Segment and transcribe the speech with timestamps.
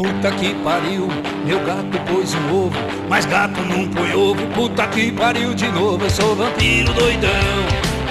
[0.00, 1.08] Puta que pariu,
[1.44, 4.46] meu gato pôs um ovo, mas gato não põe ovo.
[4.54, 7.28] Puta que pariu de novo, eu sou vampiro doidão.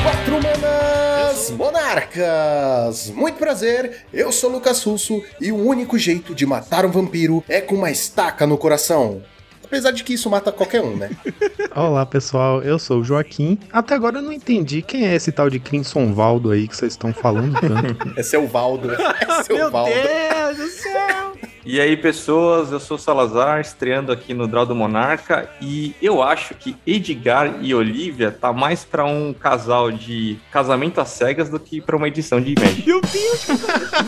[0.03, 3.09] Quatro manas monarcas!
[3.09, 7.59] Muito prazer, eu sou Lucas Russo e o único jeito de matar um vampiro é
[7.59, 9.23] com uma estaca no coração.
[9.63, 11.09] Apesar de que isso mata qualquer um, né?
[11.75, 13.57] Olá pessoal, eu sou o Joaquim.
[13.73, 16.93] Até agora eu não entendi quem é esse tal de Crimson Valdo aí que vocês
[16.93, 18.13] estão falando tanto.
[18.15, 18.89] É o Valdo.
[18.93, 19.89] Esse é o Valdo.
[19.95, 21.49] Meu Deus do céu!
[21.65, 26.55] E aí, pessoas, eu sou Salazar, estreando aqui no Draw do Monarca, e eu acho
[26.55, 31.81] que Edgar e Olivia tá mais para um casal de casamento às cegas do que
[31.81, 32.83] para uma edição de Imagine.
[32.85, 33.47] Meu Deus!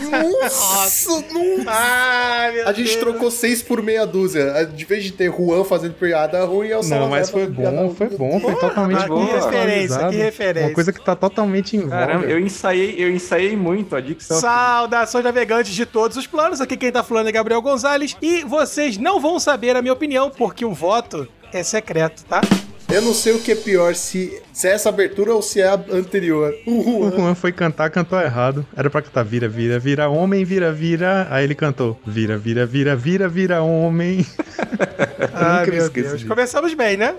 [0.09, 1.23] Nossa, nossa!
[1.67, 2.95] Ai, meu A gente Deus.
[2.99, 4.65] trocou seis por meia dúzia.
[4.65, 8.09] De vez de ter Juan fazendo piada ruim, é o Não, mas foi bom, foi
[8.09, 9.25] bom, foi totalmente Ah, que bom.
[9.25, 10.67] referência, que referência.
[10.69, 11.87] Uma coisa que tá totalmente em.
[11.87, 14.39] Caramba, eu ensaiei, eu ensaiei muito a dicção.
[14.39, 16.61] Saudações navegantes de todos os planos.
[16.61, 18.15] Aqui quem tá falando é Gabriel Gonzalez.
[18.21, 22.41] E vocês não vão saber a minha opinião, porque o voto é secreto, tá?
[22.87, 25.67] Eu não sei o que é pior, se, se é essa abertura ou se é
[25.67, 26.53] a anterior.
[26.65, 27.11] O O Juan.
[27.11, 28.65] Juan foi cantar, cantou errado.
[28.75, 31.27] Era pra cantar vira, vira, vira homem, vira, vira.
[31.29, 34.25] Aí ele cantou vira, vira, vira, vira, vira homem.
[35.33, 36.17] Ai, nunca me meu esqueço Deus.
[36.19, 36.27] disso.
[36.27, 37.15] Começamos bem, né?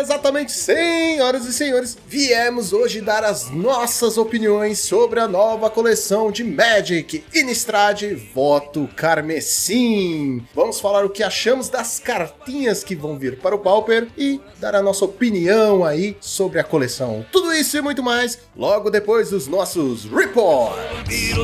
[0.00, 6.42] Exatamente, senhoras e senhores, viemos hoje dar as nossas opiniões sobre a nova coleção de
[6.44, 8.02] Magic Innistrad
[8.34, 10.42] Voto Carmesim.
[10.54, 14.74] Vamos falar o que achamos das cartinhas que vão vir para o Pauper e dar
[14.74, 17.26] a nossa opinião aí sobre a coleção.
[17.32, 21.34] Tudo isso e muito mais logo depois dos nossos reports.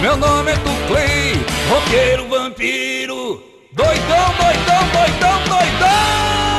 [0.00, 1.34] Meu nome é Tuclay,
[1.68, 3.42] roqueiro vampiro.
[3.72, 6.49] Doidão, doidão, doidão, doidão!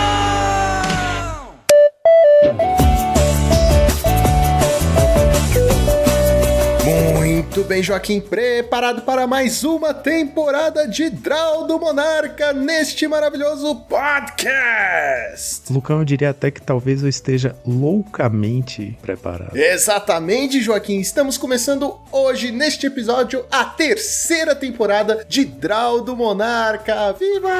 [7.62, 15.72] Muito bem, Joaquim, preparado para mais uma temporada de Draw do Monarca neste maravilhoso podcast.
[15.72, 19.56] Lucão, eu diria até que talvez eu esteja loucamente preparado.
[19.56, 21.00] Exatamente, Joaquim.
[21.00, 27.14] Estamos começando hoje, neste episódio, a terceira temporada de Draw do Monarca.
[27.14, 27.52] Viva!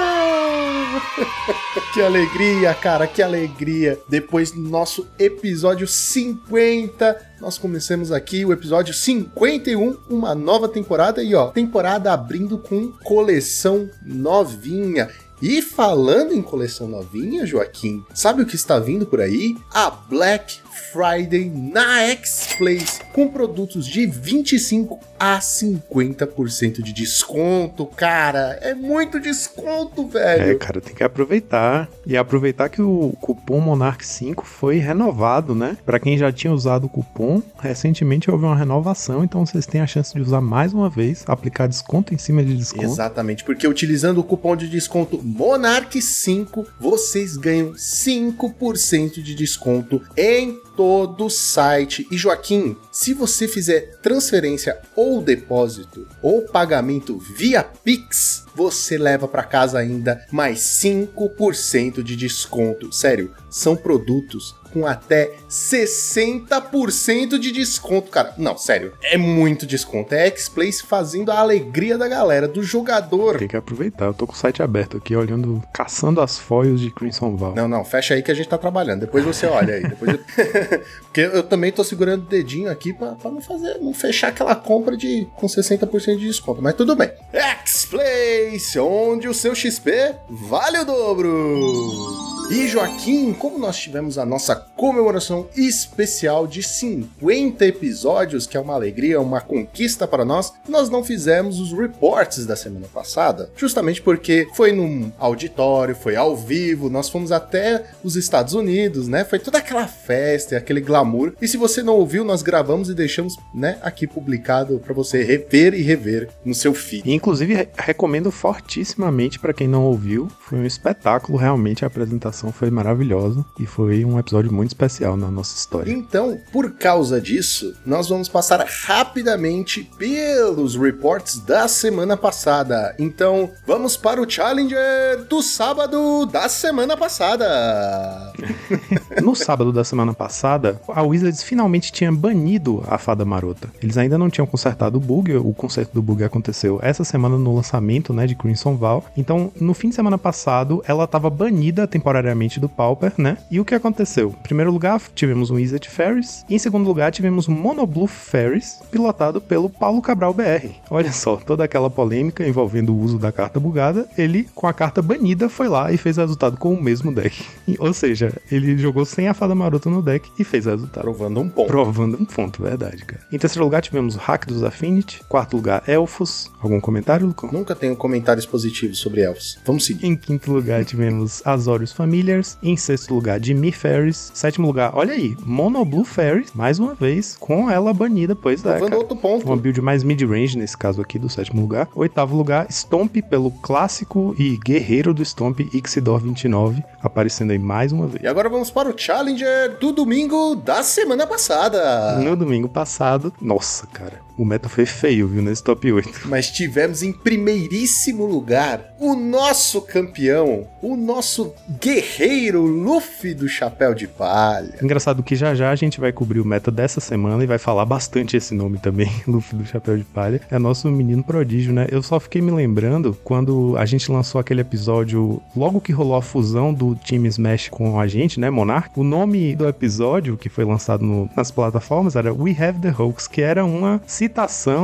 [1.94, 4.00] que alegria, cara, que alegria.
[4.10, 11.24] Depois do nosso episódio 50, nós começamos aqui o episódio 51, uma nova temporada.
[11.24, 15.10] E ó, temporada abrindo com coleção novinha.
[15.42, 19.58] E falando em coleção novinha, Joaquim, sabe o que está vindo por aí?
[19.74, 20.60] A Black
[20.92, 28.58] Friday na X-Place, com produtos de 25 a 50% de desconto, cara.
[28.62, 30.60] É muito desconto, É, velho.
[30.60, 31.88] cara, tem que aproveitar.
[32.06, 35.78] E aproveitar que o cupom Monarch 5 foi renovado, né?
[35.86, 39.88] Pra quem já tinha usado o cupom, recentemente houve uma renovação, então vocês têm a
[39.88, 42.86] chance de usar mais uma vez, aplicar desconto em cima de desconto.
[42.86, 51.26] Exatamente, porque utilizando o cupom de desconto Monarch5, vocês ganham 5% de desconto em todo
[51.26, 52.08] o site.
[52.12, 59.44] E Joaquim, se você fizer transferência ou depósito ou pagamento via Pix, você leva para
[59.44, 62.92] casa ainda mais 5% de desconto.
[62.92, 68.34] Sério, são produtos com até 60% de desconto, cara.
[68.38, 70.14] Não, sério, é muito desconto.
[70.14, 73.38] É X-Place fazendo a alegria da galera, do jogador.
[73.38, 74.06] Tem que aproveitar.
[74.06, 77.56] Eu tô com o site aberto aqui, olhando, caçando as foils de Crimson Val.
[77.56, 79.02] Não, não, fecha aí que a gente tá trabalhando.
[79.02, 79.84] Depois você olha aí.
[79.84, 80.20] Depois eu-
[81.12, 84.56] Porque eu também tô segurando o dedinho aqui pra, pra não fazer, não fechar aquela
[84.56, 86.62] compra de com 60% de desconto.
[86.62, 87.12] Mas tudo bem.
[87.34, 92.31] X-Place, onde o seu XP vale o dobro.
[92.52, 98.74] E Joaquim, como nós tivemos a nossa comemoração especial de 50 episódios, que é uma
[98.74, 104.50] alegria, uma conquista para nós, nós não fizemos os reports da semana passada, justamente porque
[104.54, 109.24] foi num auditório, foi ao vivo, nós fomos até os Estados Unidos, né?
[109.24, 111.32] Foi toda aquela festa, aquele glamour.
[111.42, 115.74] E se você não ouviu, nós gravamos e deixamos, né, aqui publicado para você rever
[115.74, 117.10] e rever no seu feed.
[117.10, 120.28] Inclusive, re- recomendo fortissimamente pra quem não ouviu.
[120.42, 121.86] Foi um espetáculo, realmente.
[121.86, 123.46] A apresentação foi maravilhosa.
[123.60, 125.92] E foi um episódio muito especial na nossa história.
[125.92, 132.96] Então, por causa disso, nós vamos passar rapidamente pelos reports da semana passada.
[132.98, 138.32] Então, vamos para o Challenger do sábado da semana passada.
[139.22, 143.70] No sábado da semana passada, a Wizards finalmente tinha banido a Fada Marota.
[143.82, 147.54] Eles ainda não tinham consertado o bug, o conserto do bug aconteceu essa semana no
[147.54, 149.04] lançamento, né, de Crimson Val.
[149.16, 153.38] Então, no fim de semana passado, ela estava banida temporariamente do Pauper, né?
[153.50, 154.36] E o que aconteceu?
[154.40, 156.46] Em primeiro lugar, tivemos um Izzet Ferris.
[156.50, 160.70] E em segundo lugar, tivemos um Monoblue Ferris, pilotado pelo Paulo Cabral BR.
[160.90, 165.02] Olha só, toda aquela polêmica envolvendo o uso da carta bugada, ele, com a carta
[165.02, 167.44] banida, foi lá e fez resultado com o mesmo deck.
[167.80, 171.04] Ou seja, ele jogou sem a fada marota no deck e fez resultado.
[171.04, 171.68] Provando um ponto.
[171.68, 173.22] Provando um ponto, verdade, cara.
[173.32, 175.22] Em terceiro lugar, tivemos o Hack dos Affinity.
[175.28, 176.52] Quarto lugar, Elfos.
[176.62, 177.50] Algum comentário, Lucão?
[177.52, 179.60] Nunca tenho comentários positivos sobre elfos.
[179.66, 180.06] Vamos seguir.
[180.06, 182.58] Em quinto lugar, tivemos Azorius Familiars.
[182.62, 184.32] Em sexto lugar, Jimmy Ferris.
[184.34, 188.80] Sétimo lugar, olha aí, Mono Blue Ferris, mais uma vez, com ela banida, pois é.
[188.80, 188.98] Cara.
[188.98, 189.46] outro ponto.
[189.46, 191.88] Uma build mais mid-range nesse caso aqui do sétimo lugar.
[191.96, 198.08] Oitavo lugar, Stomp pelo clássico e guerreiro do Stomp Ixidor 29, aparecendo aí mais uma
[198.08, 198.22] vez.
[198.22, 202.18] E agora vamos para o Challenger do domingo da semana passada.
[202.18, 206.22] No domingo passado, nossa, cara, o meta foi feio, viu, nesse top 8.
[206.30, 214.08] Mas tivemos em primeiríssimo lugar o nosso campeão, o nosso guerreiro Luffy do Chapéu de
[214.08, 214.76] Palha.
[214.82, 217.86] Engraçado que já já a gente vai cobrir o meta dessa semana e vai falar
[217.86, 220.42] bastante esse nome também, Luffy do Chapéu de Palha.
[220.50, 221.88] É nosso menino prodígio, né?
[221.92, 226.22] Eu só fiquei me lembrando quando a gente lançou aquele episódio, logo que rolou a
[226.22, 228.90] fusão do time Smash com a gente, né, Monarch?
[228.96, 233.28] O nome do episódio que foi lançado no- nas plataformas era We Have the Hoax,
[233.28, 234.31] que era uma citação,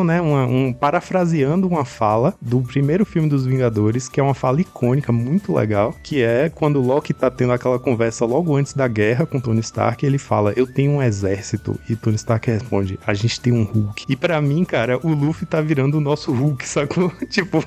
[0.03, 4.61] né, uma- um parafraseando uma fala do primeiro filme dos Vingadores, que é uma fala
[4.61, 9.25] icônica, muito legal, que é quando Loki tá tendo aquela conversa logo antes da guerra
[9.25, 13.39] com Tony Stark, ele fala: "Eu tenho um exército", e Tony Stark responde: "A gente
[13.39, 14.05] tem um Hulk".
[14.09, 17.11] E pra mim, cara, o Luffy tá virando o nosso Hulk, sacou?
[17.29, 17.63] tipo,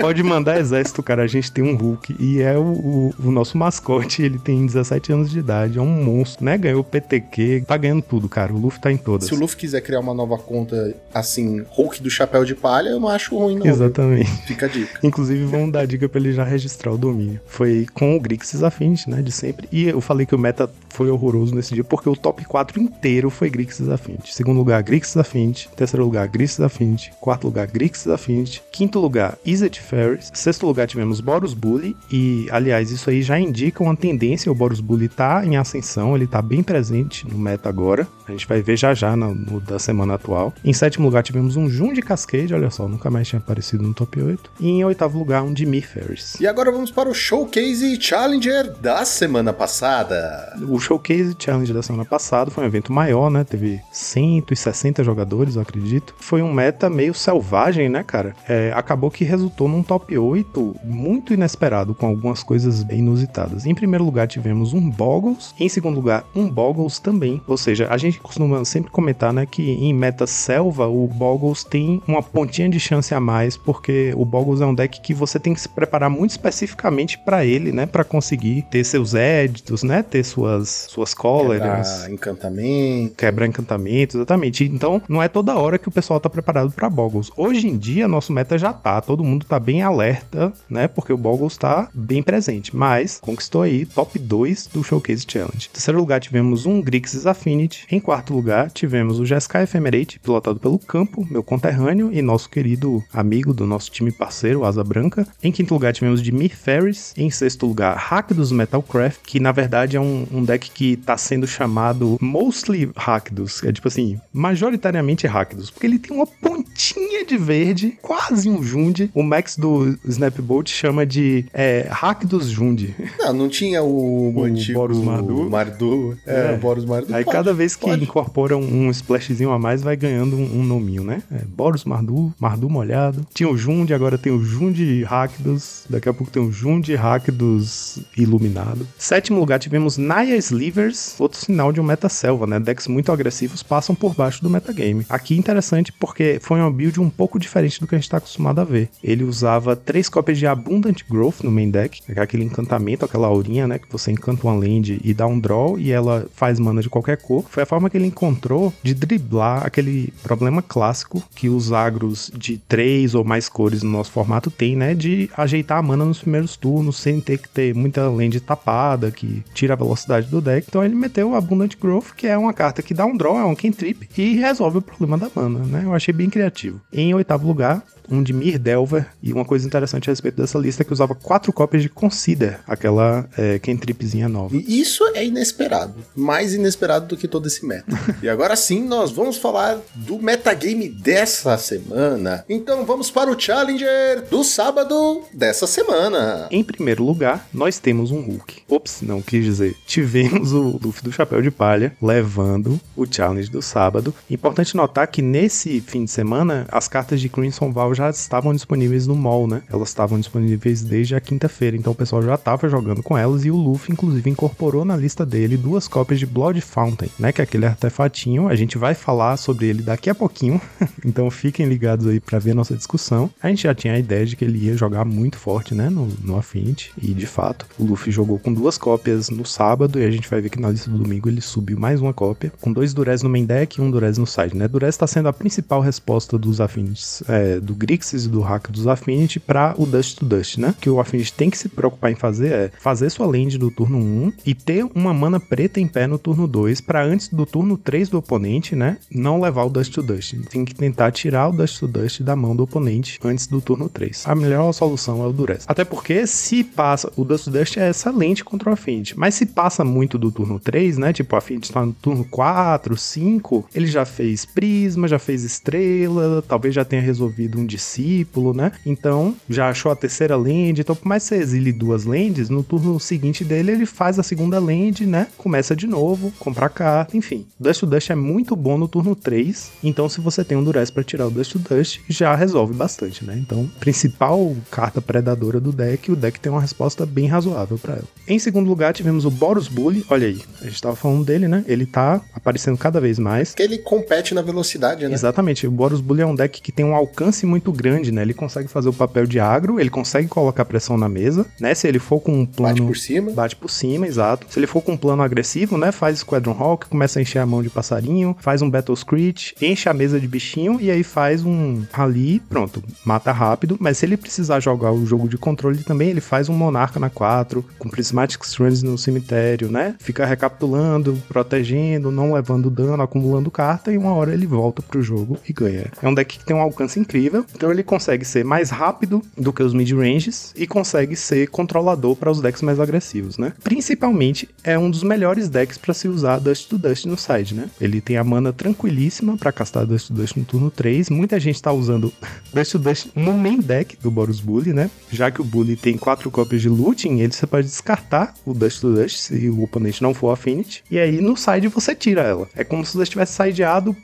[0.00, 3.56] pode mandar exército, cara, a gente tem um Hulk e é o, o- o nosso
[3.58, 6.56] mascote, ele tem 17 anos de idade, é um monstro, né?
[6.56, 8.52] Ganhou o PTQ, tá ganhando tudo, cara.
[8.52, 9.28] O Luffy tá em todas.
[9.28, 13.00] Se o Luffy quiser criar uma nova conta assim, Hulk do Chapéu de Palha, eu
[13.00, 13.66] não acho ruim, não.
[13.66, 14.30] Exatamente.
[14.46, 14.98] Fica a dica.
[15.02, 17.40] Inclusive, vão dar dica pra ele já registrar o domínio.
[17.46, 19.22] Foi com o Grixis Affinity, né?
[19.22, 19.68] De sempre.
[19.72, 23.30] E eu falei que o meta foi horroroso nesse dia, porque o top 4 inteiro
[23.30, 24.34] foi Grixis Affinity.
[24.34, 25.68] Segundo lugar, Grixis Affinity.
[25.76, 27.12] Terceiro lugar, Grixis Affinity.
[27.20, 28.62] Quarto lugar, Grixis Affinity.
[28.72, 30.30] Quinto lugar, Izzet Ferris.
[30.34, 31.96] Sexto lugar, tivemos Boros Bully.
[32.10, 34.50] E, aliás, isso aí já indica uma tendência.
[34.50, 38.06] O Boros Bully tá em ascensão, ele tá bem presente no meta agora.
[38.26, 40.52] A gente vai ver já já no, no da semana atual.
[40.64, 43.94] Em sétimo lugar, tivemos um Jun de Cascade, olha só, nunca mais tinha aparecido no
[43.94, 44.50] top 8.
[44.60, 46.36] E em oitavo lugar, um Jimmy Ferris.
[46.40, 50.56] E agora vamos para o Showcase Challenger da semana passada.
[50.68, 53.44] O Showcase Challenge da semana passada foi um evento maior, né?
[53.44, 56.14] Teve 160 jogadores, eu acredito.
[56.18, 58.34] Foi um meta meio selvagem, né, cara?
[58.48, 63.66] É, acabou que resultou num top 8 muito inesperado, com algumas coisas bem inusitadas.
[63.66, 65.54] Em primeiro lugar, tivemos um Boggles.
[65.58, 67.40] Em segundo lugar, um Boggles também.
[67.46, 72.02] Ou seja, a gente costuma sempre comentar, né, que em meta selva, o Boggles tem
[72.06, 75.54] uma pontinha de chance a mais, porque o Boggles é um deck que você tem
[75.54, 80.24] que se preparar muito especificamente para ele, né, para conseguir ter seus éditos, né, ter
[80.24, 83.14] suas suas cóleras, Quebrar encantamento.
[83.16, 84.64] quebrar encantamentos, exatamente.
[84.64, 87.30] Então, não é toda hora que o pessoal tá preparado para Boggles.
[87.36, 90.88] Hoje em dia, nosso meta já tá, todo mundo tá bem alerta, né?
[90.88, 95.68] Porque o Boggles tá bem presente, mas conquistou aí top 2 do Showcase Challenge.
[95.68, 97.86] Em terceiro lugar, tivemos um Grixis Affinity.
[97.90, 103.02] Em quarto lugar, tivemos o Jeskai Ephemerate, pilotado pelo Campo, meu conterrâneo e nosso querido
[103.12, 105.26] amigo do nosso time parceiro, Asa Branca.
[105.42, 107.12] Em quinto lugar, tivemos Jimmy Ferris.
[107.16, 111.16] Em sexto lugar, Hack dos Metalcraft, que na verdade é um, um deck que tá
[111.16, 113.62] sendo chamado Mostly Rakdos.
[113.64, 119.10] É tipo assim, majoritariamente Rakdos, porque ele tem uma pontinha de verde, quase um Jund.
[119.14, 122.94] O Max do Snapbolt chama de é, Rakdos Jund.
[123.18, 125.48] Não, não tinha o, O antigo Boros Mardu?
[125.50, 126.18] Mardu.
[126.26, 126.54] É, É.
[126.54, 127.14] o Boros Mardu.
[127.14, 128.02] Aí Pode, cada vez que pode.
[128.04, 131.22] incorpora um, um splashzinho a mais, vai ganhando um, um nominho, né?
[131.30, 133.26] É, Boros Mardu, Mardu molhado.
[133.34, 135.84] Tinha o Jund, agora tem o Jund Rakdos.
[135.88, 138.86] Daqui a pouco tem o Jund Rakdos iluminado.
[138.98, 142.58] Sétimo lugar tivemos Naya Slivers, outro sinal de um meta selva, né?
[142.58, 145.04] Decks muito agressivos passam por baixo do metagame.
[145.08, 148.60] Aqui interessante porque foi uma build um pouco diferente do que a gente tá acostumado
[148.60, 148.88] a ver.
[149.02, 153.66] Ele usava três cópias de Abundant Growth no main deck, que aquele encantamento, aquela aurinha,
[153.66, 153.78] né?
[153.78, 157.16] Que você encanta uma land e dá um draw e ela faz mana de qualquer
[157.16, 157.44] cor.
[157.48, 162.58] Foi a forma que ele encontrou de driblar aquele problema clássico que os agros de
[162.58, 164.94] três ou mais cores no nosso formato tem, né?
[164.94, 169.42] De ajeitar a mana nos primeiros turnos sem ter que ter muita land tapada, que
[169.54, 170.66] tira a velocidade do deck.
[170.68, 173.54] Então ele meteu Abundant Growth, que é uma carta que dá um draw, é um
[173.54, 175.82] cantrip, e resolve o problema da mana, né?
[175.84, 176.80] Eu achei bem criativo.
[176.92, 180.82] Em oitavo lugar, um de Mir Delver, e uma coisa interessante a respeito dessa lista
[180.82, 184.56] é que usava quatro cópias de Consider, aquela é, cantripzinha nova.
[184.56, 185.94] E isso é inesperado.
[186.16, 187.86] Mais inesperado do que todo esse meta.
[188.22, 192.44] e agora sim, nós vamos falar do metagame dessa semana.
[192.48, 196.48] Então vamos para o Challenger do sábado dessa semana.
[196.50, 198.62] Em primeiro lugar, nós temos um Hulk.
[198.68, 199.76] Ops, não quis dizer.
[199.86, 204.14] Tivemos o Luffy do Chapéu de Palha levando o Challenge do sábado.
[204.30, 209.06] Importante notar que nesse fim de semana, as cartas de Crimson Val já estavam disponíveis
[209.06, 209.62] no mall, né?
[209.70, 213.50] Elas estavam disponíveis desde a quinta-feira, então o pessoal já estava jogando com elas e
[213.50, 217.32] o Luffy, inclusive, incorporou na lista dele duas cópias de Blood Fountain, né?
[217.32, 218.48] Que é aquele artefatinho.
[218.48, 220.60] A gente vai falar sobre ele daqui a pouquinho,
[221.04, 223.30] então fiquem ligados aí para ver nossa discussão.
[223.42, 225.90] A gente já tinha a ideia de que ele ia jogar muito forte, né?
[225.90, 230.04] No, no Affinity, e de fato, o Luffy jogou com duas cópias no sábado e
[230.04, 232.72] a gente vai ver que na lista do domingo ele subiu mais uma cópia, com
[232.72, 234.66] dois Durez no main deck e um Durez no side, né?
[234.66, 238.86] Durez está sendo a principal resposta dos Affinities, é, do Grixis e do hack dos
[238.86, 240.74] Affinity para o Dust to Dust, né?
[240.80, 243.98] Que o Affinity tem que se preocupar em fazer é fazer sua land do turno
[243.98, 247.76] 1 e ter uma mana preta em pé no turno 2 para antes do turno
[247.76, 248.98] 3 do oponente, né?
[249.10, 250.34] Não levar o Dust to Dust.
[250.48, 253.88] Tem que tentar tirar o Dust to Dust da mão do oponente antes do turno
[253.88, 254.24] 3.
[254.26, 255.64] A melhor solução é o Durez.
[255.66, 259.46] Até porque se passa, o Dust to Dust é excelente contra o Affinity, mas se
[259.46, 261.12] passa muito do turno 3, né?
[261.12, 266.42] Tipo, o Affinity tá no turno 4, 5, ele já fez Prisma, já fez Estrela,
[266.46, 268.72] talvez já tenha resolvido um discípulo, né?
[268.84, 272.62] Então, já achou a terceira land, então por mais que você exile duas lands, no
[272.62, 275.26] turno seguinte dele ele faz a segunda land, né?
[275.36, 277.46] Começa de novo, compra carta, enfim.
[277.58, 280.90] Dust to Dust é muito bom no turno 3, então se você tem um Durez
[280.90, 283.36] para tirar o Dust to Dust, já resolve bastante, né?
[283.38, 288.04] Então, principal carta predadora do deck, o deck tem uma resposta bem razoável para ela.
[288.28, 291.64] Em segundo lugar, tivemos o Boros Bully, olha aí, a gente tava falando dele, né?
[291.66, 293.54] Ele tá aparecendo cada vez mais.
[293.54, 295.12] Que ele compete na velocidade, né?
[295.12, 298.22] Exatamente, o Boros Bully é um deck que tem um alcance muito grande, né?
[298.22, 301.74] Ele consegue fazer o papel de agro, ele consegue colocar pressão na mesa, né?
[301.74, 302.74] Se ele for com um plano...
[302.74, 303.32] Bate por cima.
[303.32, 304.46] Bate por cima, exato.
[304.48, 305.92] Se ele for com um plano agressivo, né?
[305.92, 309.88] Faz Squadron Hawk, começa a encher a mão de passarinho, faz um Battle Screech, enche
[309.88, 313.76] a mesa de bichinho e aí faz um rally, pronto, mata rápido.
[313.80, 317.10] Mas se ele precisar jogar o jogo de controle também, ele faz um Monarca na
[317.10, 319.94] 4, com Prismatic Strands no cemitério, né?
[319.98, 325.38] Fica recapitulando, protegendo, não levando dano, acumulando carta e uma hora ele volta pro jogo
[325.48, 325.86] e ganha.
[326.02, 329.52] É um deck que tem um alcance incrível, então ele consegue ser mais rápido do
[329.52, 333.52] que os mid-ranges e consegue ser controlador para os decks mais agressivos, né?
[333.62, 337.68] Principalmente é um dos melhores decks para se usar Dust to Dust no side, né?
[337.80, 341.10] Ele tem a mana tranquilíssima para castar Dust to Dust no turno 3.
[341.10, 342.12] Muita gente tá usando
[342.52, 344.90] Dust to Dust no main deck do Boros Bully, né?
[345.10, 348.80] Já que o Bully tem quatro cópias de looting, ele você pode descartar o Dust
[348.80, 350.82] to Dust se o oponente não for Affinity.
[350.90, 352.48] E aí no side você tira ela.
[352.54, 353.96] É como se você tivesse sideado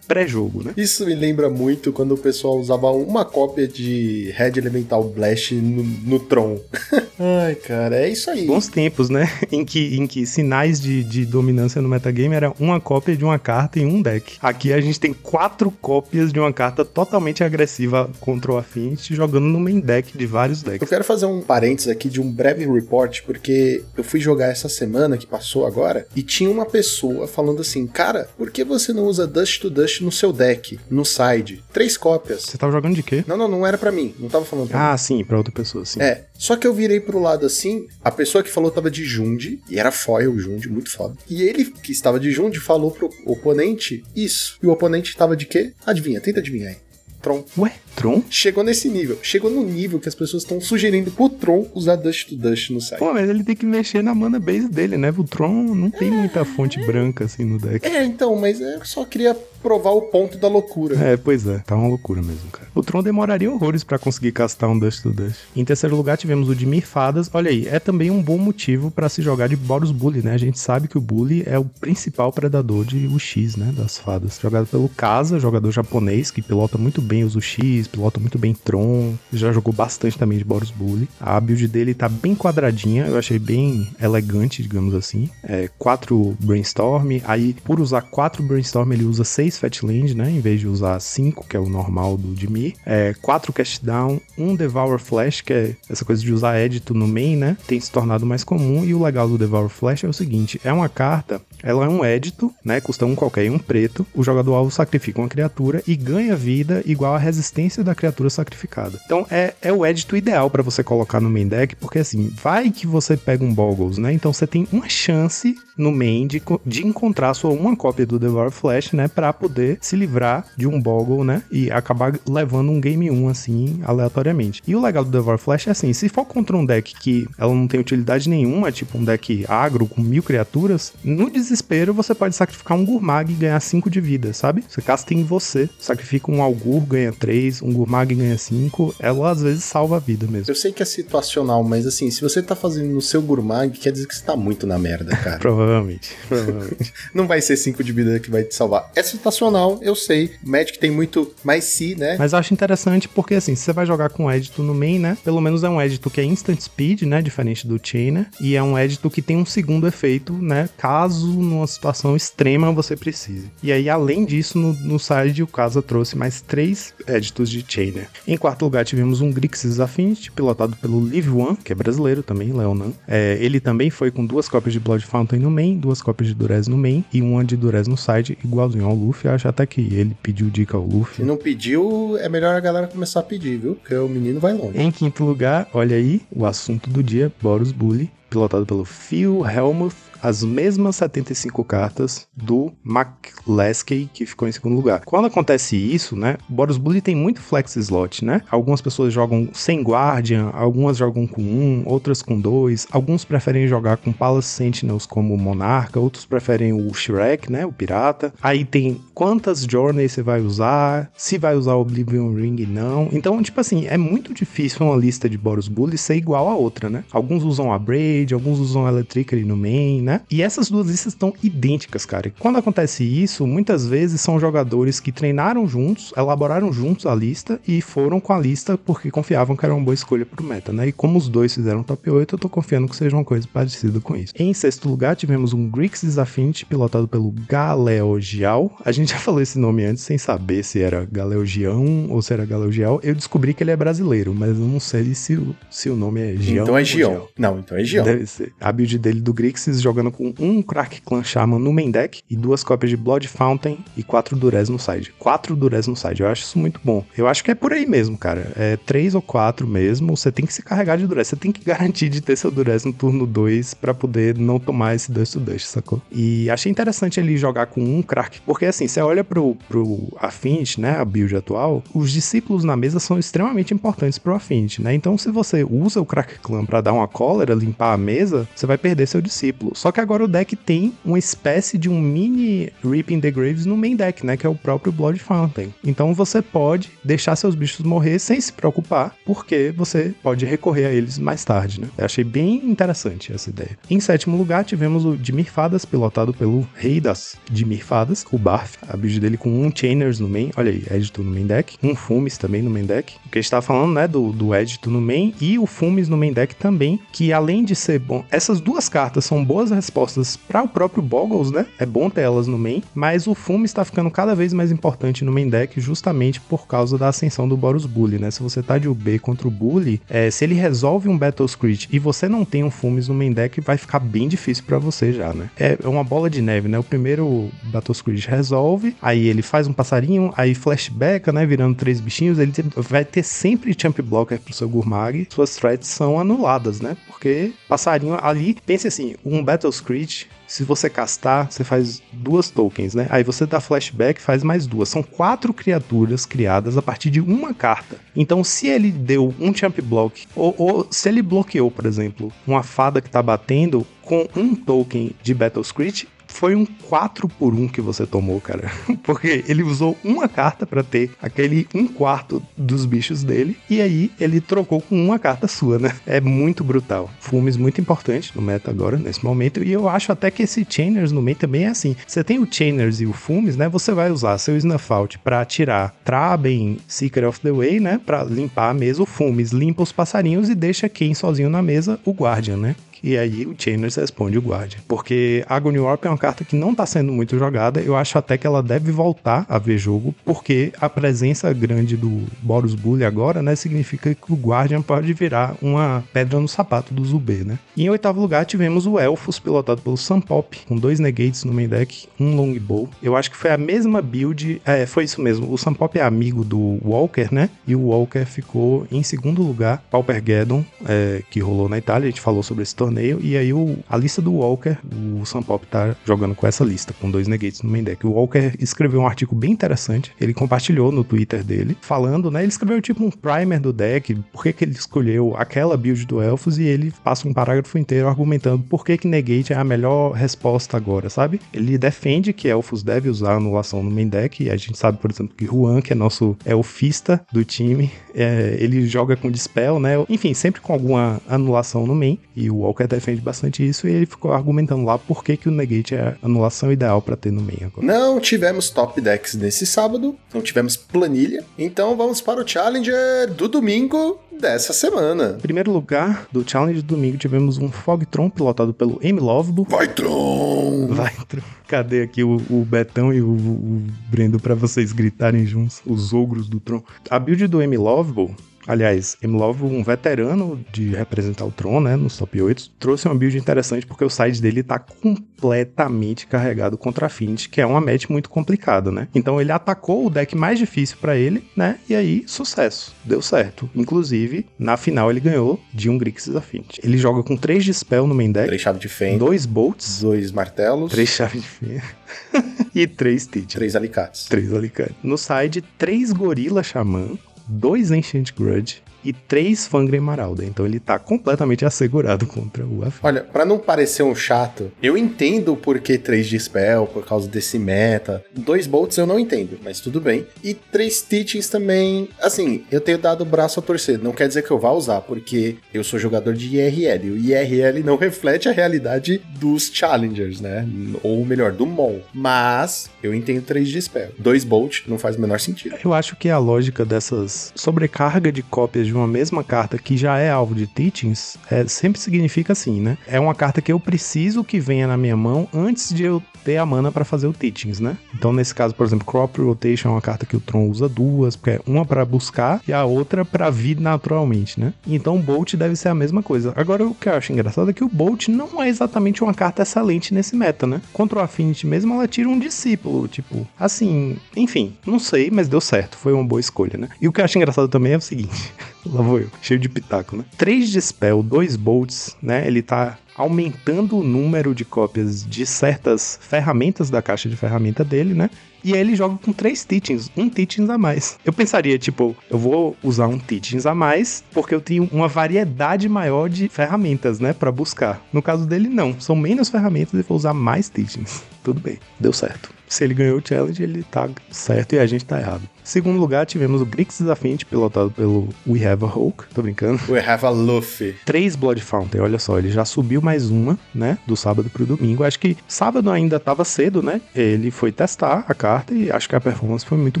[0.06, 0.72] pré-jogo, né?
[0.76, 5.82] Isso me lembra muito quando o pessoal usava uma cópia de Red Elemental Blast no,
[5.84, 6.58] no Tron.
[7.18, 8.46] Ai, cara, é isso aí.
[8.46, 9.28] Bons tempos, né?
[9.50, 13.38] em, que, em que sinais de, de dominância no metagame era uma cópia de uma
[13.38, 14.38] carta em um deck.
[14.40, 19.46] Aqui a gente tem quatro cópias de uma carta totalmente agressiva contra o Affinity, jogando
[19.46, 20.82] no main deck de vários decks.
[20.82, 24.68] Eu quero fazer um parênteses aqui de um breve report, porque eu fui jogar essa
[24.68, 29.04] semana que passou agora e tinha uma pessoa falando assim: Cara, por que você não
[29.04, 31.62] usa Dust to Dust no seu deck, no side?
[31.72, 32.42] Três cópias.
[32.42, 33.24] Você tava jogando de quê?
[33.26, 34.14] Não, não, não era para mim.
[34.18, 34.98] Não tava falando pra ah, mim.
[34.98, 36.00] sim, pra outra pessoa, sim.
[36.00, 36.24] É.
[36.36, 39.78] Só que eu virei pro lado assim, a pessoa que falou tava de Jund, e
[39.78, 41.16] era foil o Jund, muito foda.
[41.28, 44.58] E ele, que estava de Jund, falou pro oponente isso.
[44.62, 45.72] E o oponente tava de quê?
[45.86, 46.76] Adivinha, tenta adivinhar aí.
[47.20, 47.44] Tron.
[47.58, 48.22] Ué, Tron?
[48.30, 49.18] Chegou nesse nível.
[49.22, 52.80] Chegou no nível que as pessoas estão sugerindo pro Tron usar Dust to Dust no
[52.80, 53.00] site.
[53.00, 55.12] Pô, mas ele tem que mexer na mana base dele, né?
[55.16, 57.86] O Tron não tem muita fonte branca assim no deck.
[57.86, 60.96] É, então, mas eu só queria provar o ponto da loucura.
[60.96, 62.68] É, pois é, tá uma loucura mesmo, cara.
[62.74, 65.40] O Tron demoraria horrores para conseguir castar um Dust to Dust.
[65.56, 67.28] Em terceiro lugar, tivemos o de Mirfadas.
[67.32, 70.32] Olha aí, é também um bom motivo para se jogar de Boros Bully, né?
[70.32, 73.72] A gente sabe que o Bully é o principal predador de UX, né?
[73.76, 74.38] Das fadas.
[74.40, 79.14] Jogado pelo Kaza, jogador japonês que pilota muito bem os UX, pilota muito bem Tron.
[79.32, 81.08] Já jogou bastante também de Boros Bully.
[81.20, 85.28] A build dele tá bem quadradinha, eu achei bem elegante, digamos assim.
[85.42, 87.20] É, quatro Brainstorm.
[87.24, 90.30] Aí, por usar quatro Brainstorm, ele usa seis Fatland, né?
[90.30, 92.74] Em vez de usar 5, que é o normal do Dimir.
[92.84, 97.08] É, 4 Cast Down, um Devour Flash, que é essa coisa de usar Edito no
[97.08, 97.56] main, né?
[97.66, 98.84] Tem se tornado mais comum.
[98.84, 102.04] E o legal do Devour Flash é o seguinte: é uma carta Ela é um
[102.04, 102.80] édito, né?
[102.80, 104.06] Custa um qualquer e um preto.
[104.14, 108.98] O jogador alvo sacrifica uma criatura e ganha vida igual à resistência da criatura sacrificada.
[109.04, 112.70] Então é, é o édito ideal para você colocar no main deck, porque assim, vai
[112.70, 114.12] que você pega um Boggles, né?
[114.12, 118.50] Então você tem uma chance no main de, de encontrar sua uma cópia do Devour
[118.50, 119.06] Flash, né?
[119.06, 121.42] Pra poder se livrar de um Boggle, né?
[121.50, 124.60] E acabar levando um game 1 assim, aleatoriamente.
[124.66, 127.54] E o legal do Devour Flash é assim: se for contra um deck que ela
[127.54, 132.34] não tem utilidade nenhuma, tipo um deck agro com mil criaturas, no desespero você pode
[132.36, 134.62] sacrificar um Gurmag e ganhar 5 de vida, sabe?
[134.68, 138.94] Você casta em você, sacrifica um Algur, ganha 3, um Gurmag ganha 5.
[138.98, 140.50] Ela às vezes salva a vida mesmo.
[140.50, 143.92] Eu sei que é situacional, mas assim, se você tá fazendo no seu Gurmag, quer
[143.92, 145.38] dizer que você tá muito na merda, cara.
[145.38, 146.92] provavelmente, provavelmente.
[147.14, 148.90] não vai ser 5 de vida que vai te salvar.
[148.94, 150.32] É situacional, eu sei.
[150.42, 152.16] Magic tem muito mais si, né?
[152.18, 155.16] Mas eu acho interessante porque, assim, se você vai jogar com édito no main, né?
[155.24, 157.22] Pelo menos é um édito que é instant speed, né?
[157.22, 158.26] Diferente do Chainer.
[158.40, 160.68] E é um édito que tem um segundo efeito, né?
[160.76, 163.50] Caso numa situação extrema você precise.
[163.62, 168.08] E aí, além disso, no, no side, o Casa trouxe mais três éditos de Chainer.
[168.26, 172.52] Em quarto lugar, tivemos um Grixis Affinity, pilotado pelo Live One, que é brasileiro também,
[172.52, 172.92] Leonan.
[173.06, 176.34] É, ele também foi com duas cópias de Blood Fountain no main, duas cópias de
[176.34, 179.28] Durez no main e uma de Durez no side, igualzinho ao Luffy.
[179.28, 181.16] Eu acho até que ele pediu dica ao Luffy.
[181.16, 183.74] Se não pediu, é melhor a galera começar a pedir, viu?
[183.74, 184.78] Porque o menino vai longe.
[184.78, 190.07] Em quinto lugar, olha aí, o assunto do dia, Boros Bully, pilotado pelo Phil Helmuth
[190.22, 195.02] as mesmas 75 cartas do McLeskey, que ficou em segundo lugar.
[195.04, 198.42] Quando acontece isso, né, Boros Bully tem muito flex slot, né?
[198.50, 203.96] Algumas pessoas jogam sem Guardian, algumas jogam com um, outras com dois, alguns preferem jogar
[203.96, 208.32] com Palace Sentinels como Monarca, outros preferem o Shrek, né, o Pirata.
[208.42, 213.08] Aí tem quantas Journeys você vai usar, se vai usar o Oblivion Ring não.
[213.12, 216.88] Então, tipo assim, é muito difícil uma lista de Boros Bully ser igual a outra,
[216.88, 217.04] né?
[217.12, 220.22] Alguns usam a Braid, alguns usam a Electricity no main, né?
[220.30, 222.28] E essas duas listas estão idênticas, cara.
[222.28, 227.60] E quando acontece isso, muitas vezes são jogadores que treinaram juntos, elaboraram juntos a lista
[227.68, 230.88] e foram com a lista porque confiavam que era uma boa escolha pro meta, né?
[230.88, 234.00] E como os dois fizeram top 8, eu tô confiando que seja uma coisa parecida
[234.00, 234.32] com isso.
[234.38, 238.72] Em sexto lugar, tivemos um Grixis Affinity pilotado pelo Galeogial.
[238.82, 242.46] A gente já falou esse nome antes sem saber se era Galeogião ou se era
[242.46, 242.98] Galeogial.
[243.02, 246.20] Eu descobri que ele é brasileiro, mas eu não sei se o, se o nome
[246.20, 246.62] é Gião.
[246.62, 247.28] Então é Gião.
[247.38, 248.04] Não, então é Gião.
[248.04, 248.54] Deve ser.
[248.58, 252.22] A build dele do Grixis joga jogando com um Crack Clan Shaman no main deck
[252.30, 255.12] e duas cópias de Blood Fountain e quatro Durez no side.
[255.18, 257.04] Quatro Durez no side, eu acho isso muito bom.
[257.16, 258.52] Eu acho que é por aí mesmo, cara.
[258.56, 261.28] É três ou quatro mesmo, você tem que se carregar de Durez.
[261.28, 264.94] Você tem que garantir de ter seu Durez no turno 2 para poder não tomar
[264.94, 266.00] esse Dust to Dust, sacou?
[266.12, 270.80] E achei interessante ele jogar com um Crack, porque assim, você olha pro, pro Affinity,
[270.80, 274.94] né, a build atual, os discípulos na mesa são extremamente importantes pro Affinity, né?
[274.94, 278.66] Então se você usa o Crack Clan para dar uma cólera, limpar a mesa, você
[278.66, 279.72] vai perder seu discípulo.
[279.74, 283.76] Só que agora o deck tem uma espécie de um mini Reaping the Graves no
[283.76, 284.36] main deck, né?
[284.36, 285.72] Que é o próprio Blood Fountain.
[285.84, 290.92] Então você pode deixar seus bichos morrer sem se preocupar, porque você pode recorrer a
[290.92, 291.88] eles mais tarde, né?
[291.96, 293.78] Eu achei bem interessante essa ideia.
[293.90, 298.76] Em sétimo lugar, tivemos o Dimir Fadas, pilotado pelo rei das Dimir Fadas, o Barf.
[298.88, 301.94] A build dele com um Chainers no main, olha aí, Edito no main deck, um
[301.94, 303.14] Fumes também no main deck.
[303.26, 306.08] O que a gente tava falando, né, do, do Edito no main e o Fumes
[306.08, 310.36] no main deck também, que além de ser bom, essas duas cartas são boas respostas
[310.36, 311.66] para o próprio Boggles, né?
[311.78, 315.24] É bom ter elas no main, mas o Fume está ficando cada vez mais importante
[315.24, 318.30] no main deck justamente por causa da ascensão do Boros Bully, né?
[318.30, 321.88] Se você tá de UB contra o Bully, é, se ele resolve um Battle Screech
[321.92, 325.12] e você não tem um Fumes no main deck, vai ficar bem difícil para você
[325.12, 325.50] já, né?
[325.56, 326.78] É uma bola de neve, né?
[326.78, 331.46] O primeiro Battle Screech resolve, aí ele faz um passarinho, aí flashback, né?
[331.46, 336.18] Virando três bichinhos, ele vai ter sempre Champ Blocker pro seu Gurmag, suas threats são
[336.18, 336.96] anuladas, né?
[337.06, 342.94] Porque passarinho ali, pense assim, um Battle Screech se você castar, você faz duas tokens,
[342.94, 343.06] né?
[343.10, 344.88] Aí você dá flashback, faz mais duas.
[344.88, 347.98] São quatro criaturas criadas a partir de uma carta.
[348.16, 352.62] Então, se ele deu um champ block, ou, ou se ele bloqueou, por exemplo, uma
[352.62, 357.68] fada que tá batendo com um token de Battle Screech, foi um 4 por 1
[357.68, 358.70] que você tomou, cara.
[359.02, 363.56] Porque ele usou uma carta para ter aquele 1 quarto dos bichos dele.
[363.68, 365.92] E aí ele trocou com uma carta sua, né?
[366.06, 367.10] É muito brutal.
[367.18, 369.64] Fumes muito importante no meta agora, nesse momento.
[369.64, 371.96] E eu acho até que esse Chainers no meio também é assim.
[372.06, 373.68] Você tem o Chainers e o Fumes, né?
[373.68, 378.00] Você vai usar seu Snuff Out pra tirar Traben, Seeker of the Way, né?
[378.04, 379.02] Pra limpar a mesa.
[379.02, 382.76] O Fumes limpa os passarinhos e deixa quem sozinho na mesa, o Guardian, né?
[383.02, 384.80] E aí o Chainers responde o Guardian.
[384.86, 387.80] Porque Agony Warp é uma carta que não tá sendo muito jogada.
[387.80, 392.22] Eu acho até que ela deve voltar a ver jogo, porque a presença grande do
[392.42, 397.04] Boros Bully agora, né, significa que o Guardian pode virar uma pedra no sapato do
[397.04, 397.58] Zubê, né?
[397.76, 401.52] E em oitavo lugar tivemos o Elfos, pilotado pelo Sun Pop, com dois negates no
[401.52, 402.88] main deck, um longbow.
[403.02, 405.52] Eu acho que foi a mesma build, é, foi isso mesmo.
[405.52, 407.50] O Sun Pop é amigo do Walker, né?
[407.66, 412.10] E o Walker ficou em segundo lugar, Pauper Geddon, é, que rolou na Itália, a
[412.10, 412.87] gente falou sobre esse torneio,
[413.20, 414.76] e aí o, a lista do Walker,
[415.20, 418.06] o Sun Pop tá jogando com essa lista, com dois negates no main deck.
[418.06, 422.40] O Walker escreveu um artigo bem interessante, ele compartilhou no Twitter dele, falando, né?
[422.40, 426.22] Ele escreveu tipo um primer do deck, por que, que ele escolheu aquela build do
[426.22, 430.12] Elfos, e ele passa um parágrafo inteiro argumentando por que, que negate é a melhor
[430.12, 431.40] resposta agora, sabe?
[431.52, 435.10] Ele defende que Elfos deve usar anulação no main deck, e a gente sabe, por
[435.10, 439.92] exemplo, que Juan, que é nosso elfista do time, é, ele joga com Dispel, né?
[440.08, 444.06] Enfim, sempre com alguma anulação no main, e o Walker defende bastante isso, e ele
[444.06, 447.42] ficou argumentando lá por que, que o negate é a anulação ideal para ter no
[447.42, 447.86] main agora.
[447.86, 453.48] Não tivemos top decks nesse sábado, não tivemos planilha, então vamos para o Challenger do
[453.48, 455.34] domingo dessa semana.
[455.36, 459.66] Em primeiro lugar do Challenge do domingo, tivemos um Fogtron pilotado pelo Amy Lovebo.
[459.68, 460.86] Vai, Tron!
[460.88, 461.42] Vai, Tron.
[461.66, 466.48] Cadê aqui o, o Betão e o, o Brendo para vocês gritarem juntos, os ogros
[466.48, 466.82] do Tron?
[467.10, 468.34] A build do Amy Lovebo
[468.68, 473.38] Aliás, Emlov, um veterano de representar o Tron, né, nos top 8, trouxe uma build
[473.38, 478.08] interessante porque o side dele tá completamente carregado contra a Affinity, que é uma match
[478.10, 479.08] muito complicada, né?
[479.14, 481.78] Então ele atacou o deck mais difícil para ele, né?
[481.88, 482.94] E aí, sucesso.
[483.04, 483.68] Deu certo.
[483.74, 486.80] Inclusive, na final ele ganhou de um Grixis Affinity.
[486.84, 490.02] Ele joga com 3 de spell no main deck, Três chaves de fenda, dois bolts,
[490.02, 491.82] dois martelos, três chaves de fenda
[492.74, 493.56] e três Teach.
[493.56, 494.24] três alicates.
[494.26, 494.94] Três alicates.
[495.02, 497.16] No side, três gorila xamã,
[497.48, 500.44] dois Ancient Grudge e três Fangren Marauda.
[500.44, 503.00] Então ele tá completamente assegurado contra o Affinity.
[503.02, 507.28] Olha, pra não parecer um chato, eu entendo o porquê 3 de spell, por causa
[507.28, 508.24] desse meta.
[508.34, 510.26] Dois bolts eu não entendo, mas tudo bem.
[510.42, 513.98] E três teachings também, assim, eu tenho dado o braço a torcer.
[513.98, 517.06] Não quer dizer que eu vá usar, porque eu sou jogador de IRL.
[517.06, 520.66] E o IRL não reflete a realidade dos challengers, né?
[521.02, 522.00] Ou melhor, do MOL.
[522.12, 524.10] Mas eu entendo 3 de spell.
[524.18, 525.76] Dois bolt não faz o menor sentido.
[525.84, 530.18] Eu acho que a lógica dessas sobrecarga de cópias de uma mesma carta que já
[530.18, 532.98] é alvo de teachings é, sempre significa assim, né?
[533.06, 536.56] É uma carta que eu preciso que venha na minha mão antes de eu ter
[536.56, 537.96] a mana para fazer o teachings, né?
[538.14, 541.36] Então nesse caso, por exemplo, Crop Rotation é uma carta que o Tron usa duas,
[541.36, 544.72] porque é uma para buscar e a outra para vir naturalmente, né?
[544.86, 546.52] Então o Bolt deve ser a mesma coisa.
[546.56, 549.62] Agora o que eu acho engraçado é que o Bolt não é exatamente uma carta
[549.62, 550.80] excelente nesse meta, né?
[550.92, 555.60] Contra o Affinity mesmo, ela tira um discípulo, tipo, assim, enfim, não sei, mas deu
[555.60, 556.88] certo, foi uma boa escolha, né?
[557.00, 558.52] E o que eu acho engraçado também é o seguinte,
[558.86, 560.24] lá vou eu, cheio de pitaco, né?
[560.36, 562.46] 3 de spell, 2 bolts, né?
[562.46, 568.14] Ele tá aumentando o número de cópias de certas ferramentas da caixa de ferramenta dele,
[568.14, 568.30] né?
[568.62, 571.18] E aí ele joga com três teachings, um teachings a mais.
[571.24, 575.88] Eu pensaria, tipo, eu vou usar um teachings a mais porque eu tenho uma variedade
[575.88, 578.02] maior de ferramentas, né, para buscar.
[578.12, 579.00] No caso dele, não.
[579.00, 581.22] São menos ferramentas e vou usar mais teachings.
[581.42, 582.50] Tudo bem, deu certo.
[582.68, 585.42] Se ele ganhou o challenge, ele tá certo e a gente tá errado.
[585.64, 589.24] Segundo lugar, tivemos o Grixis Affinity, pilotado pelo We Have a Hulk.
[589.34, 589.80] Tô brincando.
[589.88, 590.94] We have a Luffy.
[591.04, 593.98] Três Blood Fountain, olha só, ele já subiu mais uma, né?
[594.06, 595.04] Do sábado pro domingo.
[595.04, 597.00] Acho que sábado ainda tava cedo, né?
[597.14, 600.00] Ele foi testar a carta e acho que a performance foi muito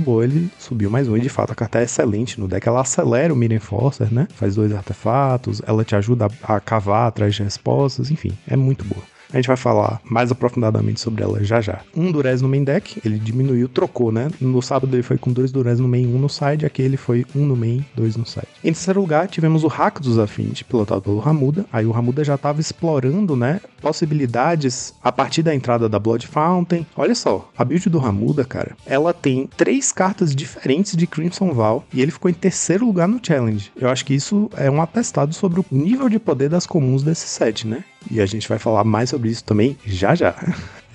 [0.00, 0.24] boa.
[0.24, 2.66] Ele subiu mais uma e de fato a carta é excelente no deck.
[2.66, 4.28] Ela acelera o Mirror Enforcer, né?
[4.34, 8.84] Faz dois artefatos, ela te ajuda a, a cavar atrás de respostas, enfim, é muito
[8.84, 9.02] boa.
[9.32, 11.80] A gente vai falar mais aprofundadamente sobre ela já já.
[11.94, 14.30] Um Durez no main deck, ele diminuiu, trocou, né?
[14.40, 17.26] No sábado ele foi com dois Durez no main, um no side, aqui ele foi
[17.36, 18.46] um no main, dois no side.
[18.64, 21.66] Em terceiro lugar, tivemos o Hack dos Affinity, pilotado pelo Ramuda.
[21.72, 23.60] Aí o Ramuda já estava explorando, né?
[23.80, 26.86] Possibilidades a partir da entrada da Blood Fountain.
[26.96, 31.84] Olha só, a build do Ramuda, cara, ela tem três cartas diferentes de Crimson Val
[31.92, 33.70] e ele ficou em terceiro lugar no challenge.
[33.76, 37.28] Eu acho que isso é um atestado sobre o nível de poder das comuns desse
[37.28, 37.84] set, né?
[38.10, 40.34] E a gente vai falar mais sobre isso também já já.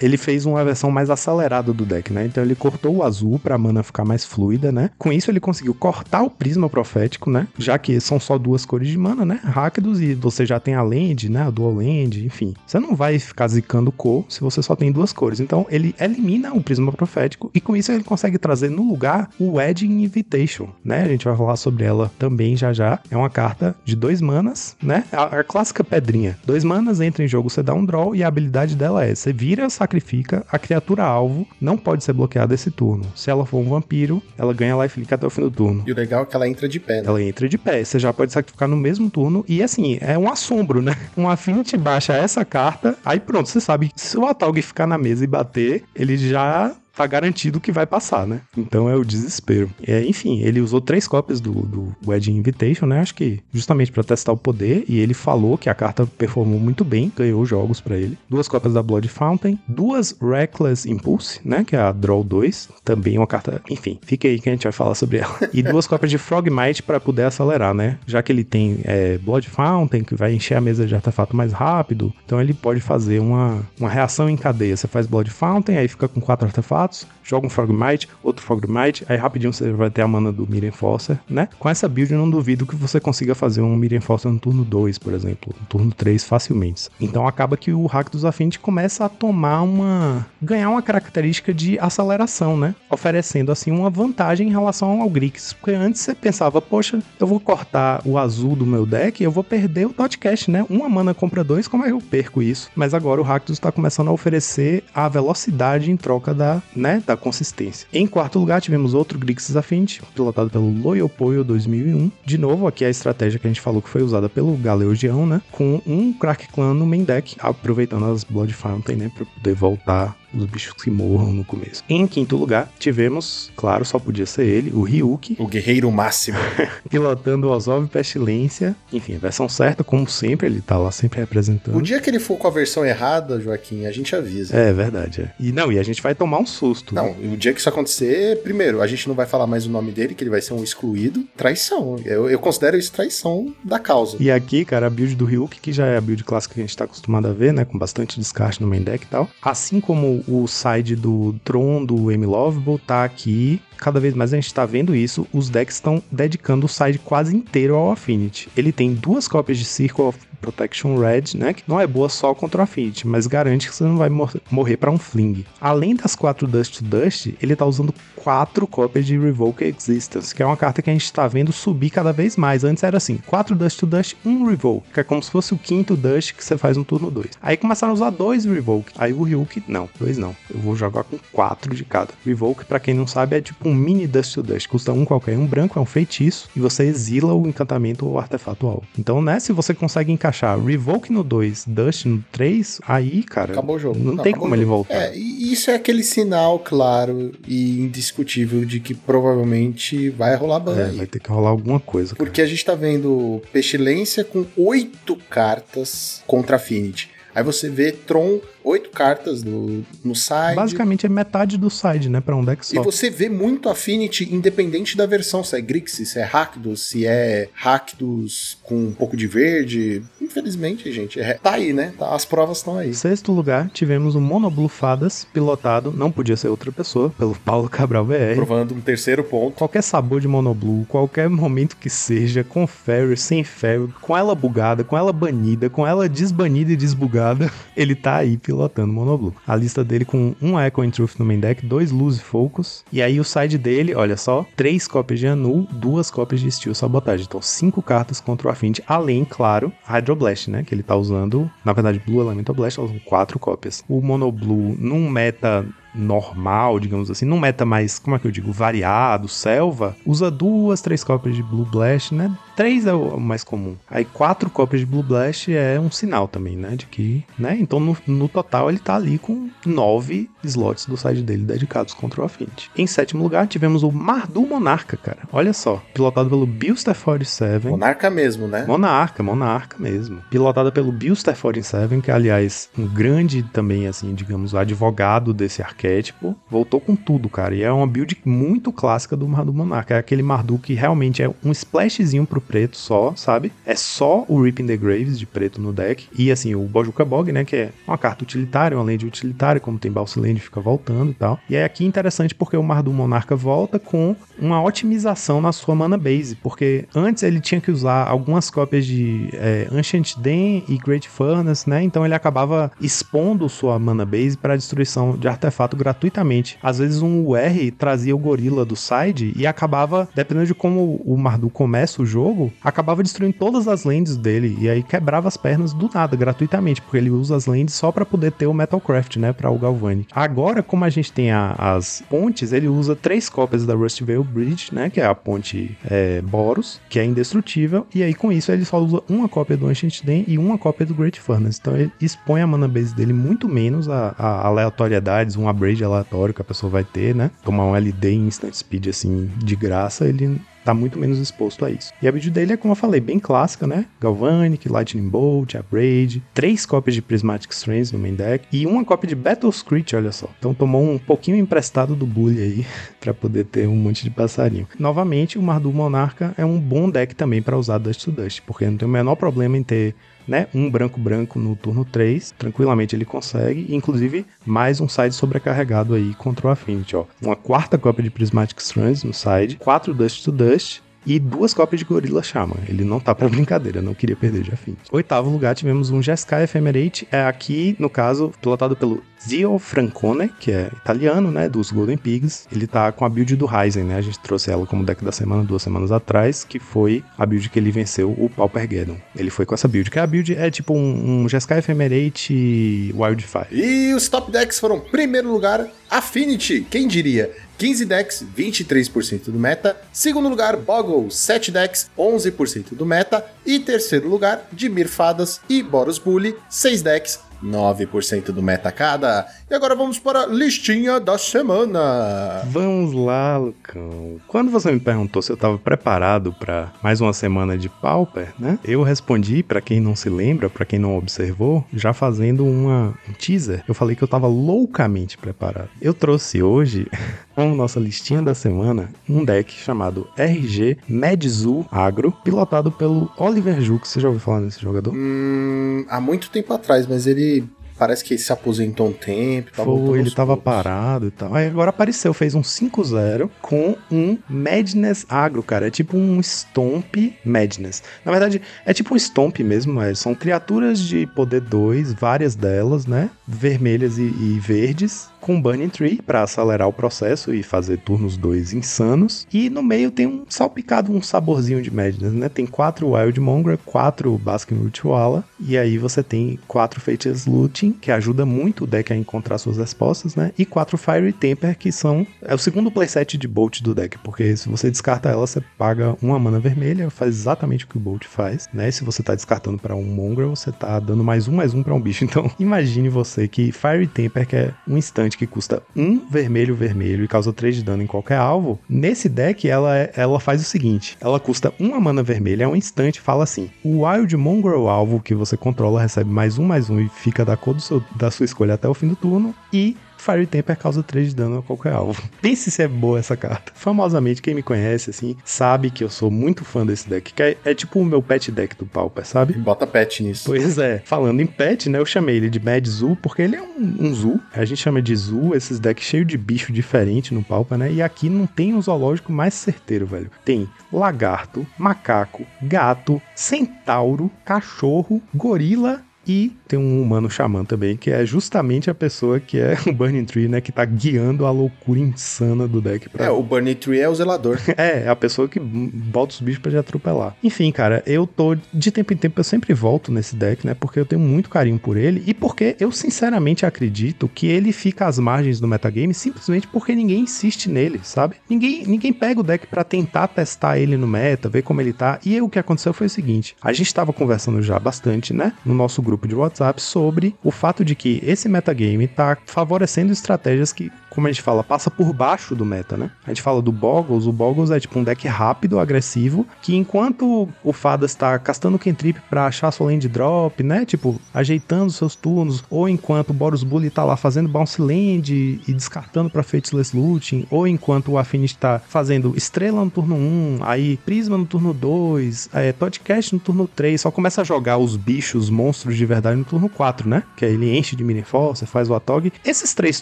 [0.04, 2.26] Ele fez uma versão mais acelerada do deck, né?
[2.26, 4.90] Então ele cortou o azul para a mana ficar mais fluida, né?
[4.98, 7.48] Com isso ele conseguiu cortar o prisma profético, né?
[7.58, 9.40] Já que são só duas cores de mana, né?
[9.42, 11.44] Ráquidos e você já tem a land, né?
[11.44, 12.54] A dual land, enfim.
[12.68, 15.40] Você não vai ficar zicando cor se você só tem duas cores.
[15.40, 19.54] Então ele elimina o prisma profético e com isso ele consegue trazer no lugar o
[19.54, 21.04] Wedding Invitation, né?
[21.04, 23.00] A gente vai falar sobre ela também já já.
[23.10, 25.06] É uma carta de dois manas, né?
[25.14, 26.38] A, a clássica pedrinha.
[26.46, 29.32] Dois manas entra em jogo, você dá um draw e a habilidade dela é: você
[29.32, 33.06] vira, saca sacrifica, a criatura alvo não pode ser bloqueada esse turno.
[33.16, 35.84] Se ela for um vampiro, ela ganha lifelink até o fim do turno.
[35.86, 37.08] E o legal é que ela entra de pé, né?
[37.08, 39.46] Ela entra de pé, você já pode sacrificar no mesmo turno.
[39.48, 40.96] E assim, é um assombro, né?
[41.16, 44.98] Um Affinity baixa essa carta, aí pronto, você sabe que se o Atalg ficar na
[44.98, 48.42] mesa e bater, ele já tá garantido que vai passar, né?
[48.58, 49.70] Então é o desespero.
[49.86, 53.00] É, enfim, ele usou três cópias do, do Wedding Invitation, né?
[53.00, 54.86] Acho que justamente para testar o poder.
[54.88, 58.18] E ele falou que a carta performou muito bem, ganhou jogos para ele.
[58.30, 61.64] Duas cópias da Blood Fountain, duas Reckless Impulse, né?
[61.64, 63.62] Que é a Draw 2, também uma carta.
[63.70, 65.34] Enfim, fica aí que a gente vai falar sobre ela.
[65.54, 67.98] E duas cópias de Frogmite para poder acelerar, né?
[68.06, 71.52] Já que ele tem é, Blood Fountain, que vai encher a mesa de artefato mais
[71.52, 74.76] rápido, então ele pode fazer uma, uma reação em cadeia.
[74.76, 76.83] Você faz Blood Fountain, aí fica com quatro artefatos
[77.24, 81.20] joga um Frogmite, outro Frogmite, aí rapidinho você vai ter a mana do Miriam Forcer,
[81.30, 81.48] né?
[81.60, 84.64] Com essa build eu não duvido que você consiga fazer um Miriam Forcer no turno
[84.64, 86.90] 2, por exemplo, no turno 3 facilmente.
[87.00, 90.26] Então acaba que o Hack dos Affinity começa a tomar uma...
[90.42, 92.76] ganhar uma característica de aceleração, né?
[92.90, 97.40] Oferecendo assim uma vantagem em relação ao Grix, porque antes você pensava, poxa, eu vou
[97.40, 100.66] cortar o azul do meu deck, eu vou perder o Dotcast, né?
[100.70, 102.70] Uma mana compra dois, como é que eu perco isso?
[102.76, 107.16] Mas agora o Rakdos está começando a oferecer a velocidade em troca da né, da
[107.16, 107.88] consistência.
[107.94, 112.12] Em quarto lugar, tivemos outro Grixis Affinity, pilotado pelo Loyal Poyo 2001.
[112.26, 115.26] De novo, aqui é a estratégia que a gente falou que foi usada pelo Galeogião,
[115.26, 119.54] né, com um Crack Clan no main deck, aproveitando as Blood Fountain, né, para poder
[119.54, 121.84] voltar os bichos que morram no começo.
[121.90, 125.36] Em quinto lugar, tivemos, claro, só podia ser ele, o Ryuki.
[125.40, 126.38] O guerreiro máximo.
[126.90, 128.76] pilotando o Ozov Pestilência.
[128.92, 131.76] Enfim, a versão certa, como sempre, ele tá lá sempre representando.
[131.76, 134.56] O dia que ele for com a versão errada, Joaquim, a gente avisa.
[134.56, 135.32] É verdade, é.
[135.40, 136.94] E não, e a gente vai tomar um susto.
[136.94, 139.92] Não, o dia que isso acontecer, primeiro, a gente não vai falar mais o nome
[139.92, 141.26] dele, que ele vai ser um excluído.
[141.36, 141.98] Traição.
[142.06, 144.18] Eu, eu considero isso traição da causa.
[144.20, 146.64] E aqui, cara, a build do Ryuki, que já é a build clássica que a
[146.64, 147.66] gente tá acostumado a ver, né?
[147.66, 149.30] Com bastante descarte no main deck e tal.
[149.42, 153.62] Assim como o side do Tron do M Lovable tá aqui.
[153.78, 155.28] Cada vez mais a gente tá vendo isso.
[155.34, 158.50] Os decks estão dedicando o side quase inteiro ao Affinity.
[158.56, 161.54] Ele tem duas cópias de Circle of Protection Red, né?
[161.54, 164.34] Que não é boa só contra o Affinity, mas garante que você não vai mor
[164.52, 165.46] morrer para um Fling.
[165.62, 170.44] Além das quatro Dust to Dust, ele tá usando quatro cópias de Revoke Existence, que
[170.44, 172.64] é uma carta que a gente tá vendo subir cada vez mais.
[172.66, 175.58] Antes era assim, quatro Dust to Dust, um Revoke, que é como se fosse o
[175.58, 177.32] quinto Dust que você faz no turno 2.
[177.42, 178.92] Aí começaram a usar dois Revoke.
[178.98, 180.36] Aí o Ryuk, não, dois não.
[180.54, 182.14] Eu vou jogar com quatro de cada.
[182.26, 184.68] Revoke, para quem não sabe, é tipo um mini Dust to Dust.
[184.68, 188.68] Custa um qualquer, um branco, é um feitiço, e você exila o encantamento ou artefato
[188.68, 188.84] alvo.
[188.98, 193.54] Então, né, se você consegue encaixar encaixar Revoke no 2, Dust no 3, aí, cara.
[193.54, 194.00] Acabou o jogo.
[194.00, 194.96] Não, não tem como ele voltar.
[194.96, 200.78] É, e isso é aquele sinal claro e indiscutível de que provavelmente vai rolar ban.
[200.78, 202.16] É, vai ter que rolar alguma coisa.
[202.16, 202.26] Cara.
[202.26, 207.12] Porque a gente tá vendo Pestilência com oito cartas contra Affinity.
[207.36, 210.56] Aí você vê Tron oito cartas no, no side.
[210.56, 212.22] Basicamente é metade do side, né?
[212.22, 212.82] Pra um deck só.
[212.82, 217.06] E você vê muito Affinity independente da versão, se é Grixis, se é Rakdos, se
[217.06, 220.02] é Rakdos com um pouco de verde.
[220.22, 221.94] Infelizmente, gente, é, tá aí, né?
[221.98, 222.94] Tá, as provas estão aí.
[222.94, 228.06] Sexto lugar, tivemos o Monoblu Fadas, pilotado, não podia ser outra pessoa, pelo Paulo Cabral
[228.06, 228.36] BR.
[228.36, 229.56] Provando um terceiro ponto.
[229.56, 234.84] Qualquer sabor de Monoblu, qualquer momento que seja, com Ferry, sem Ferry, com ela bugada,
[234.84, 239.34] com ela banida, com ela desbanida e desbugada, ele tá aí pilotado pilotando Monoblue.
[239.48, 243.20] A lista dele com um Echo Truth no main deck, dois Lose Focus, e aí
[243.20, 247.24] o side dele, olha só, três cópias de Anu, duas cópias de Steel Sabotage.
[247.24, 250.64] Então, cinco cartas contra o Affinity, além, claro, Hydroblast, né?
[250.64, 253.84] Que ele tá usando, na verdade, Blue Elemental Blast, usando quatro cópias.
[253.90, 258.52] O Monoblue, num meta normal, digamos assim, num meta mais, como é que eu digo,
[258.52, 262.32] variado, selva, usa duas, três cópias de Blue Blast, né?
[262.56, 263.76] Três é o mais comum.
[263.90, 266.76] Aí quatro cópias de Blue Blast é um sinal também, né?
[266.76, 267.58] De que, né?
[267.60, 272.22] Então no, no total ele tá ali com nove slots do side dele dedicados contra
[272.22, 272.70] o Affinity.
[272.78, 275.20] Em sétimo lugar tivemos o Mardu Monarca, cara.
[275.32, 277.68] Olha só, pilotado pelo Billster 47.
[277.68, 278.66] Monarca mesmo, né?
[278.66, 280.22] Monarca, Monarca mesmo.
[280.30, 286.36] Pilotada pelo Billster 47, que aliás, um grande também, assim, digamos, advogado desse arquétipo.
[286.50, 287.56] Voltou com tudo, cara.
[287.56, 289.96] E é uma build muito clássica do Mardu Monarca.
[289.96, 293.52] É aquele Mardu que realmente é um splashzinho pro preto só, sabe?
[293.66, 296.08] É só o Ripping the Graves de preto no deck.
[296.18, 297.44] E assim, o Bojuka Bog, né?
[297.44, 301.14] Que é uma carta utilitária, uma lente utilitária, como tem Balsilene Land fica voltando e
[301.14, 301.40] tal.
[301.50, 305.98] E é aqui interessante porque o Mardum Monarca volta com uma otimização na sua mana
[305.98, 311.08] base, porque antes ele tinha que usar algumas cópias de é, Ancient Den e Great
[311.08, 311.84] Furnace, né?
[311.84, 316.58] Então ele acabava expondo sua mana base para destruição de artefato gratuitamente.
[316.62, 321.18] Às vezes um UR trazia o gorila do side e acabava, dependendo de como o
[321.18, 325.74] Mardu começa o jogo, acabava destruindo todas as lands dele e aí quebrava as pernas
[325.74, 329.34] do nada, gratuitamente, porque ele usa as lands só para poder ter o Metalcraft, né,
[329.34, 330.08] para o Galvanic.
[330.24, 334.24] Agora, como a gente tem a, as pontes, ele usa três cópias da Rust Veil
[334.24, 338.50] Bridge, né, que é a ponte é, Boros, que é indestrutível, e aí com isso
[338.50, 341.60] ele só usa uma cópia do Ancient Den e uma cópia do Great Furnace.
[341.60, 346.34] Então ele expõe a mana base dele muito menos a, a aleatoriedades, um upgrade aleatório
[346.34, 347.30] que a pessoa vai ter, né?
[347.44, 351.92] Tomar um LD instant speed assim de graça, ele tá muito menos exposto a isso.
[352.02, 353.86] E a build dele é, como eu falei, bem clássica, né?
[354.00, 359.08] Galvanic, Lightning Bolt, Abrade, três cópias de Prismatic Strands no main deck e uma cópia
[359.08, 360.30] de Battle Screech, olha só.
[360.40, 362.66] Então tomou um pouquinho emprestado do Bully aí
[363.00, 364.68] para poder ter um monte de passarinho.
[364.80, 368.66] Novamente, o Mardu Monarca é um bom deck também para usar Dust to Dust, porque
[368.66, 369.96] não tem o menor problema em ter
[370.28, 370.48] né?
[370.54, 376.14] Um branco branco no turno 3, tranquilamente ele consegue, inclusive mais um side sobrecarregado aí
[376.16, 377.06] contra o Affinity, ó.
[377.22, 381.80] Uma quarta cópia de Prismatic Strands no side, quatro Dust to Dust, e duas cópias
[381.80, 382.58] de Gorilla Shaman.
[382.68, 384.84] Ele não tá pra brincadeira, não queria perder de Affinity.
[384.92, 390.52] Oitavo lugar, tivemos um Jeskai Ephemerate, é aqui, no caso, pilotado pelo Zio Francone, que
[390.52, 392.46] é italiano, né, dos Golden Pigs.
[392.52, 393.96] Ele tá com a build do Ryzen, né?
[393.96, 397.50] A gente trouxe ela como deck da semana duas semanas atrás, que foi a build
[397.50, 398.98] que ele venceu o Paupergeddon.
[399.16, 403.48] Ele foi com essa build, que a build é tipo um, um Jeskai Ephemerate Wildfire.
[403.52, 407.32] E os top decks foram, primeiro lugar, Affinity, quem diria?
[407.58, 409.78] 15 decks, 23% do meta.
[409.92, 413.26] Segundo lugar, Boggle, 7 decks, 11% do meta.
[413.46, 419.28] E terceiro lugar, Dimir Fadas e Boros Bully, 6 decks, 9% do meta cada.
[419.50, 422.42] E agora vamos para a listinha da semana.
[422.46, 424.18] Vamos lá, Lucão.
[424.28, 428.58] Quando você me perguntou se eu estava preparado para mais uma semana de Pauper, né?
[428.64, 433.14] Eu respondi, para quem não se lembra, para quem não observou, já fazendo uma, um
[433.14, 433.64] teaser.
[433.68, 435.70] Eu falei que eu estava loucamente preparado.
[435.82, 436.88] Eu trouxe hoje,
[437.36, 443.90] na nossa listinha da semana, um deck chamado RG Medzu Agro, pilotado pelo Oliver Jux.
[443.90, 444.94] Você já ouviu falar nesse jogador?
[444.94, 447.44] Hum, há muito tempo atrás, mas ele
[447.78, 449.52] parece que se aposentou um tempo.
[449.52, 450.44] Tá Foi, ele tava poucos.
[450.44, 451.34] parado e tal.
[451.34, 455.68] Aí agora apareceu, fez um 5-0 com um Madness Agro, cara.
[455.68, 457.84] É tipo um Stomp Madness.
[458.06, 462.86] Na verdade, é tipo um Stomp mesmo, mas são criaturas de poder 2, várias delas,
[462.86, 463.10] né?
[463.28, 468.52] Vermelhas e, e verdes com Burning Tree para acelerar o processo e fazer turnos 2
[468.54, 469.26] insanos.
[469.32, 472.28] E no meio tem um salpicado, um saborzinho de Madness, né?
[472.28, 477.90] Tem quatro Wild Mongrel, quatro Basking Rituala, e aí você tem quatro Fates Looting, que
[477.90, 480.34] ajuda muito o deck a encontrar suas respostas, né?
[480.38, 484.36] E quatro Fiery Temper, que são é o segundo playset de Bolt do deck, porque
[484.36, 488.04] se você descarta ela, você paga uma mana vermelha, faz exatamente o que o Bolt
[488.06, 488.70] faz, né?
[488.72, 491.74] Se você tá descartando para um Mongrel, você tá dando mais um, mais um para
[491.74, 492.04] um bicho.
[492.14, 497.04] Então, imagine você que Fiery Temper, que é um instante que custa um vermelho vermelho
[497.04, 500.46] e causa 3 de dano em qualquer alvo, nesse deck ela, é, ela faz o
[500.46, 505.00] seguinte: ela custa uma mana vermelha, é um instante fala assim: o Wild Mongrel alvo
[505.00, 508.26] que você controla recebe mais um, mais um e fica da cor seu, da sua
[508.26, 511.74] escolha até o fim do turno, e Fire Temper causa 3 de dano a qualquer
[511.74, 512.04] alvo.
[512.22, 513.54] Pense se é boa essa carta.
[513.56, 517.38] Famosamente, quem me conhece, assim, sabe que eu sou muito fã desse deck, que é,
[517.46, 519.34] é tipo o meu pet deck do Pauper, sabe?
[519.34, 520.26] Bota pet nisso.
[520.26, 520.82] Pois é.
[520.84, 523.96] Falando em pet, né, eu chamei ele de Mad Zoo, porque ele é um, um
[523.96, 524.20] zoo.
[524.34, 527.72] A gente chama de zoo, esses decks cheios de bicho diferente no Pauper, né?
[527.72, 530.12] E aqui não tem um zoológico mais certeiro, velho.
[530.26, 538.06] Tem lagarto, macaco, gato, centauro, cachorro, gorila e tem um humano xamã também, que é
[538.06, 540.42] justamente a pessoa que é o Burning Tree, né?
[540.42, 542.90] Que tá guiando a loucura insana do deck.
[542.90, 543.06] Pra...
[543.06, 544.40] É, o Burning Tree é o zelador.
[544.58, 547.16] é, é a pessoa que bota os bichos pra te atropelar.
[547.24, 548.36] Enfim, cara, eu tô.
[548.54, 550.54] De tempo em tempo eu sempre volto nesse deck, né?
[550.54, 554.88] Porque eu tenho muito carinho por ele e porque eu sinceramente acredito que ele fica
[554.88, 558.16] às margens do metagame simplesmente porque ninguém insiste nele, sabe?
[558.30, 562.00] Ninguém, ninguém pega o deck para tentar testar ele no meta, ver como ele tá.
[562.06, 565.34] E aí, o que aconteceu foi o seguinte: a gente tava conversando já bastante, né?
[565.46, 569.94] No nosso grupo grupo de WhatsApp sobre o fato de que esse metagame está favorecendo
[569.94, 572.92] estratégias que como a gente fala, passa por baixo do meta, né?
[573.06, 577.28] A gente fala do Boggles, o Boggles é tipo um deck rápido, agressivo, que enquanto
[577.44, 580.66] o Fada está castando Kentrip pra achar sua land drop, né?
[580.66, 585.54] Tipo, ajeitando seus turnos, ou enquanto o Boros Bully tá lá fazendo bounce land e
[585.54, 590.78] descartando pra Faithless Looting, ou enquanto o Affinity tá fazendo Estrela no turno 1, aí
[590.78, 595.30] Prisma no turno 2, é, Toddcast no turno 3, só começa a jogar os bichos,
[595.30, 597.04] monstros de verdade no turno 4, né?
[597.18, 599.12] Que aí ele enche de mini force, faz o Atog.
[599.26, 599.82] Esses três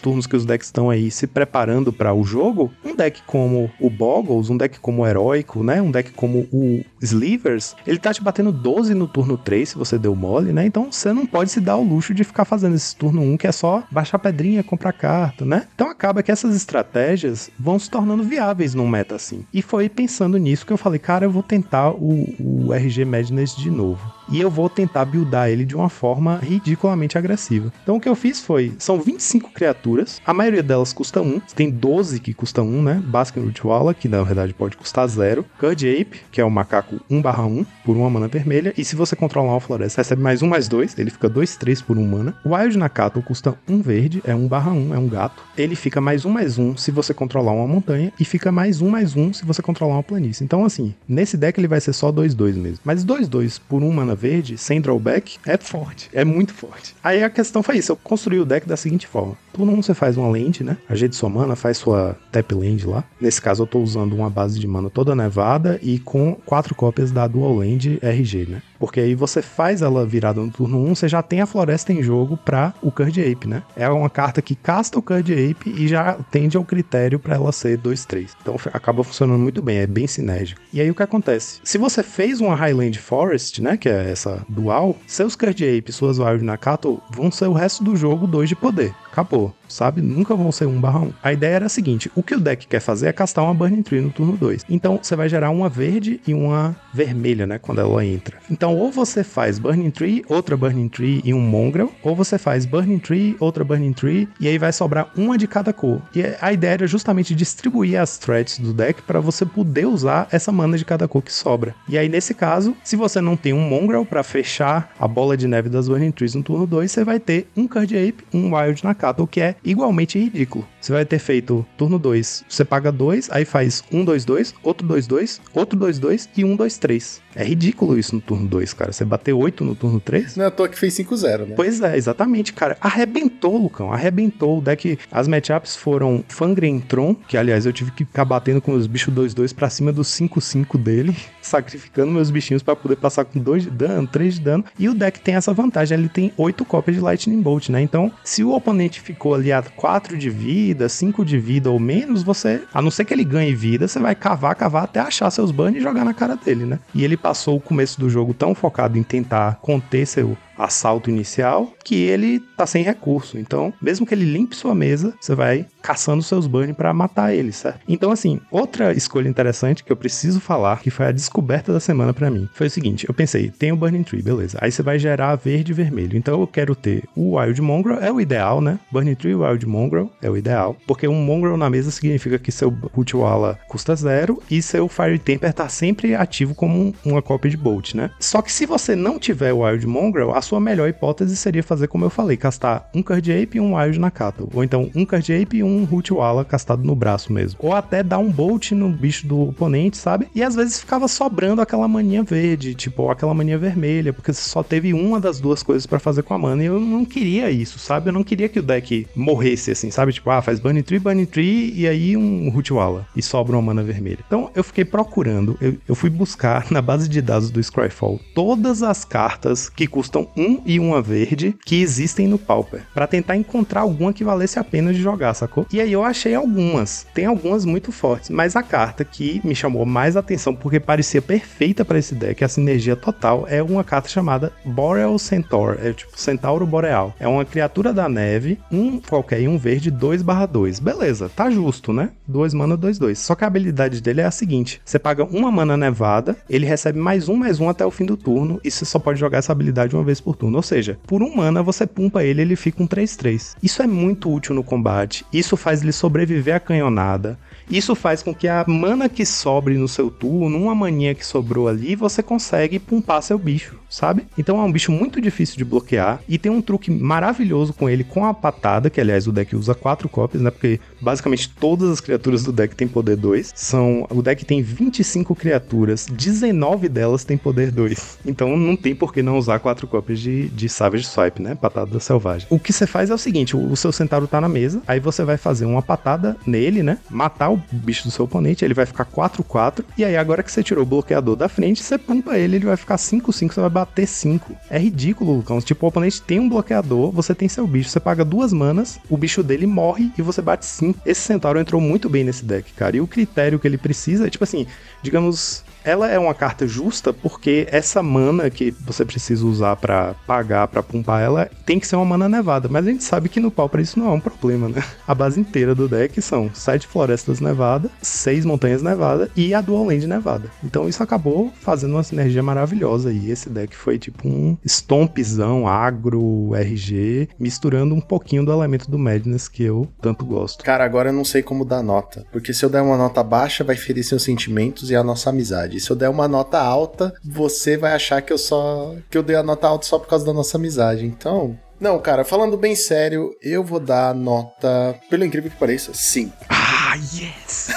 [0.00, 3.90] turnos que os decks estão aí se preparando para o jogo, um deck como o
[3.90, 5.80] Boggles, um deck como o Heróico, né?
[5.80, 9.98] Um deck como o Slivers, ele tá te batendo 12 no turno 3 se você
[9.98, 10.66] deu mole, né?
[10.66, 13.46] Então você não pode se dar o luxo de ficar fazendo esse turno 1 que
[13.46, 15.66] é só baixar pedrinha, comprar carta, né?
[15.74, 19.44] Então acaba que essas estratégias vão se tornando viáveis num meta assim.
[19.52, 23.56] E foi pensando nisso que eu falei, cara, eu vou tentar o, o RG Madness
[23.56, 27.72] de novo e eu vou tentar buildar ele de uma forma ridiculamente agressiva.
[27.82, 31.70] Então o que eu fiz foi, são 25 criaturas, a maioria delas custa 1, tem
[31.70, 33.02] 12 que custam 1, né?
[33.04, 37.66] Baskin Rootwalla, que na verdade pode custar 0, Cud Ape, que é o macaco 1/1
[37.84, 40.98] por uma mana vermelha, e se você controlar uma floresta, recebe mais 1 mais 2,
[40.98, 42.34] ele fica 2 3 por 1 mana.
[42.44, 45.42] Wild Nakato custa 1 verde, é 1/1, é um gato.
[45.56, 48.88] Ele fica mais 1 mais 1 se você controlar uma montanha e fica mais 1
[48.88, 50.44] mais 1 se você controlar uma planície.
[50.44, 52.78] Então assim, nesse deck ele vai ser só 2 2 mesmo.
[52.84, 56.08] Mas 2 2 por 1 mana verde, sem drawback, é forte.
[56.12, 56.94] É muito forte.
[57.02, 57.90] Aí a questão foi isso.
[57.90, 59.36] Eu construí o deck da seguinte forma.
[59.52, 60.76] Turno 1 você faz uma land, né?
[60.88, 63.04] Ajeita sua mana, faz sua tap land lá.
[63.20, 67.10] Nesse caso eu tô usando uma base de mana toda nevada e com quatro cópias
[67.10, 68.62] da dual land RG, né?
[68.78, 72.02] Porque aí você faz ela virada no turno 1, você já tem a floresta em
[72.02, 73.62] jogo para o Curd Ape, né?
[73.76, 77.52] É uma carta que casta o Curd Ape e já tende ao critério para ela
[77.52, 78.30] ser 2-3.
[78.40, 80.60] Então acaba funcionando muito bem, é bem sinérgico.
[80.72, 81.60] E aí o que acontece?
[81.62, 86.18] Se você fez uma Highland Forest, né, que é essa dual, seus Curd Ape, suas
[86.18, 88.94] Wild Nakato vão ser o resto do jogo 2 de poder.
[89.12, 90.00] Acabou sabe?
[90.00, 91.12] Nunca vão ser 1 barra 1.
[91.22, 93.82] A ideia era a seguinte: o que o deck quer fazer é castar uma Burning
[93.82, 94.64] Tree no turno 2.
[94.68, 97.58] Então você vai gerar uma verde e uma vermelha, né?
[97.58, 98.38] Quando ela entra.
[98.50, 102.66] Então, ou você faz Burning Tree, outra Burning Tree e um Mongrel, ou você faz
[102.66, 106.02] Burning Tree, outra Burning Tree, e aí vai sobrar uma de cada cor.
[106.14, 110.52] E a ideia era justamente distribuir as threats do deck para você poder usar essa
[110.52, 111.74] mana de cada cor que sobra.
[111.88, 115.48] E aí, nesse caso, se você não tem um Mongrel para fechar a bola de
[115.48, 118.84] neve das Burning Trees no turno 2, você vai ter um Card Ape, um Wild
[119.02, 120.66] Nakato, que é igualmente ridículo.
[120.80, 124.86] Você vai ter feito turno 2, você paga 2, aí faz 1, 2, 2, outro
[124.86, 127.22] 2, 2, outro 2, 2 e 1, 2, 3.
[127.34, 128.92] É ridículo isso no turno 2, cara.
[128.92, 130.36] Você bateu 8 no turno 3.
[130.36, 131.54] Não é à toa que fez 5-0, né?
[131.56, 132.76] Pois é, exatamente, cara.
[132.80, 133.92] Arrebentou, Lucão.
[133.92, 134.58] Arrebentou.
[134.58, 138.86] O deck, as matchups foram Fangren-Tron, que aliás eu tive que ficar batendo com os
[138.86, 143.64] bichos 2-2 pra cima do 5-5 dele, sacrificando meus bichinhos para poder passar com 2
[143.64, 144.64] de dano, 3 de dano.
[144.78, 147.80] E o deck tem essa vantagem, ele tem 8 cópias de Lightning Bolt, né?
[147.80, 152.22] Então, se o oponente ficou ali a 4 de vida, 5 de vida ou menos,
[152.22, 155.50] você, a não ser que ele ganhe vida, você vai cavar, cavar até achar seus
[155.50, 156.78] burns e jogar na cara dele, né?
[156.94, 161.72] E ele passou o começo do jogo tão focado em tentar conter seu assalto inicial
[161.84, 163.38] que ele tá sem recurso.
[163.38, 167.52] Então, mesmo que ele limpe sua mesa, você vai caçando seus burn para matar ele,
[167.52, 167.80] certo?
[167.88, 172.14] Então, assim, outra escolha interessante que eu preciso falar, que foi a descoberta da semana
[172.14, 174.58] para mim, foi o seguinte: eu pensei, tem o Burning Tree, beleza.
[174.60, 176.16] Aí você vai gerar verde e vermelho.
[176.16, 178.78] Então eu quero ter o Wild Mongrel, é o ideal, né?
[178.90, 182.70] Burning Tree Wild Mongrel é o ideal, porque um Mongrel na mesa significa que seu
[182.70, 187.94] Putwala custa zero e seu Fire Temper tá sempre ativo como uma cópia de Bolt,
[187.94, 188.10] né?
[188.20, 191.88] Só que se você não tiver o Wild Mongrel, a sua melhor hipótese seria fazer
[191.88, 194.48] como eu falei, castar um Card Ape e um Wild Nakato.
[194.52, 197.58] Ou então um Card Ape e um Root Walla castado no braço mesmo.
[197.62, 200.28] Ou até dar um Bolt no bicho do oponente, sabe?
[200.34, 204.62] E às vezes ficava sobrando aquela maninha verde, tipo, aquela maninha vermelha, porque você só
[204.62, 206.62] teve uma das duas coisas para fazer com a mana.
[206.62, 208.08] E eu não queria isso, sabe?
[208.08, 210.12] Eu não queria que o deck morresse assim, sabe?
[210.12, 213.06] Tipo, ah, faz Bunny Tree, Bunny Tree e aí um Root Walla.
[213.14, 214.18] E sobra uma mana vermelha.
[214.26, 218.82] Então eu fiquei procurando, eu, eu fui buscar na base de dados do Scryfall todas
[218.82, 223.82] as cartas que custam um e uma verde que existem no Pauper, para tentar encontrar
[223.82, 225.66] alguma que valesse a pena de jogar, sacou?
[225.72, 229.84] E aí eu achei algumas, tem algumas muito fortes, mas a carta que me chamou
[229.84, 234.52] mais atenção porque parecia perfeita para esse deck, a sinergia total, é uma carta chamada
[234.64, 237.14] Boreal Centaur, é tipo Centauro Boreal.
[237.18, 240.80] É uma criatura da neve, um qualquer e um verde 2/2.
[240.80, 242.10] Beleza, tá justo, né?
[242.26, 243.18] 2 mana 2 2.
[243.18, 246.98] Só que a habilidade dele é a seguinte: você paga uma mana nevada, ele recebe
[246.98, 249.52] mais um mais um até o fim do turno e você só pode jogar essa
[249.52, 250.56] habilidade uma vez por turno.
[250.56, 253.56] Ou seja, por um mana você pumpa ele, ele fica um 3-3.
[253.62, 255.26] Isso é muito útil no combate.
[255.32, 257.38] Isso faz ele sobreviver à canhonada.
[257.70, 261.68] Isso faz com que a mana que sobre no seu turno, uma maninha que sobrou
[261.68, 264.26] ali, você consegue pumpar seu bicho, sabe?
[264.36, 268.04] Então é um bicho muito difícil de bloquear e tem um truque maravilhoso com ele,
[268.04, 270.50] com a patada, que aliás o deck usa quatro cópias, né?
[270.50, 273.52] Porque basicamente todas as criaturas do deck têm poder 2.
[273.54, 278.18] São, o deck tem 25 criaturas, 19 delas têm poder 2.
[278.26, 281.54] Então não tem por que não usar quatro cópias de, de Savage Swipe, né?
[281.54, 282.46] Patada selvagem.
[282.50, 285.00] O que você faz é o seguinte, o, o seu centauro tá na mesa, aí
[285.00, 286.98] você vai fazer uma patada nele, né?
[287.10, 290.62] Matar o bicho do seu oponente, ele vai ficar 4-4, e aí agora que você
[290.62, 294.06] tirou o bloqueador da frente, você pumpa ele, ele vai ficar 5-5, você vai bater
[294.06, 294.54] 5.
[294.70, 295.60] É ridículo, Lucão.
[295.60, 299.16] Tipo, o oponente tem um bloqueador, você tem seu bicho, você paga duas manas, o
[299.16, 301.00] bicho dele morre e você bate 5.
[301.04, 302.96] Esse centauro entrou muito bem nesse deck, cara.
[302.96, 304.66] E o critério que ele precisa é, tipo assim,
[305.02, 310.68] digamos, ela é uma carta justa porque essa mana que você precisa usar para pagar
[310.68, 313.50] para pumpar ela tem que ser uma mana nevada, mas a gente sabe que no
[313.50, 314.82] Pauper isso não é um problema, né?
[315.06, 319.86] A base inteira do deck são sete florestas nevadas, seis montanhas nevadas e a Dual
[319.86, 320.50] Land nevada.
[320.64, 326.54] Então isso acabou fazendo uma sinergia maravilhosa e esse deck foi tipo um stompzão agro,
[326.54, 330.64] RG, misturando um pouquinho do elemento do Madness que eu tanto gosto.
[330.64, 333.64] Cara, agora eu não sei como dar nota, porque se eu der uma nota baixa
[333.64, 335.71] vai ferir seus sentimentos e a nossa amizade.
[335.80, 339.36] Se eu der uma nota alta, você vai achar que eu só que eu dei
[339.36, 341.04] a nota alta só por causa da nossa amizade.
[341.06, 346.32] Então, não, cara, falando bem sério, eu vou dar nota, pelo incrível que pareça, 5.
[346.48, 347.70] Ah, yes!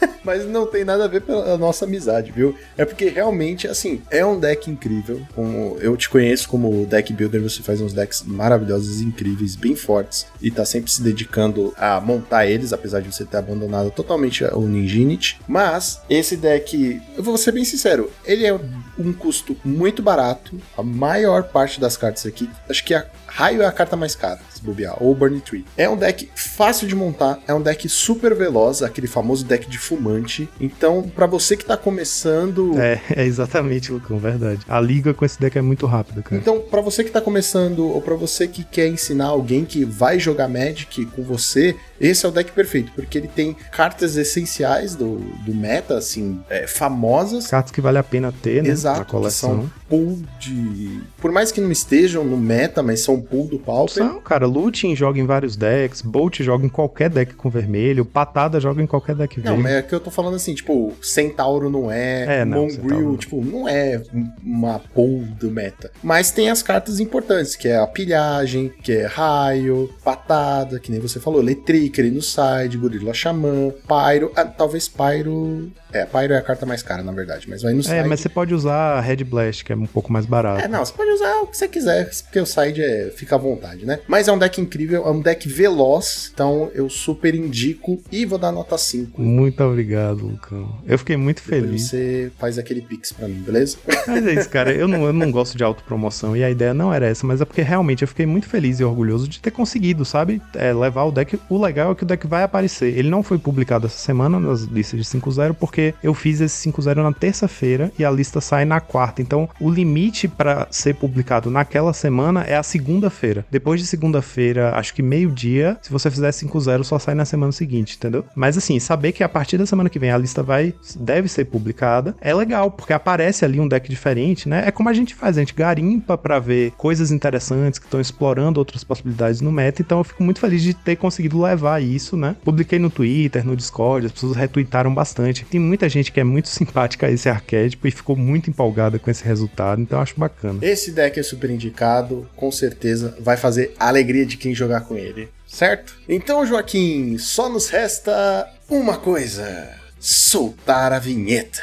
[0.30, 2.54] Mas não tem nada a ver com a nossa amizade, viu?
[2.78, 5.20] É porque realmente, assim, é um deck incrível.
[5.34, 10.28] Como eu te conheço como deck builder, você faz uns decks maravilhosos, incríveis, bem fortes.
[10.40, 14.60] E tá sempre se dedicando a montar eles, apesar de você ter abandonado totalmente o
[14.60, 15.40] Ninjinity.
[15.48, 18.56] Mas esse deck, eu vou ser bem sincero, ele é
[18.96, 20.56] um custo muito barato.
[20.78, 24.40] A maior parte das cartas aqui, acho que a Raio é a carta mais cara,
[24.52, 25.64] se bobear, ou Burning Tree.
[25.76, 29.78] É um deck fácil de montar, é um deck super veloz, aquele famoso deck de
[29.78, 30.19] fumante.
[30.60, 32.78] Então, para você que tá começando.
[32.78, 34.60] É, é exatamente, Lucão, verdade.
[34.68, 36.40] A liga com esse deck é muito rápida, cara.
[36.40, 40.18] Então, para você que tá começando, ou para você que quer ensinar alguém que vai
[40.18, 45.16] jogar Magic com você, esse é o deck perfeito, porque ele tem cartas essenciais do,
[45.44, 47.46] do meta, assim, é, famosas.
[47.46, 48.70] Cartas que vale a pena ter, né?
[48.70, 49.50] Exato, na coleção.
[49.50, 51.00] são pool de.
[51.18, 53.94] Por mais que não estejam no meta, mas são pool do Pauper.
[53.94, 58.58] São, cara, Looting joga em vários decks, Bolt joga em qualquer deck com vermelho, Patada
[58.60, 59.62] joga em qualquer deck Não, verde.
[59.62, 63.16] mas é que eu tô falando assim, tipo, Centauro não é, É, não, Mongrel, não.
[63.16, 64.00] tipo, não é
[64.42, 65.90] uma pool do meta.
[66.02, 71.00] Mas tem as cartas importantes, que é a pilhagem, que é raio, patada, que nem
[71.00, 75.70] você falou, Letrickery no side, Gorila Xamã, Pyro, ah, talvez Pyro...
[75.92, 77.96] É, Pyro é a carta mais cara, na verdade, mas vai no side.
[77.96, 80.64] É, mas você pode usar Red Blast, que é um pouco mais barato.
[80.64, 83.38] É, não, você pode usar o que você quiser, porque o side é, fica à
[83.38, 83.98] vontade, né?
[84.06, 88.38] Mas é um deck incrível, é um deck veloz, então eu super indico e vou
[88.38, 89.20] dar nota 5.
[89.20, 90.78] Muito obrigado, Lucão.
[90.86, 91.82] Eu fiquei muito Depois feliz.
[91.88, 93.76] você faz aquele pix pra mim, beleza?
[94.06, 94.72] Mas é isso, cara.
[94.72, 97.44] Eu não, eu não gosto de autopromoção e a ideia não era essa, mas é
[97.44, 100.40] porque realmente eu fiquei muito feliz e orgulhoso de ter conseguido, sabe?
[100.54, 101.38] É, levar o deck.
[101.48, 102.96] O legal é que o deck vai aparecer.
[102.96, 107.02] Ele não foi publicado essa semana nas listas de 5.0 porque eu fiz esse 5.0
[107.02, 109.22] na terça-feira e a lista sai na quarta.
[109.22, 113.44] Então o limite pra ser publicado naquela semana é a segunda-feira.
[113.50, 117.96] Depois de segunda-feira, acho que meio-dia, se você fizer 5.0 só sai na semana seguinte,
[117.96, 118.24] entendeu?
[118.34, 121.44] Mas assim, saber que a partir da semana que vem a lista vai deve ser
[121.46, 124.64] publicada é legal, porque aparece ali um deck diferente, né?
[124.66, 128.58] É como a gente faz, a gente garimpa pra ver coisas interessantes que estão explorando
[128.58, 132.34] outras possibilidades no meta, então eu fico muito feliz de ter conseguido levar isso, né?
[132.42, 135.44] Publiquei no Twitter, no Discord, as pessoas retweetaram bastante.
[135.44, 139.10] Tem muita gente que é muito simpática a esse arquétipo e ficou muito empolgada com
[139.10, 140.58] esse resultado, então eu acho bacana.
[140.62, 144.96] Esse deck é super indicado, com certeza vai fazer a alegria de quem jogar com
[144.96, 145.94] ele, certo?
[146.08, 149.68] Então, Joaquim, só nos resta uma coisa:
[149.98, 151.60] soltar a vinheta.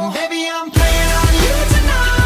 [0.00, 2.21] Baby, I'm playing on you tonight.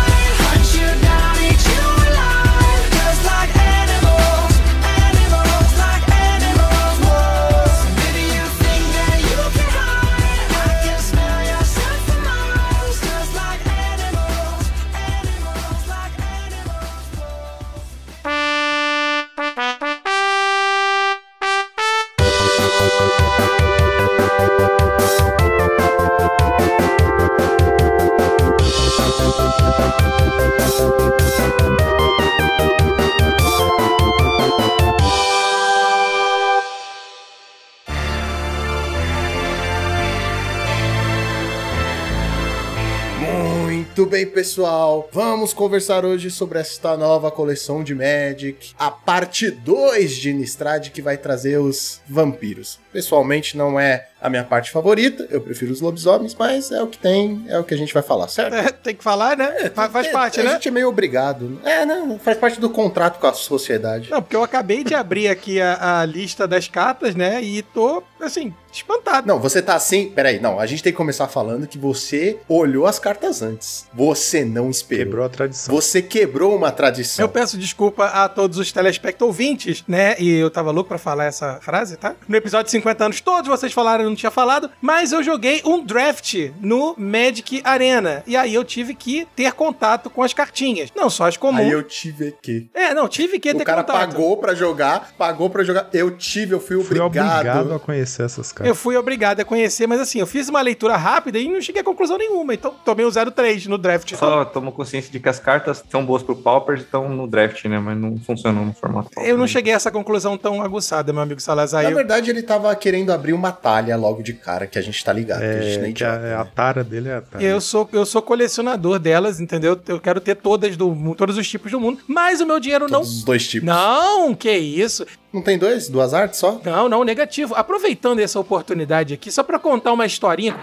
[43.97, 45.09] Muito bem, pessoal.
[45.11, 51.01] Vamos conversar hoje sobre esta nova coleção de Magic, a parte 2 de Innistrad que
[51.01, 52.79] vai trazer os vampiros.
[52.93, 56.99] Pessoalmente não é a minha parte favorita, eu prefiro os lobisomens, mas é o que
[56.99, 58.55] tem, é o que a gente vai falar, certo?
[58.55, 59.71] É, tem que falar, né?
[59.75, 60.51] Fa- faz É, parte, a né?
[60.53, 61.61] gente é meio obrigado.
[61.65, 64.11] É, não, faz parte do contrato com a sociedade.
[64.11, 67.43] Não, porque eu acabei de abrir aqui a, a lista das cartas, né?
[67.43, 69.27] E tô, assim, espantado.
[69.27, 70.11] Não, você tá assim.
[70.11, 70.59] Peraí, não.
[70.59, 73.87] A gente tem que começar falando que você olhou as cartas antes.
[73.95, 74.97] Você não esperou.
[75.07, 75.75] Quebrou a tradição.
[75.75, 77.23] Você quebrou uma tradição.
[77.25, 80.15] Eu peço desculpa a todos os telespectadores ouvintes, né?
[80.19, 82.15] E eu tava louco pra falar essa frase, tá?
[82.29, 85.85] No episódio de 50 anos, todos vocês falaram, não tinha falado, mas eu joguei um
[85.85, 88.23] draft no Magic Arena.
[88.27, 90.91] E aí eu tive que ter contato com as cartinhas.
[90.97, 91.61] Não só as comuns.
[91.67, 92.69] Aí eu tive que.
[92.75, 94.11] É, não, tive que O ter cara contato.
[94.13, 95.89] pagou pra jogar, pagou pra jogar.
[95.93, 97.33] Eu tive, eu fui Fui obrigado.
[97.41, 98.67] obrigado a conhecer essas cartas.
[98.69, 101.83] Eu fui obrigado a conhecer, mas assim, eu fiz uma leitura rápida e não cheguei
[101.83, 102.55] a conclusão nenhuma.
[102.55, 104.15] Então tomei o 03 no draft.
[104.15, 107.65] Só tomo consciência de que as cartas são boas pro Paupers e estão no draft,
[107.67, 107.79] né?
[107.79, 109.31] Mas não funcionam no formato Pauper.
[109.31, 111.83] Eu não cheguei a essa conclusão tão aguçada, meu amigo Salazar.
[111.83, 115.03] Na Eu- verdade, ele tava querendo abrir uma talha logo de cara, que a gente
[115.05, 115.41] tá ligado.
[115.41, 116.51] que a gente É, nem que a, idiota, a né?
[116.55, 117.43] tara dele é a tara.
[117.45, 119.81] Eu sou, eu sou colecionador delas, entendeu?
[119.89, 123.01] Eu quero ter todas do todos os tipos do mundo, mas o meu dinheiro não.
[123.01, 123.67] Todos os dois tipos.
[123.67, 125.07] Não, que isso?
[125.33, 125.89] Não tem dois?
[125.89, 126.61] Duas artes só?
[126.65, 127.55] Não, não, negativo.
[127.55, 130.57] Aproveitando essa oportunidade aqui, só pra contar uma historinha.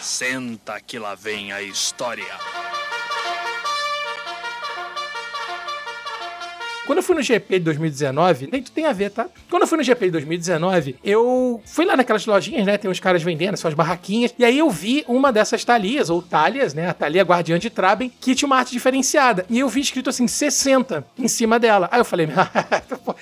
[0.00, 2.24] Senta que lá vem a história.
[6.86, 9.26] Quando eu fui no GP de 2019, nem tudo tem a ver, tá?
[9.50, 12.78] Quando eu fui no GP de 2019, eu fui lá naquelas lojinhas, né?
[12.78, 14.32] Tem uns caras vendendo suas barraquinhas.
[14.38, 16.88] E aí eu vi uma dessas talias, ou talhas, né?
[16.88, 19.44] A talia Guardiã de Traben, que tinha uma arte diferenciada.
[19.50, 21.88] E eu vi escrito assim, 60 em cima dela.
[21.90, 22.28] Aí eu falei,
[23.04, 23.14] pô,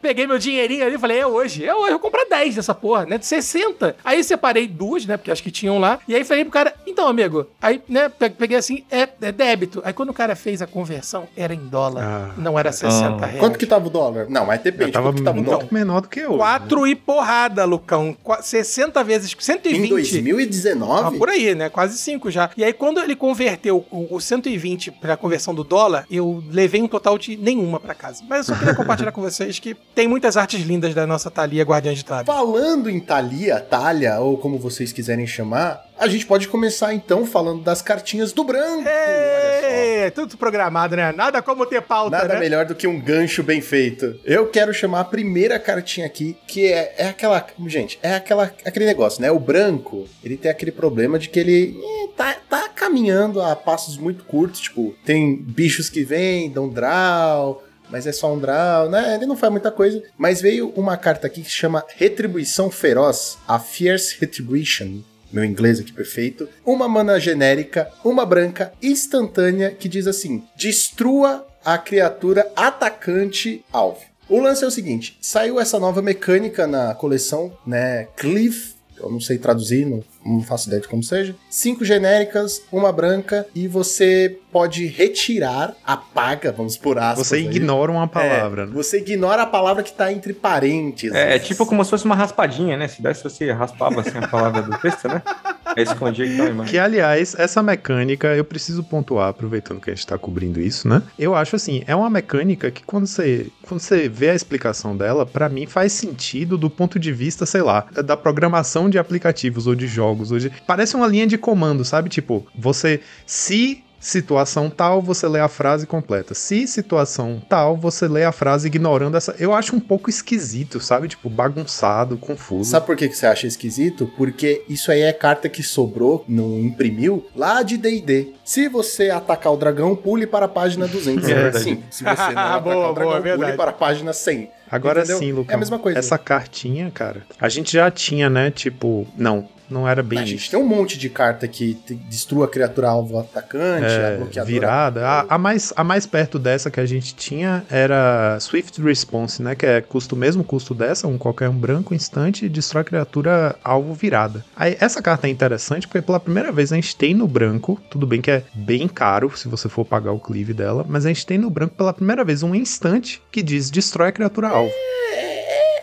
[0.00, 2.74] peguei meu dinheirinho ali e falei, é hoje, é hoje, eu vou comprar 10 dessa
[2.74, 3.18] porra, né?
[3.18, 3.96] De 60.
[4.04, 5.16] Aí separei duas, né?
[5.16, 5.98] Porque acho que tinham lá.
[6.08, 8.08] E aí falei pro cara, então, amigo, aí, né?
[8.08, 9.82] pe- Peguei assim, é, é débito.
[9.84, 12.34] Aí quando o cara fez a conversão, era em dólar, Ah.
[12.38, 13.38] não era 60 reais.
[13.38, 14.26] Quanto que tava o dólar?
[14.28, 14.84] Não, mas depende.
[14.90, 15.68] Eu tava Quanto que tava o muito dólar?
[15.70, 16.36] menor do que eu.
[16.36, 18.16] Quatro e porrada, Lucão.
[18.22, 19.86] Qua- 60 vezes, 120.
[19.86, 21.02] Em 2019?
[21.16, 21.68] Ah, por aí, né?
[21.68, 22.50] Quase 5 já.
[22.56, 26.88] E aí, quando ele converteu o, o 120 pra conversão do dólar, eu levei um
[26.88, 28.22] total de nenhuma pra casa.
[28.28, 31.62] Mas eu só queria compartilhar com vocês que tem muitas artes lindas da nossa Thalia
[31.64, 32.26] Guardiã de Trabe.
[32.26, 37.62] Falando em Thalia, Talha, ou como vocês quiserem chamar, a gente pode começar então falando
[37.62, 38.84] das cartinhas do branco.
[38.86, 41.12] É, tudo programado, né?
[41.12, 42.40] Nada como ter pauta, Nada né?
[42.40, 44.18] melhor do que um gancho bem feito.
[44.24, 47.46] Eu quero chamar a primeira cartinha aqui, que é, é aquela.
[47.66, 49.30] Gente, é aquela, aquele negócio, né?
[49.30, 53.96] O branco, ele tem aquele problema de que ele eh, tá, tá caminhando a passos
[53.96, 54.60] muito curtos.
[54.60, 57.62] Tipo, tem bichos que vêm, dão draw.
[57.90, 59.14] Mas é só um draw, né?
[59.14, 60.02] Ele não faz muita coisa.
[60.16, 65.02] Mas veio uma carta aqui que se chama Retribuição Feroz, a Fierce Retribution.
[65.34, 66.48] Meu inglês aqui perfeito.
[66.64, 73.98] Uma mana genérica, uma branca instantânea que diz assim: destrua a criatura atacante alvo.
[74.28, 78.06] O lance é o seguinte: saiu essa nova mecânica na coleção, né?
[78.16, 78.73] Cliff.
[78.98, 81.34] Eu não sei traduzir, não, não faço ideia de como seja.
[81.50, 87.26] Cinco genéricas, uma branca, e você pode retirar, apaga, vamos por aspas.
[87.26, 87.46] Você aí.
[87.46, 88.72] ignora uma É, palavra, né?
[88.74, 91.14] Você ignora a palavra que tá entre parênteses.
[91.16, 92.86] É, é tipo como se fosse uma raspadinha, né?
[92.88, 95.22] Se desse, você raspava assim a palavra do texto, né?
[95.76, 96.72] Aí escondia que tava embaixo.
[96.72, 101.02] Que, aliás, essa mecânica, eu preciso pontuar, aproveitando que a gente tá cobrindo isso, né?
[101.18, 105.26] Eu acho assim, é uma mecânica que quando você, quando você vê a explicação dela,
[105.26, 109.74] pra mim faz sentido do ponto de vista, sei lá, da programação de aplicativos ou
[109.74, 110.30] de jogos.
[110.30, 110.50] Ou de...
[110.66, 112.08] Parece uma linha de comando, sabe?
[112.08, 116.34] Tipo, você, se situação tal, você lê a frase completa.
[116.34, 119.34] Se situação tal, você lê a frase ignorando essa.
[119.38, 121.08] Eu acho um pouco esquisito, sabe?
[121.08, 122.70] Tipo, bagunçado, confuso.
[122.70, 124.10] Sabe por que que você acha esquisito?
[124.16, 128.34] Porque isso aí é carta que sobrou, não imprimiu, lá de D&D.
[128.44, 131.24] Se você atacar o dragão, pule para a página 200.
[131.34, 131.64] É verdade.
[131.64, 133.56] Sim, se você não atacar Boa, o dragão, boa, pule verdade.
[133.56, 134.50] para a página 100.
[134.70, 135.18] Agora Entendeu?
[135.18, 135.52] sim, Lucão.
[135.52, 135.98] É a mesma coisa.
[135.98, 138.50] Essa cartinha, cara, a gente já tinha, né?
[138.50, 140.50] Tipo, não, não era bem a gente isso.
[140.50, 144.52] tem um monte de carta que destrua a criatura alvo atacante, a É, bloqueadora.
[144.52, 145.06] virada.
[145.06, 149.54] A, a mais, a mais perto dessa que a gente tinha era Swift Response, né?
[149.54, 153.94] Que é custo mesmo custo dessa, um qualquer um branco instante destrói a criatura alvo
[153.94, 154.44] virada.
[154.56, 158.06] Aí essa carta é interessante porque pela primeira vez a gente tem no branco, tudo
[158.06, 161.26] bem que é bem caro se você for pagar o cleave dela, mas a gente
[161.26, 164.72] tem no branco pela primeira vez um instante que diz destrói a criatura alvo.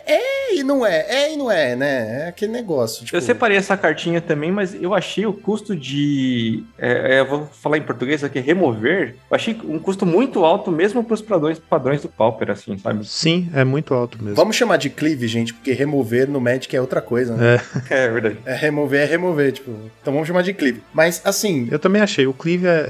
[0.07, 1.05] É e não é.
[1.07, 2.25] É e não é, né?
[2.25, 3.05] É aquele negócio.
[3.05, 6.63] Tipo, Eu separei essa cartinha também, mas eu achei o custo de.
[6.77, 9.15] é, é, eu vou falar em português aqui, remover.
[9.29, 13.05] Eu achei um custo muito alto, mesmo para os padrões, padrões do Pauper, assim, sabe?
[13.07, 14.35] Sim, é muito alto mesmo.
[14.35, 17.61] Vamos chamar de cleave, gente, porque remover no Magic é outra coisa, né?
[17.89, 18.37] É verdade.
[18.45, 19.71] É, remover é remover, tipo.
[20.01, 20.81] Então vamos chamar de cleave.
[20.93, 22.25] Mas assim, Eu também achei.
[22.27, 22.85] O Cleave é,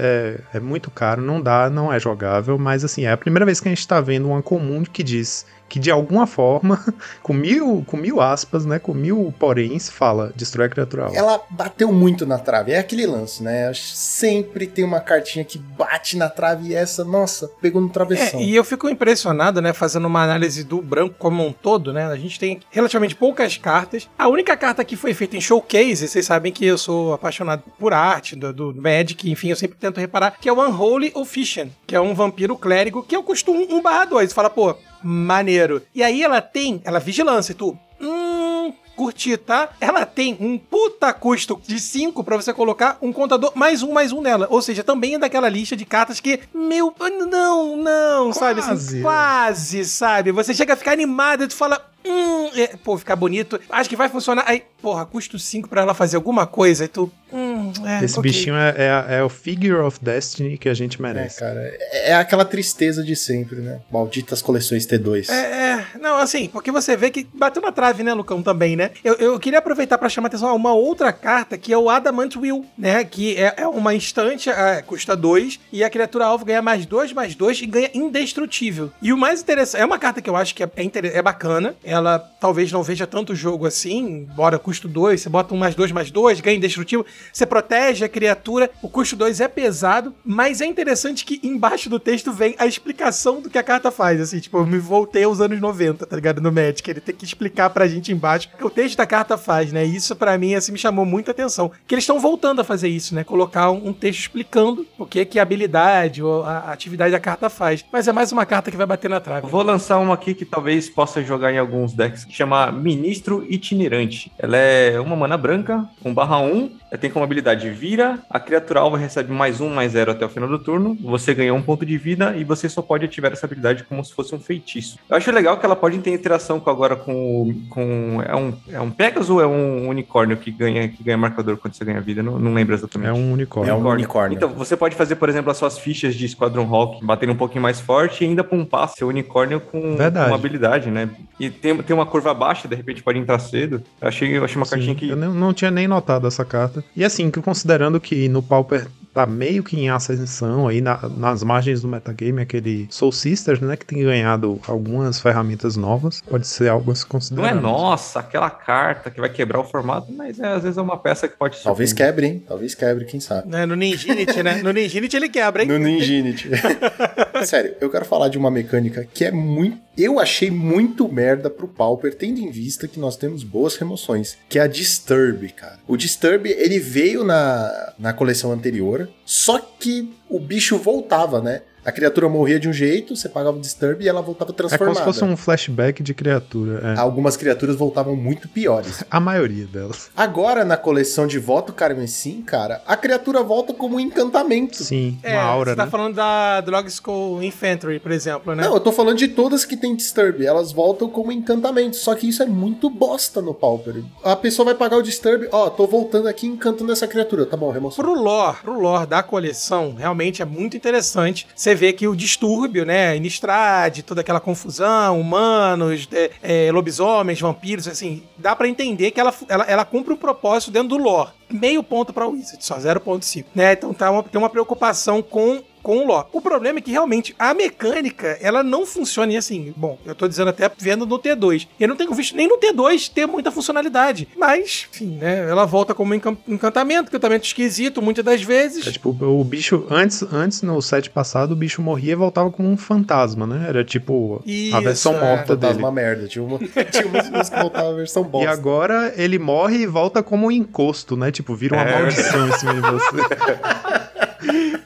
[0.52, 3.60] é, é muito caro, não dá, não é jogável, mas assim, é a primeira vez
[3.60, 6.84] que a gente tá vendo uma comum que diz que de alguma forma,
[7.22, 11.16] com mil, com mil aspas, né, com mil poréns, fala destrói a criatura alvo.
[11.16, 12.72] ela bateu muito na trave.
[12.72, 13.72] É aquele lance, né?
[13.74, 18.38] Sempre tem uma cartinha que bate na trave e essa, nossa, pegou no travessão.
[18.38, 22.04] É, e eu fico impressionado, né, fazendo uma análise do branco como um todo, né?
[22.04, 24.06] A gente tem relativamente poucas cartas.
[24.18, 27.94] A única carta que foi feita em showcase, vocês sabem que eu sou apaixonado por
[27.94, 31.96] arte, do, do Magic, enfim, eu sempre tento reparar, que é o Unholy Offician, que
[31.96, 34.34] é um vampiro clérigo, que eu custo 1 barra 2.
[34.34, 35.82] Fala, pô, maneiro.
[35.94, 39.70] E aí ela tem, ela é vigilância, e tu, hum, curti, tá?
[39.80, 44.12] Ela tem um puta custo de 5 pra você colocar um contador mais um, mais
[44.12, 44.46] um nela.
[44.50, 46.94] Ou seja, também é daquela lista de cartas que, meu,
[47.28, 48.60] não, não, sabe?
[48.60, 49.02] Assim, Quase.
[49.02, 50.32] quase, sabe?
[50.32, 53.96] Você chega a ficar animado e tu fala, hum, é, pô, ficar bonito, acho que
[53.96, 54.44] vai funcionar.
[54.46, 58.30] Aí, porra, custo 5 pra ela fazer alguma coisa, e tu, hum, é, Esse ok.
[58.30, 61.38] bichinho é, é, é o Figure of Destiny que a gente É, merece.
[61.38, 63.80] cara, é é aquela tristeza de sempre, né?
[63.90, 65.30] Malditas coleções T2.
[65.30, 68.90] É, é, não, assim, porque você vê que bateu na trave, né, Lucão, também, né?
[69.04, 72.34] Eu, eu queria aproveitar pra chamar atenção a uma outra carta, que é o Adamant
[72.36, 73.04] Will, né?
[73.04, 77.12] Que é, é uma instante, é, custa 2, e a criatura alvo ganha mais 2,
[77.12, 78.90] mais 2 e ganha indestrutível.
[79.00, 81.22] E o mais interessante, é uma carta que eu acho que é, é, inter- é
[81.22, 85.74] bacana, ela talvez não veja tanto jogo assim, embora custo 2, você bota um mais
[85.74, 90.60] 2, mais 2, ganha indestrutível, você protege a criatura, o custo 2 é pesado, mas
[90.60, 94.40] é interessante que embaixo do texto vem a explicação do que a carta faz, assim,
[94.40, 97.70] tipo, eu me voltei aos anos 90, tá ligado, no Magic, ele tem que explicar
[97.70, 100.54] pra gente embaixo o que o texto da carta faz, né, e isso pra mim,
[100.54, 103.88] assim, me chamou muita atenção, que eles estão voltando a fazer isso, né, colocar um,
[103.88, 108.08] um texto explicando o que que a habilidade ou a, atividade da carta faz, mas
[108.08, 109.46] é mais uma carta que vai bater na trave.
[109.46, 114.32] Vou lançar uma aqui que talvez possa jogar em alguns decks, que chama Ministro Itinerante.
[114.38, 118.80] Ela é uma mana branca, 1 barra 1, ela tem como habilidade vira, a criatura
[118.80, 121.84] alva recebe mais um, mais zero até o final do turno, você ganha um ponto
[121.84, 124.98] de vida e você só pode ativar essa habilidade como se fosse um feitiço.
[125.08, 128.80] Eu acho legal que ela pode ter interação com agora com, com é um é
[128.80, 132.22] um Pegasus ou é um unicórnio que ganha que ganha marcador quando você ganha vida?
[132.22, 133.08] Não, não lembro exatamente.
[133.08, 133.70] É um unicórnio.
[133.70, 134.36] É um unicórnio.
[134.36, 137.62] Então, você pode fazer, por exemplo, as suas fichas de Squadron Hawk baterem um pouquinho
[137.62, 141.08] mais forte e ainda pumpar seu unicórnio com, com uma habilidade, né?
[141.40, 143.82] E tem, tem uma curva baixa, de repente pode entrar cedo.
[144.00, 145.08] Eu achei, eu achei uma cartinha Sim, que.
[145.08, 146.84] Eu não, não tinha nem notado essa carta.
[146.96, 151.42] E assim, que considerando que no Pauper tá meio que em ascensão aí na- nas
[151.42, 156.68] margens do metagame, aquele Soul Sisters, né, que tem ganhado algumas ferramentas novas, pode ser
[156.68, 157.48] algo a se Não considerar.
[157.50, 160.96] é nossa, aquela carta que vai quebrar o formato, mas é, às vezes é uma
[160.96, 162.42] peça que pode Talvez quebre, hein?
[162.46, 163.48] Talvez quebre, quem sabe.
[163.48, 164.62] Né, no Ninjinity, né?
[164.62, 165.68] No Ninjinity ele quebra, hein?
[165.68, 166.48] No Ninjinity.
[167.44, 169.78] Sério, eu quero falar de uma mecânica que é muito.
[169.96, 174.58] Eu achei muito merda pro Pauper, tendo em vista que nós temos boas remoções, que
[174.58, 175.78] é a Disturb, cara.
[175.86, 181.62] O Disturb, ele veio na, na coleção anterior, só que o bicho voltava, né?
[181.84, 184.68] A criatura morria de um jeito, você pagava o Disturb e ela voltava É como
[184.68, 184.98] transformada.
[184.98, 186.94] se fosse um flashback de criatura.
[186.94, 186.98] é.
[186.98, 189.02] Algumas criaturas voltavam muito piores.
[189.10, 190.10] A maioria delas.
[190.16, 194.82] Agora, na coleção de voto Carmesim, cara, a criatura volta como um encantamento.
[194.82, 195.90] Sim, É, uma aura, você tá né?
[195.90, 198.62] falando da Drog School Infantry, por exemplo, né?
[198.64, 200.44] Não, eu tô falando de todas que tem Disturb.
[200.46, 201.96] Elas voltam como encantamento.
[201.96, 204.02] Só que isso é muito bosta no Pauper.
[204.22, 205.48] A pessoa vai pagar o Disturb.
[205.50, 207.44] Ó, tô voltando aqui encantando essa criatura.
[207.44, 208.04] Tá bom, remoção.
[208.04, 211.46] Pro lore, pro lore da coleção, realmente é muito interessante.
[211.54, 217.88] Você vê que o distúrbio, né, Innistrad, toda aquela confusão, humanos, é, é, lobisomens, vampiros,
[217.88, 221.30] assim, dá pra entender que ela, ela, ela cumpre um propósito dentro do lore.
[221.50, 223.72] Meio ponto pra Wizard, só 0.5, né?
[223.72, 226.26] Então tá uma, tem uma preocupação com com o lore.
[226.32, 230.28] O problema é que realmente a mecânica, ela não funciona e assim, bom, eu tô
[230.28, 231.66] dizendo até vendo no T2.
[231.78, 234.28] Eu não tenho visto nem no T2 ter muita funcionalidade.
[234.36, 238.86] Mas, enfim, né, ela volta como encan- encantamento, encantamento esquisito muitas das vezes.
[238.86, 242.68] É tipo, o bicho, antes, antes no set passado, o bicho morria e voltava como
[242.68, 243.66] um fantasma, né?
[243.68, 245.20] Era tipo a Isso, versão é.
[245.20, 245.72] morta dele.
[245.74, 246.28] Fantasma merda.
[246.28, 246.58] Tinha, uma,
[246.90, 248.50] tinha umas que voltavam a versão E bosta.
[248.50, 251.30] agora ele morre e volta como um encosto, né?
[251.30, 251.92] Tipo, vira uma É.
[252.00, 253.16] maldição em cima de você.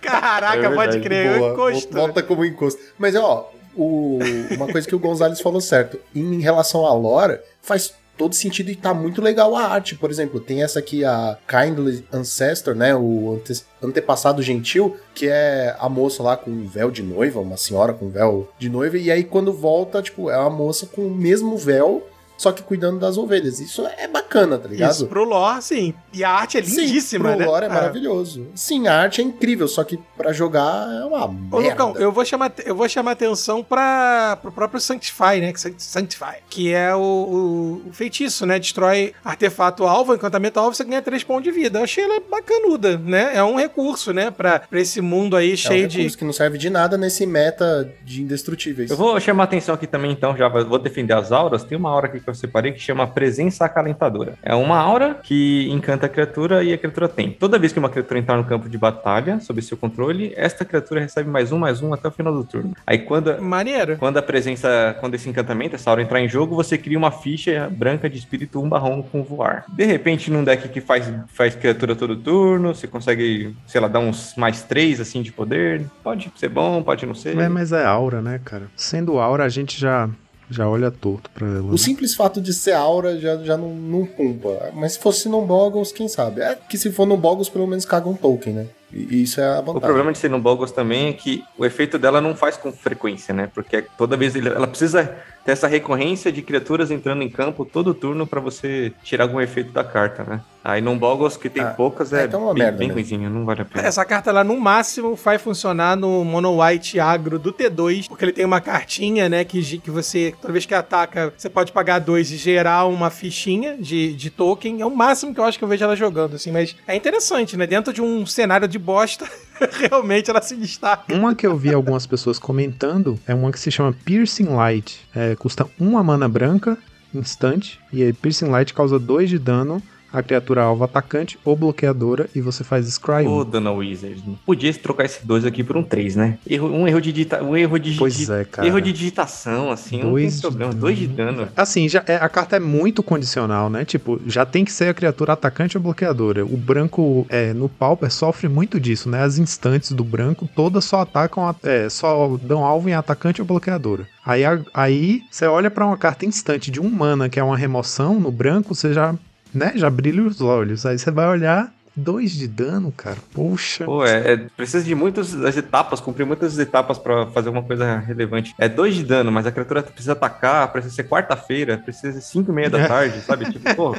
[0.06, 1.94] Caraca, É pode crer, Boa, encosto.
[1.94, 2.80] Volta como encosto.
[2.98, 4.18] Mas, ó, o-
[4.56, 5.98] uma coisa que o Gonzalez falou certo.
[6.14, 9.94] Em relação à lore, faz todo sentido e tá muito legal a arte.
[9.94, 12.94] Por exemplo, tem essa aqui, a Kindly Ancestor, né?
[12.94, 17.58] O ante- antepassado gentil, que é a moça lá com um véu de noiva, uma
[17.58, 18.96] senhora com véu de noiva.
[18.96, 22.06] E aí, quando volta, tipo, é uma moça com o mesmo véu
[22.36, 23.60] só que cuidando das ovelhas.
[23.60, 24.90] Isso é bacana, tá ligado?
[24.92, 25.94] Isso pro lore, sim.
[26.12, 27.44] E a arte é lindíssima, Sim, né?
[27.44, 27.72] pro lore é Ah.
[27.74, 28.46] maravilhoso.
[28.54, 31.28] Sim, a arte é incrível, só que pra jogar é uma Ô,
[31.60, 31.68] merda.
[31.84, 35.52] Lucão, eu vou chamar, eu vou chamar atenção para o próprio Sanctify, né?
[35.52, 38.58] que Sanct- Sanctify, que é o, o- o feitiço, né?
[38.58, 41.78] Destrói artefato alvo, encantamento alvo, você ganha 3 pontos de vida.
[41.78, 43.32] Eu achei ela bacanuda, né?
[43.34, 44.30] É um recurso, né?
[44.30, 45.98] Pra, pra esse mundo aí É um cheio de.
[45.98, 48.90] recurso que não serve de nada nesse meta de indestrutíveis.
[48.90, 51.64] Eu vou chamar a atenção aqui também, então, já vou defender as auras.
[51.64, 54.34] Tem uma aura aqui que eu separei que chama Presença Acalentadora.
[54.42, 57.30] É uma aura que encanta a criatura e a criatura tem.
[57.30, 61.00] Toda vez que uma criatura entrar no campo de batalha, sob seu controle, esta criatura
[61.00, 62.74] recebe mais um, mais um até o final do turno.
[62.86, 63.96] Aí quando, Maneiro.
[63.96, 67.70] quando a presença, quando esse encantamento, essa aura entrar em jogo, você cria uma ficha
[67.70, 69.64] branca de espírito 1 barrão com voar.
[69.68, 74.00] De repente, num deck que faz, faz criatura todo turno, você consegue, sei lá, dar
[74.00, 75.84] uns mais três assim de poder.
[76.02, 77.38] Pode ser bom, pode não ser.
[77.38, 78.64] É, mas é aura, né, cara?
[78.74, 80.08] Sendo aura, a gente já,
[80.50, 81.72] já olha torto pra ela.
[81.72, 84.70] O simples fato de ser aura já, já não, não pumpa.
[84.74, 86.40] Mas se fosse no Boggles, quem sabe?
[86.40, 88.66] É que se for no Boggles, pelo menos caga um token, né?
[88.92, 89.78] E isso é a vantagem.
[89.78, 92.70] O problema de ser no Boggles também é que o efeito dela não faz com
[92.72, 93.50] frequência, né?
[93.52, 95.04] Porque toda vez ele- ela precisa
[95.44, 99.72] ter essa recorrência de criaturas entrando em campo todo turno pra você tirar algum efeito
[99.72, 100.40] da carta, né?
[100.68, 102.90] Aí no Boggles, que tem Ah, poucas, é, é, então é uma bem, merda bem
[102.90, 103.86] ruimzinho, não vale a pena.
[103.86, 108.32] Essa carta lá, no máximo, vai funcionar no Mono White Agro do T2, porque ele
[108.32, 112.32] tem uma cartinha, né, que, que você, toda vez que ataca, você pode pagar dois
[112.32, 114.80] e gerar uma fichinha de, de token.
[114.80, 117.56] É o máximo que eu acho que eu vejo ela jogando, assim, mas é interessante,
[117.56, 117.64] né?
[117.64, 119.24] Dentro de um cenário de bosta,
[119.78, 121.14] realmente ela se destaca.
[121.14, 124.98] Uma que eu vi algumas pessoas comentando é uma que se chama Piercing Light.
[125.14, 126.76] É, custa uma mana branca,
[127.14, 129.80] instante, e aí Piercing Light causa 2 de dano
[130.18, 133.30] a criatura alvo atacante ou bloqueadora e você faz Scry 1.
[133.30, 136.38] Ô, Dona Wizard, podia trocar esse dois aqui por um 3, né?
[136.48, 138.66] Erro, um erro de digita, um erro de Pois é, cara.
[138.66, 140.70] erro de digitação, assim, não Dois de tem problema.
[140.70, 140.80] dano.
[140.80, 141.48] Dois de dano.
[141.56, 143.84] Assim, já é- a carta é muito condicional, né?
[143.84, 146.44] Tipo, já tem que ser a criatura atacante ou bloqueadora.
[146.44, 149.22] O branco é, no Pauper sofre muito disso, né?
[149.22, 154.06] As instantes do branco todas só atacam, é, só dão alvo em atacante ou bloqueadora.
[154.24, 154.42] Aí,
[154.74, 158.32] aí você olha pra uma carta instante de um mana, que é uma remoção no
[158.32, 159.14] branco, você já,
[159.56, 159.72] né?
[159.74, 160.84] Já brilha os olhos.
[160.86, 161.72] Aí você vai olhar.
[161.98, 163.16] Dois de dano, cara.
[163.32, 163.86] Poxa.
[163.86, 167.96] Pô, é, é- precisa de muitas as etapas, cumprir muitas etapas pra fazer alguma coisa
[168.00, 168.54] relevante.
[168.58, 172.52] É dois de dano, mas a criatura precisa atacar, precisa ser quarta-feira, precisa ser cinco
[172.52, 173.46] e meia da tarde, sabe?
[173.50, 173.96] Tipo, pô,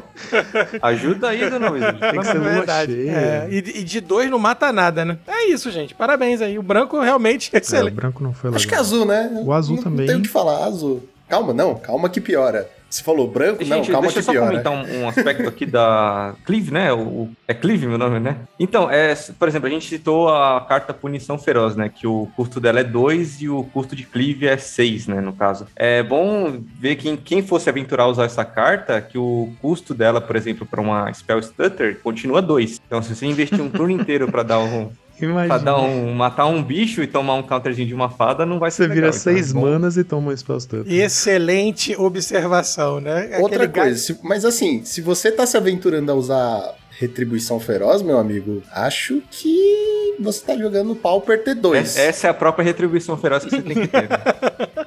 [0.82, 2.00] ajuda aí, dona Wizard.
[2.00, 2.94] Tem que ser lua Verdade.
[2.94, 3.12] cheia.
[3.12, 5.18] É, e, e de dois não mata nada, né?
[5.28, 5.96] É isso, gente.
[5.96, 6.60] Parabéns aí.
[6.60, 7.96] O branco realmente é É, o excelente.
[7.96, 8.58] branco não foi legal.
[8.58, 9.42] Acho que é azul, né?
[9.44, 10.06] O azul não, também.
[10.06, 11.08] Não tem o que falar, azul.
[11.28, 12.70] Calma, não, calma que piora.
[12.90, 13.64] Você falou branco?
[13.66, 14.48] não, Gente, calma deixa eu só piora.
[14.48, 16.92] comentar um, um aspecto aqui da Clive, né?
[16.94, 18.38] O, o- é Clive meu nome, né?
[18.60, 21.90] Então, é, por exemplo, a gente citou a carta Punição Feroz, né?
[21.94, 25.20] Que o custo dela é 2 e o custo de Clive é 6, né?
[25.20, 25.68] No caso.
[25.76, 30.22] É bom ver que quem fosse aventurar a usar essa carta, que o custo dela,
[30.22, 32.80] por exemplo, para uma Spell Stutter, continua 2.
[32.88, 34.90] Então, se você investir um turno inteiro para dar um.
[35.20, 35.60] Pra Imagina.
[35.60, 38.84] dar um, matar um bicho e tomar um counterzinho de uma fada, não vai ser
[38.84, 39.10] Você vira legal.
[39.10, 40.94] Então, seis é bom- manas e toma um spell stutter.
[40.94, 43.38] Excelente observação, né?
[43.40, 48.02] Outra Aquele coisa, se- mas assim, se você tá se aventurando a usar Retribuição Feroz,
[48.02, 51.98] meu amigo, acho que você tá jogando Pauper T2.
[51.98, 54.10] É- Essa é a própria retribuição feroz que você tem que ter.
[54.10, 54.18] né?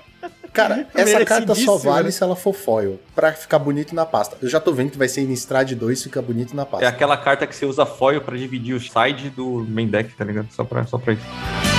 [0.69, 2.11] Cara, essa carta só vale né?
[2.11, 4.37] se ela for foil, pra ficar bonito na pasta.
[4.43, 6.85] Eu já tô vendo que vai ser Innistrad 2 fica bonito na pasta.
[6.85, 10.25] É aquela carta que você usa foil pra dividir o side do main deck, tá
[10.25, 10.49] ligado?
[10.51, 11.70] Só pra, só pra isso.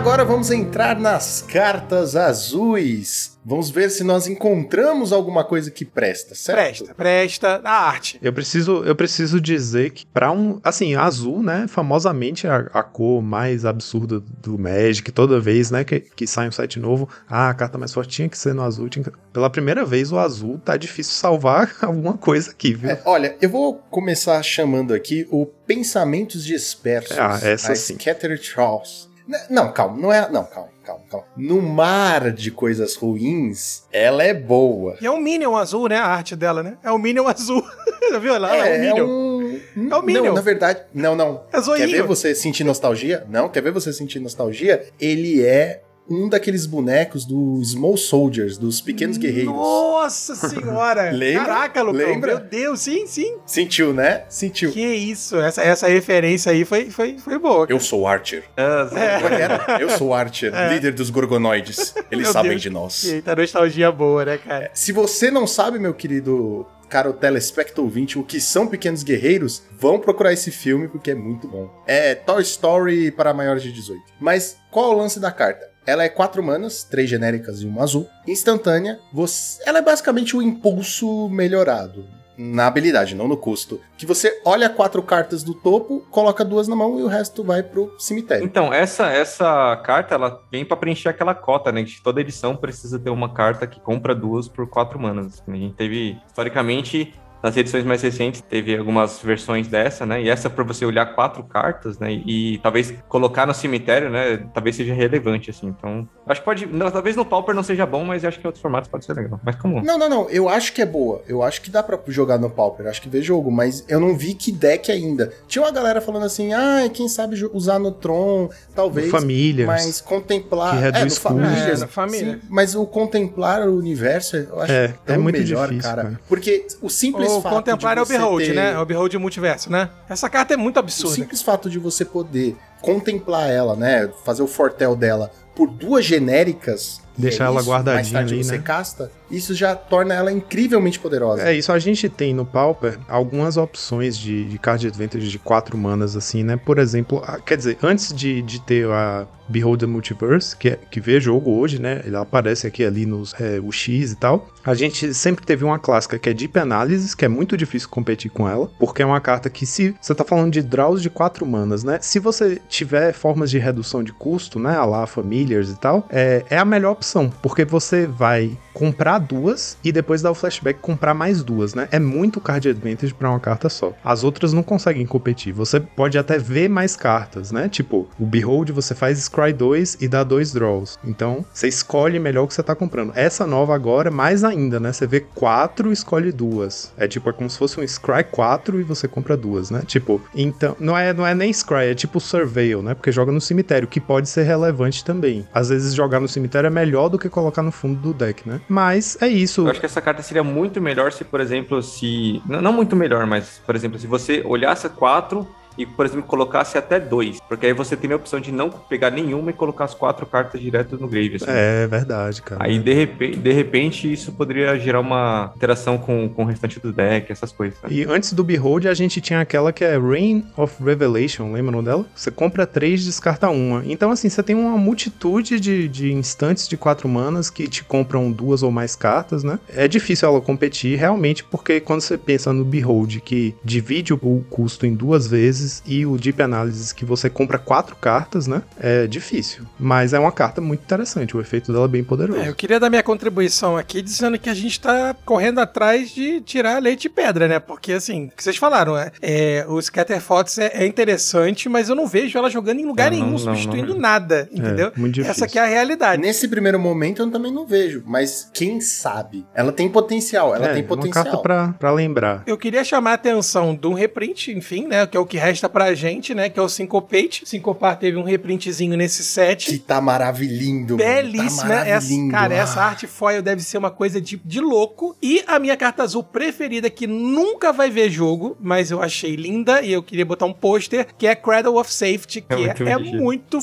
[0.00, 3.38] Agora vamos entrar nas cartas azuis.
[3.44, 6.84] Vamos ver se nós encontramos alguma coisa que presta, certo?
[6.84, 7.60] Presta, presta.
[7.64, 8.18] A arte.
[8.22, 13.22] Eu preciso, eu preciso dizer que pra um, assim, azul, né, famosamente a, a cor
[13.22, 17.54] mais absurda do Magic, toda vez, né, que, que sai um site novo, ah, a
[17.54, 20.58] carta mais forte tinha que ser no azul, tinha que- pela primeira vez o azul
[20.58, 22.90] tá difícil salvar alguma coisa aqui, viu?
[22.90, 27.18] É, olha, eu vou começar chamando aqui o Pensamentos Dispersos.
[27.18, 27.94] Ah, essa a sim.
[27.94, 29.09] Scattered Thoughts.
[29.30, 30.28] N- Não, calma, não é.
[30.30, 31.26] Não, calma, calma, calma.
[31.36, 34.96] No mar de coisas ruins, ela é boa.
[35.00, 35.96] E é um Minion azul, né?
[35.96, 36.76] A arte dela, né?
[36.82, 37.62] É um Minion azul.
[38.10, 38.56] Já viu lá?
[38.56, 39.06] É, um Minion.
[39.06, 39.60] um.
[39.92, 40.24] É um Minion.
[40.24, 41.44] Não, na verdade, não, não.
[41.52, 41.86] É zoinho.
[41.86, 43.24] Quer ver você sentir nostalgia?
[43.30, 44.88] Não, quer ver você sentir nostalgia?
[44.98, 49.54] Ele é um daqueles bonecos dos Small Soldiers, dos Pequenos Guerreiros.
[49.54, 51.12] Nossa senhora!
[51.14, 51.44] Lembra?
[51.44, 52.00] Caraca, Lucão.
[52.06, 52.36] Lembra?
[52.36, 53.36] Meu Deus, sim, sim.
[53.46, 54.24] Sentiu, né?
[54.28, 54.72] Sentiu.
[54.72, 55.36] Que isso.
[55.36, 57.66] Essa, essa referência aí foi, foi, foi boa.
[57.68, 58.42] Eu sou Archer.
[58.56, 58.88] Ah,
[59.22, 59.50] Como é?
[59.80, 61.94] Eu sou Archer, líder dos Gorgonoides.
[62.10, 62.62] Eles Meu sabem Deus.
[62.62, 63.04] de nós.
[63.04, 64.70] Eita, nostalgia boa, né, cara?
[64.74, 70.00] Se você não sabe, meu querido caro telespecto ouvinte, o que são Pequenos Guerreiros, vão
[70.00, 71.70] procurar esse filme porque é muito bom.
[71.86, 74.02] É Toy Story para maiores de 18.
[74.18, 75.69] Mas qual é o lance da carta?
[75.90, 78.08] Ela é quatro manas, três genéricas e uma azul.
[78.24, 79.00] Instantânea.
[79.12, 79.60] Você...
[79.66, 82.06] Ela é basicamente o impulso melhorado.
[82.38, 83.80] Na habilidade, não no custo.
[83.98, 87.62] Que você olha quatro cartas do topo, coloca duas na mão e o resto vai
[87.64, 88.44] pro cemitério.
[88.44, 91.82] Então, essa, essa carta, ela vem pra preencher aquela cota, né?
[91.82, 95.42] Que toda edição precisa ter uma carta que compra duas por quatro manas.
[95.46, 97.12] A gente teve, historicamente,
[97.42, 100.22] nas edições mais recentes, teve algumas versões dessa, né?
[100.22, 102.12] E essa pra você olhar quatro cartas, né?
[102.12, 104.38] E, talvez colocar no cemitério, né?
[104.52, 105.68] Talvez seja relevante, assim.
[105.68, 106.66] Então, acho que pode...
[106.66, 109.14] não, talvez no Pauper não seja bom, mas acho que em outros formatos pode ser
[109.14, 109.40] legal.
[109.44, 109.82] Mas como...
[109.82, 110.28] Não, não, não.
[110.30, 111.22] Eu acho que é boa.
[111.26, 112.86] Eu acho que dá pra jogar no Pauper.
[112.86, 115.32] Acho que vê jogo, mas eu não vi que deck ainda.
[115.48, 119.06] Tinha uma galera falando assim, ah, quem sabe usar no Tron, talvez.
[119.06, 119.66] No Familiars.
[119.66, 120.76] Mas contemplar.
[120.76, 121.20] Que reduz é, no custo.
[121.22, 122.40] Familiars, É, no Familiars.
[122.42, 126.02] sim, mas o contemplar o universo, eu acho É, tão é muito melhor, difícil, cara.
[126.02, 126.20] cara.
[126.28, 128.72] Porque o simples O fato contemplar é o Behold, ter- né?
[128.72, 129.88] É o Behold multiverso, né?
[130.08, 131.14] Essa carta é muito O absurda.
[131.16, 134.10] simples fato de você poder contemplar ela, né?
[134.24, 137.00] Fazer o fortel dela por duas genéricas.
[137.16, 138.62] Deixar é ela isso, guardadinha tarde ali, você né?
[138.64, 141.42] casta, isso já torna ela incrivelmente poderosa.
[141.42, 145.76] É isso, a gente tem no Pauper algumas opções de, de card advantage de quatro
[145.76, 146.56] manas, assim, né?
[146.56, 150.78] Por exemplo, a- quer dizer, antes de, de ter a Behold the Multiverse, que, é-
[150.90, 152.00] que vê jogo hoje, né?
[152.04, 154.48] Ele aparece aqui ali nos é, o X e tal.
[154.64, 158.30] A gente sempre teve uma clássica que é Deep Analysis, que é muito difícil competir
[158.30, 161.44] com ela, porque é uma carta que se você tá falando de draws de quatro
[161.46, 161.98] manas, né?
[162.00, 164.76] Se você tiver formas de redução de custo, né?
[164.76, 169.76] A lá Familiars e tal, é, é a melhor opção, porque você vai comprar duas
[169.82, 171.88] e depois dar o flashback comprar mais duas, né?
[171.90, 173.92] É muito card advantage pra uma carta só.
[174.04, 175.52] As outras não conseguem competir.
[175.52, 177.68] Você pode até ver mais cartas, né?
[177.68, 180.98] Tipo, o Behold você faz Scry 2 e dá dois draws.
[181.04, 183.12] Então, você escolhe melhor o que você tá comprando.
[183.14, 184.92] Essa nova agora, mais ainda, né?
[184.92, 186.92] Você vê quatro, escolhe duas.
[186.96, 189.82] É tipo, é como se fosse um Scry 4 e você compra duas, né?
[189.86, 192.94] Tipo, então, não é, não é nem Scry, é tipo Surveil, né?
[192.94, 195.46] Porque joga no cemitério, que pode ser relevante também.
[195.52, 198.60] Às vezes jogar no cemitério é melhor do que colocar no fundo do deck, né?
[198.68, 199.62] Mas é isso.
[199.62, 202.42] Eu acho que essa carta seria muito melhor se, por exemplo, se.
[202.46, 205.46] Não, não muito melhor, mas, por exemplo, se você olhasse quatro
[205.76, 207.40] e, por exemplo, colocasse até dois.
[207.48, 210.60] Porque aí você tem a opção de não pegar nenhuma e colocar as quatro cartas
[210.60, 211.36] direto no grave.
[211.36, 211.46] assim.
[211.48, 212.64] É verdade, cara.
[212.64, 216.92] Aí, de repente, de repente, isso poderia gerar uma interação com, com o restante do
[216.92, 217.78] deck, essas coisas.
[217.82, 217.88] né?
[217.90, 221.72] E antes do Behold, a gente tinha aquela que é Reign of Revelation, lembra o
[221.72, 222.06] nome dela?
[222.14, 223.82] Você compra três, descarta uma.
[223.86, 228.30] Então, assim, você tem uma multitude de, de instantes de quatro manas que te compram
[228.30, 229.58] duas ou mais cartas, né?
[229.68, 234.86] É difícil ela competir, realmente, porque quando você pensa no Behold, que divide o custo
[234.86, 238.62] em duas vezes, e o Deep Analysis, que você compra quatro cartas, né?
[238.78, 239.64] É difícil.
[239.78, 242.40] Mas é uma carta muito interessante, o efeito dela é bem poderoso.
[242.40, 246.40] É, eu queria dar minha contribuição aqui dizendo que a gente tá correndo atrás de
[246.40, 247.58] tirar leite e pedra, né?
[247.58, 251.94] Porque, assim, o que vocês falaram, é, é, o Scatterfox é, é interessante, mas eu
[251.94, 254.00] não vejo ela jogando em lugar Não, não, nenhum, não, substituindo não.
[254.00, 254.92] nada, entendeu?
[254.96, 255.30] muito difícil.
[255.30, 256.20] Essa aqui é a realidade.
[256.20, 259.46] Nesse primeiro momento eu também não vejo, mas quem sabe?
[259.54, 261.24] Ela tem potencial, ela é, tem uma potencial.
[261.24, 262.42] carta pra, pra lembrar.
[262.46, 265.06] Eu queria chamar a atenção de um reprint, enfim, né?
[265.06, 266.48] Que é o que resta pra gente, né?
[266.48, 267.42] Que é o Syncopate.
[267.46, 269.66] Syncopar teve um reprintzinho nesse set.
[269.70, 270.96] Que tá maravilhindo.
[270.96, 271.68] mano, Belíssima.
[271.68, 272.30] Tá essa, maravilhindo.
[272.32, 272.58] cara, Ah.
[272.58, 275.16] essa arte foil deve ser uma coisa de, de louco.
[275.22, 279.82] E a minha carta azul preferida, que nunca vai ver jogo, mas eu achei linda
[279.82, 282.82] e eu queria botar um pôster, que é Cradle of Safety, que É é, muito
[282.88, 283.22] é bonitinho.
[283.22, 283.58] muito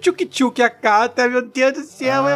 [0.00, 2.24] tchuk-tchuk a carta, meu Deus do céu.
[2.26, 2.30] Ah,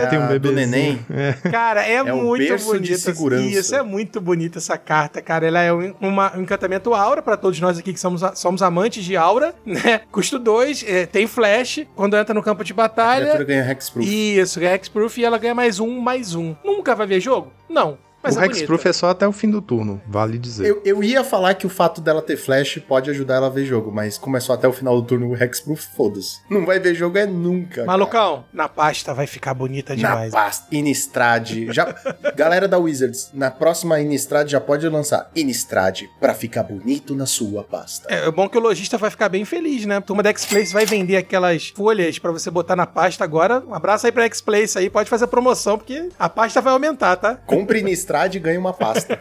[0.00, 0.54] é, Ah, tem um do bebezinho.
[0.68, 1.06] neném.
[1.10, 1.32] É.
[1.50, 2.98] Cara, é, o muito de bonita.
[2.98, 3.44] segurança.
[3.44, 5.46] Isso, é muito bonita essa carta, cara.
[5.46, 9.02] Ela é um, uma- um encantamento aura pra todos nós aqui que somos, somos amantes
[9.02, 10.02] de aura, né?
[10.12, 11.86] Custo 2, tem flash.
[11.96, 14.06] Quando entra no campo de A batalha, criatura ganha Hexproof.
[14.06, 16.54] isso, ganha Hexproof e ela ganha mais um, mais um.
[16.62, 17.50] Nunca vai ver jogo?
[17.68, 17.96] Não.
[18.24, 18.88] Mas o é Hexproof bonita.
[18.88, 20.66] é só até o fim do turno, vale dizer.
[20.66, 23.64] Eu, eu ia falar que o fato dela ter flash pode ajudar ela a ver
[23.64, 26.40] jogo, mas como é só até o final do turno o Hexproof, foda-se.
[26.48, 27.74] Não vai ver jogo é nunca.
[27.74, 27.86] cara.
[27.86, 30.32] Malucão, na pasta vai ficar bonita demais.
[30.32, 31.50] Na pasta, Innistrad.
[31.70, 31.94] Já,
[32.34, 37.62] galera da Wizards, na próxima Innistrad já pode lançar Innistrad pra ficar bonito na sua
[37.62, 38.06] pasta.
[38.12, 39.96] É, é bom que o lojista vai ficar bem feliz, né?
[39.96, 43.62] A turma da X-Place vai vender aquelas folhas pra você botar na pasta agora.
[43.66, 47.34] Um abraço aí pra X-Place aí, pode fazer promoção, porque a pasta vai aumentar, tá?
[47.34, 47.82] Compre
[48.14, 49.18] Innistrad e ganhe uma pasta.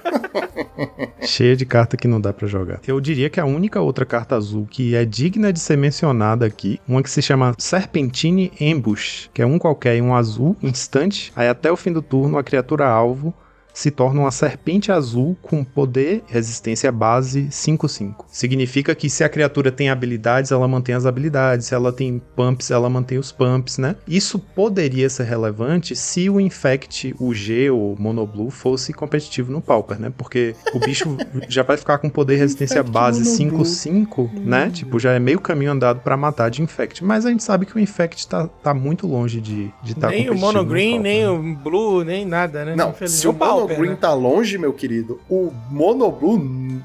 [1.22, 2.80] Cheia de carta que não dá pra jogar.
[2.88, 6.80] Eu diria que a única outra carta azul que é digna de ser mencionada aqui,
[6.88, 11.48] uma que se chama Serpentine Ambush, que é um qualquer e um azul, instante, aí
[11.48, 13.34] até o fim do turno a criatura alvo
[13.74, 18.26] se torna uma serpente azul com poder e resistência base 5-5.
[18.28, 22.72] Significa que se a criatura tem habilidades, ela mantém as habilidades, se ela tem pumps,
[22.72, 23.96] ela mantém os pumps, né?
[24.08, 30.00] Isso poderia ser relevante se o Infect, o G ou Monoblue fosse competitivo no Pauper,
[30.00, 30.14] né?
[30.16, 31.18] Porque o bicho
[31.50, 33.66] já vai ficar com poder e resistência Infect base Monoblue.
[33.66, 34.70] 5-5, né?
[34.70, 37.04] Tipo, já é meio caminho andado pra matar de Infect.
[37.04, 40.30] Mas a gente sabe que o Infect tá, tá muito longe de de tá nem
[40.30, 41.30] o competitivo no Monogreen, Pauper, nem né?
[41.30, 42.76] o Blue, nem nada, né?
[42.76, 43.22] Não, Infelizmente.
[43.22, 43.98] se o O Monogreen né?
[44.00, 46.38] tá longe, meu querido, o Monoblue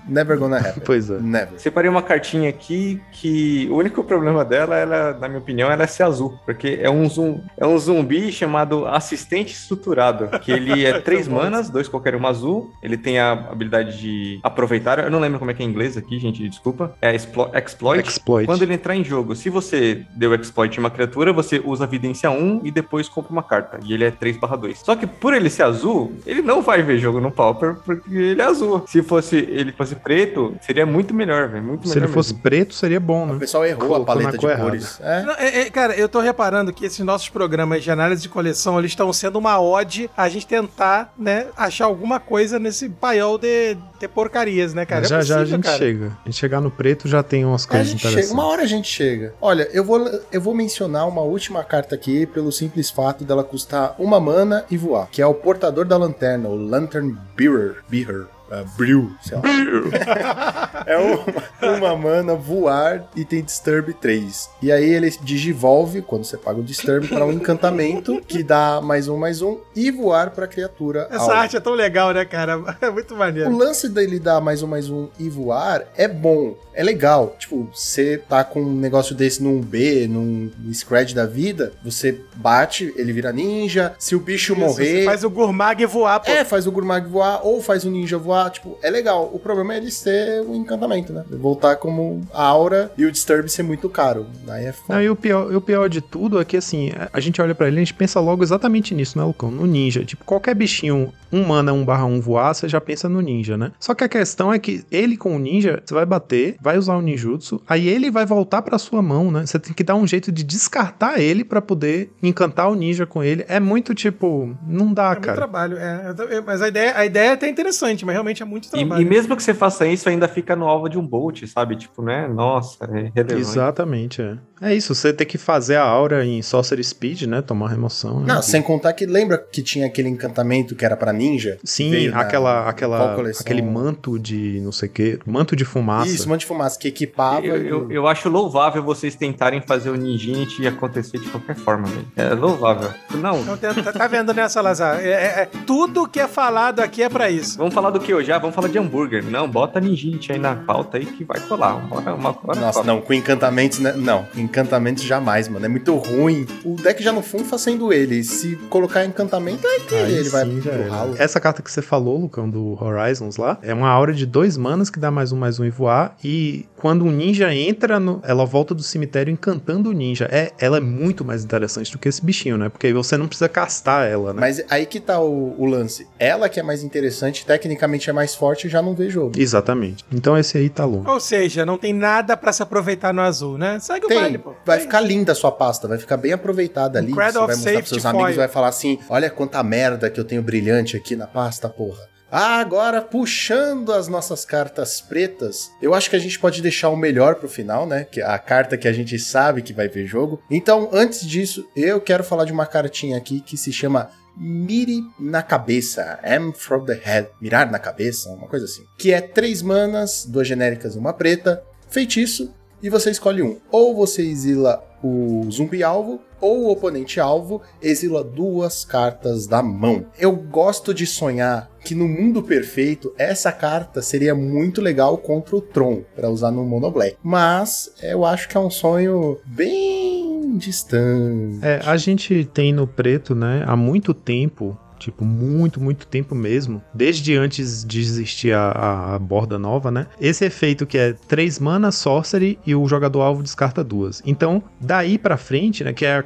[0.09, 0.83] never gonna happen.
[0.89, 1.19] Pois é.
[1.19, 1.59] Never.
[1.59, 5.87] Separei uma cartinha aqui que o único problema dela, ela, na minha opinião, ela é
[5.87, 6.39] ser azul.
[6.47, 10.29] Porque é um, zum, é um zumbi chamado assistente estruturado.
[10.41, 12.71] Que ele é três manas, dois qualquer uma azul.
[12.83, 14.99] Ele tem a habilidade de aproveitar.
[14.99, 16.95] Eu não lembro como é que é em inglês aqui, gente, desculpa.
[17.03, 18.09] É explo- exploit.
[18.09, 18.47] Exploit.
[18.47, 21.87] Quando ele entrar em jogo, se você deu exploit em uma criatura, você usa a
[21.87, 23.79] vidência 1 e depois compra uma carta.
[23.85, 24.77] E ele é 3/2.
[24.85, 28.41] Só que por ele ser azul, ele não vai ver jogo no Pauper porque ele
[28.41, 28.85] é azul.
[28.87, 31.65] Se fosse ele fosse preto, seria muito melhor, velho.
[31.65, 32.43] Muito Se melhor ele fosse mesmo.
[32.43, 33.39] preto, seria bom, O né?
[33.39, 34.63] pessoal errou Colocou a paleta de errada.
[34.63, 35.01] cores.
[35.03, 35.23] É.
[35.23, 38.79] Não, é- é, cara, eu tô reparando que esses nossos programas de análise de coleção,
[38.79, 43.77] eles estão sendo uma ode a gente tentar, né, achar alguma coisa nesse paiol de,
[43.99, 45.05] de porcarias, né, cara?
[45.07, 45.79] É já já a possível, gente cara.
[45.79, 46.07] chega.
[46.25, 48.29] A gente chegar no preto já tem umas A coisas gente interessantes.
[48.29, 49.35] chega, uma hora a gente chega.
[49.41, 53.95] Olha, eu vou, eu vou mencionar uma última carta aqui pelo simples fato dela custar
[53.99, 58.65] uma mana e voar, que é o portador da lanterna, o Lantern Bearer, Bearer, uh,
[58.77, 59.43] Brew, sei lá.
[60.87, 64.51] é uma, uma mana, voar e tem Disturb 3.
[64.63, 69.09] E aí ele digivolve, quando você paga o Disturb, para um encantamento que dá mais
[69.09, 71.09] um, mais um, e voar pra criatura.
[71.11, 72.59] Essa arte é tão legal, né, cara?
[72.81, 73.55] É muito O maneiro.
[73.57, 77.35] lance dele dar mais um, mais um e voar é bom, é legal.
[77.39, 82.93] Tipo, você tá com um negócio desse num B, num Scred da vida, você bate,
[82.97, 83.95] ele vira ninja.
[83.99, 85.01] Se o bicho Isso, morrer.
[85.01, 86.31] Você faz o Gurmag voar, pô.
[86.31, 88.38] É, faz o Gurmag voar ou faz o ninja voar.
[88.51, 89.31] Tipo, é legal.
[89.33, 91.25] O problema é ele ser o encantamento, né?
[91.31, 94.27] Voltar como a aura e o Disturb ser muito caro.
[94.49, 94.95] Aí é foda.
[94.95, 97.55] Não, e o pior, e o pior de tudo é que, assim, a- gente olha
[97.55, 99.51] pra ele e a gente pensa logo exatamente nisso, né, Lucão?
[99.51, 100.05] No ninja.
[100.05, 103.73] Tipo, qualquer bichinho, um mana 1 barra 1 voar, você já pensa no ninja, né?
[103.81, 106.97] Só que a questão é que ele com o ninja, você vai bater, vai usar
[106.97, 109.45] o ninjutsu, aí ele vai voltar pra sua mão, né?
[109.45, 113.23] Você tem que dar um jeito de descartar ele pra poder encantar o ninja com
[113.23, 113.45] ele.
[113.49, 115.37] É muito, tipo, não dá, É cara.
[115.37, 116.15] trabalho, é.
[116.47, 119.03] Mas a ideia, a ideia é até interessante, mas realmente é muito E, trabalho.
[119.03, 121.77] e mesmo que você faça isso, ainda fica no alvo de um bolt, sabe?
[121.77, 122.29] Tipo, né?
[122.29, 123.35] Nossa, é relevante.
[123.41, 124.37] Exatamente, é.
[124.61, 127.41] É isso, você tem que fazer a aura em Sorcery Speed, né?
[127.41, 128.21] Tomar remoção.
[128.21, 128.35] né?
[128.35, 131.59] Não, sem contar que lembra que tinha aquele encantamento que era pra ninja?
[131.63, 136.11] Sim, Veio na- aquela, aquela, aquele manto de não sei o que, manto de fumaça.
[136.11, 137.47] Isso, monte de fumaça que equipava.
[137.47, 141.87] Eu, e- eu, eu acho louvável vocês tentarem fazer o Ninjinity acontecer de qualquer forma,
[141.87, 142.07] velho.
[142.17, 142.91] É louvável.
[143.15, 144.99] Não, Então, tá, tá vendo, né, Salazar?
[145.01, 147.57] É, é- é- tudo que é falado aqui é pra isso.
[147.59, 148.33] vamos falar do que hoje?
[148.33, 149.25] Ah, vamos falar de hambúrguer.
[149.25, 151.77] Não, bota Ninjinity aí na pauta aí que vai colar.
[151.77, 152.87] Uma hora, uma hora Nossa, cola.
[152.87, 153.93] não, com encantamentos, né?
[153.97, 155.65] Não, encantamentos jamais, mano.
[155.65, 156.47] É muito ruim.
[156.65, 158.23] O deck já não funfa sendo ele.
[158.25, 160.91] Se colocar encantamento, aí que Aí ele vai sim, pro era.
[160.91, 161.15] ralo.
[161.19, 164.91] Essa carta que você falou, Lucão, do Horizons lá, é uma aura de dois manas
[164.91, 166.17] que dá mais um, mais um e voar.
[166.23, 170.29] E quando um ninja entra, no, ela volta do cemitério encantando o ninja.
[170.31, 172.69] É, ela é muito mais interessante do que esse bichinho, né?
[172.69, 174.41] Porque aí você não precisa castar ela, né?
[174.41, 176.07] Mas aí que tá o, o lance.
[176.19, 179.33] Ela que é mais interessante, tecnicamente é mais forte, já não vê jogo.
[179.39, 180.05] Exatamente.
[180.13, 181.09] Então esse aí tá longe.
[181.09, 183.79] Ou seja, não tem nada pra se aproveitar no azul, né?
[183.81, 184.55] Segue o baile, Tem, pô.
[184.65, 184.87] vai Tem.
[184.87, 187.09] ficar linda a sua pasta, vai ficar bem aproveitada ali.
[187.11, 188.35] Você vai mostrar pros seus amigos foil.
[188.35, 192.09] e vai falar assim: olha quanta merda que eu tenho brilhante aqui na pasta, porra.
[192.31, 196.97] Ah, agora puxando as nossas cartas pretas, eu acho que a gente pode deixar o
[196.97, 198.05] melhor pro final, né?
[198.05, 200.39] Que é a carta que a gente sabe que vai ver jogo.
[200.51, 205.43] Então, antes disso, eu quero falar de uma cartinha aqui que se chama Mire na
[205.43, 208.85] cabeça, Am from the head, mirar na cabeça, uma coisa assim.
[208.97, 213.59] Que é três manas, duas genéricas e uma preta, feitiço, e você escolhe um.
[213.71, 220.07] Ou você exila o zumbi alvo, ou o oponente alvo exila duas cartas da mão.
[220.19, 225.61] Eu gosto de sonhar que no mundo perfeito essa carta seria muito legal contra o
[225.61, 227.17] Tron para usar no Mono Black.
[227.23, 231.59] Mas eu acho que é um sonho bem distante.
[231.63, 236.83] É, a gente tem no preto, né, há muito tempo, tipo, muito, muito tempo mesmo,
[236.93, 240.07] desde antes de existir a, a- a borda nova, né?
[240.21, 244.23] Esse efeito que é 3 mana, sorcery e o jogador alvo descarta duas.
[244.27, 246.25] Então, daí pra frente, né, que é a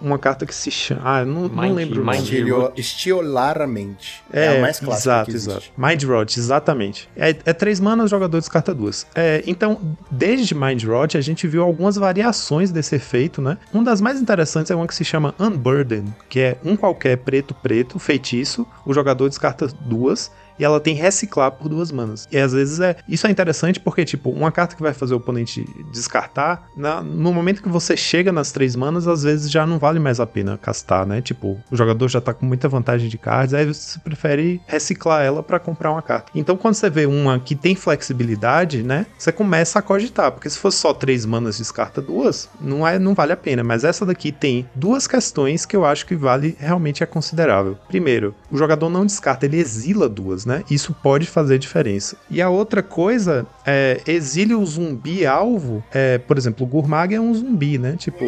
[0.00, 1.00] uma carta que se chama.
[1.04, 2.16] Ah, eu não, não Mind- lembro o nome.
[2.18, 4.22] Mind- Estilio- Estiolaramente.
[4.32, 5.50] É, É, a mais clássica exato, que existe.
[5.50, 5.72] exato.
[5.76, 7.08] Mind Rot, exatamente.
[7.16, 9.06] É, é três manas, o jogador descarta duas.
[9.14, 9.78] É, então,
[10.10, 13.58] desde Mind Rot, a gente viu algumas variações desse efeito, né?
[13.72, 17.54] Uma das mais interessantes é uma que se chama Unburden, que é um qualquer preto
[17.54, 20.30] preto, feitiço, o jogador descarta duas
[20.62, 22.28] e ela tem reciclar por duas manas.
[22.30, 22.94] E às vezes é.
[23.08, 27.32] Isso é interessante porque, tipo, uma carta que vai fazer o oponente descartar, na- no
[27.32, 30.56] momento que você chega nas três manas, às vezes já não vale mais a pena
[30.56, 31.20] castar, né?
[31.20, 35.42] Tipo, o jogador já tá com muita vantagem de cards, aí você prefere reciclar ela
[35.42, 36.30] pra comprar uma carta.
[36.34, 39.06] Então, quando você vê uma que tem flexibilidade, né?
[39.18, 43.14] Você começa a cogitar, porque se fosse só três manas descarta duas, não, é, não
[43.14, 43.64] vale a pena.
[43.64, 47.76] Mas essa daqui tem duas questões que eu acho que vale realmente é considerável.
[47.88, 50.51] Primeiro, o jogador não descarta, ele exila duas, né?
[50.70, 52.16] Isso pode fazer diferença.
[52.30, 55.82] E a outra coisa é exile o zumbi alvo.
[55.92, 57.96] É, por exemplo, o Gurmag é um zumbi, né?
[57.96, 58.24] Tipo.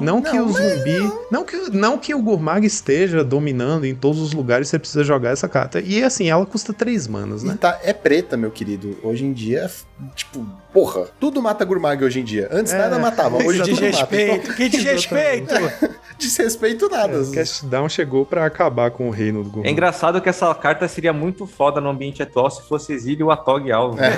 [0.00, 1.12] Não que o zumbi.
[1.30, 5.30] Não que, não que o Gurmag esteja dominando em todos os lugares, você precisa jogar
[5.30, 5.80] essa carta.
[5.80, 7.56] E assim, ela custa três manas, E né?
[7.60, 8.96] tá, é preta, meu querido.
[9.02, 9.70] Hoje em dia,
[10.14, 12.48] tipo, porra, tudo mata Gurmag hoje em dia.
[12.50, 13.80] Antes É, nada matava, hoje tudo mata.
[13.90, 15.54] Desrespeito, que desrespeito!
[15.54, 17.20] Então, desrespeito nada.
[17.20, 19.70] O Castdown chegou pra acabar com o reino do É Gurmag.
[19.72, 23.70] engraçado que essa carta seria muito foda no ambiente atual se fosse exílio o Atog
[23.72, 23.96] alvo.
[23.96, 24.10] né?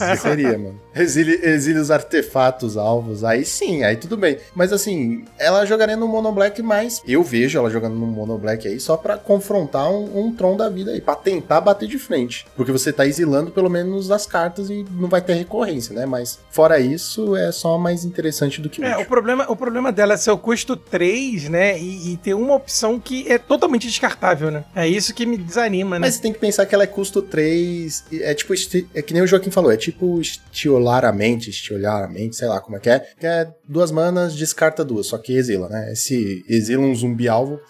[0.00, 0.80] É, seria, mano.
[0.94, 4.38] Exile, exile os artefatos alvos, aí sim, aí tudo bem.
[4.54, 8.66] Mas assim, ela jogaria no Mono Black, mas eu vejo ela jogando no Mono Black
[8.66, 12.46] aí só pra confrontar um, um Tron da vida aí, pra tentar bater de frente.
[12.56, 16.06] Porque você tá exilando pelo menos as cartas e não vai ter recorrência, né?
[16.06, 20.14] Mas fora isso, é só mais interessante do que É, o problema, o problema dela
[20.14, 21.78] é ser o custo 3, né?
[21.78, 24.64] E, e ter uma opção que é totalmente descartável, né?
[24.74, 26.06] É isso que me desanima, né?
[26.06, 28.04] Mas você tem que pensar que ela é custo 3.
[28.12, 28.52] e É tipo,
[28.94, 32.90] é que nem o Joaquim falou, é tipo estiolaramente, estiolaramente, sei lá como é que
[32.90, 33.00] é.
[33.18, 35.92] Que é duas manas, descarta duas, só que exila, né?
[35.92, 37.60] Esse exila um zumbi alvo.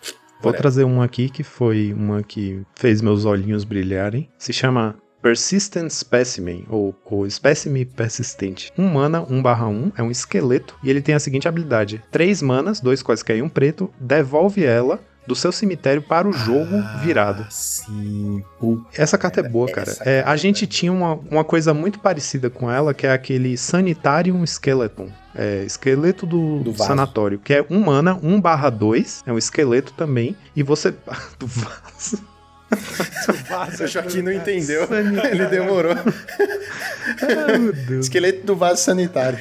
[0.42, 4.28] Vou Por trazer uma aqui que foi uma que fez meus olhinhos brilharem.
[4.38, 8.72] Se chama Persistent Specimen, ou, ou Espécime Persistente.
[8.76, 12.02] Um mana, 1 barra 1, é um esqueleto, e ele tem a seguinte habilidade.
[12.10, 16.82] Três manas, dois quaisquer e um preto, devolve ela do seu cemitério para o jogo
[17.02, 17.46] virado.
[17.50, 18.44] Sim.
[18.58, 19.00] Puta.
[19.00, 19.96] Essa carta é boa, cara.
[20.00, 23.56] É, a carta gente tinha uma, uma coisa muito parecida com ela, que é aquele
[23.56, 25.08] Sanitarium Skeleton.
[25.36, 29.92] É, esqueleto do, Do sanatório, que é um mana, 1 barra 2, é um esqueleto
[29.94, 30.94] também, e você...
[31.38, 32.33] do vaso.
[33.80, 34.88] O Joaquim não entendeu.
[35.30, 35.94] Ele demorou.
[37.86, 38.06] Deus.
[38.06, 39.38] Esqueleto do vaso sanitário.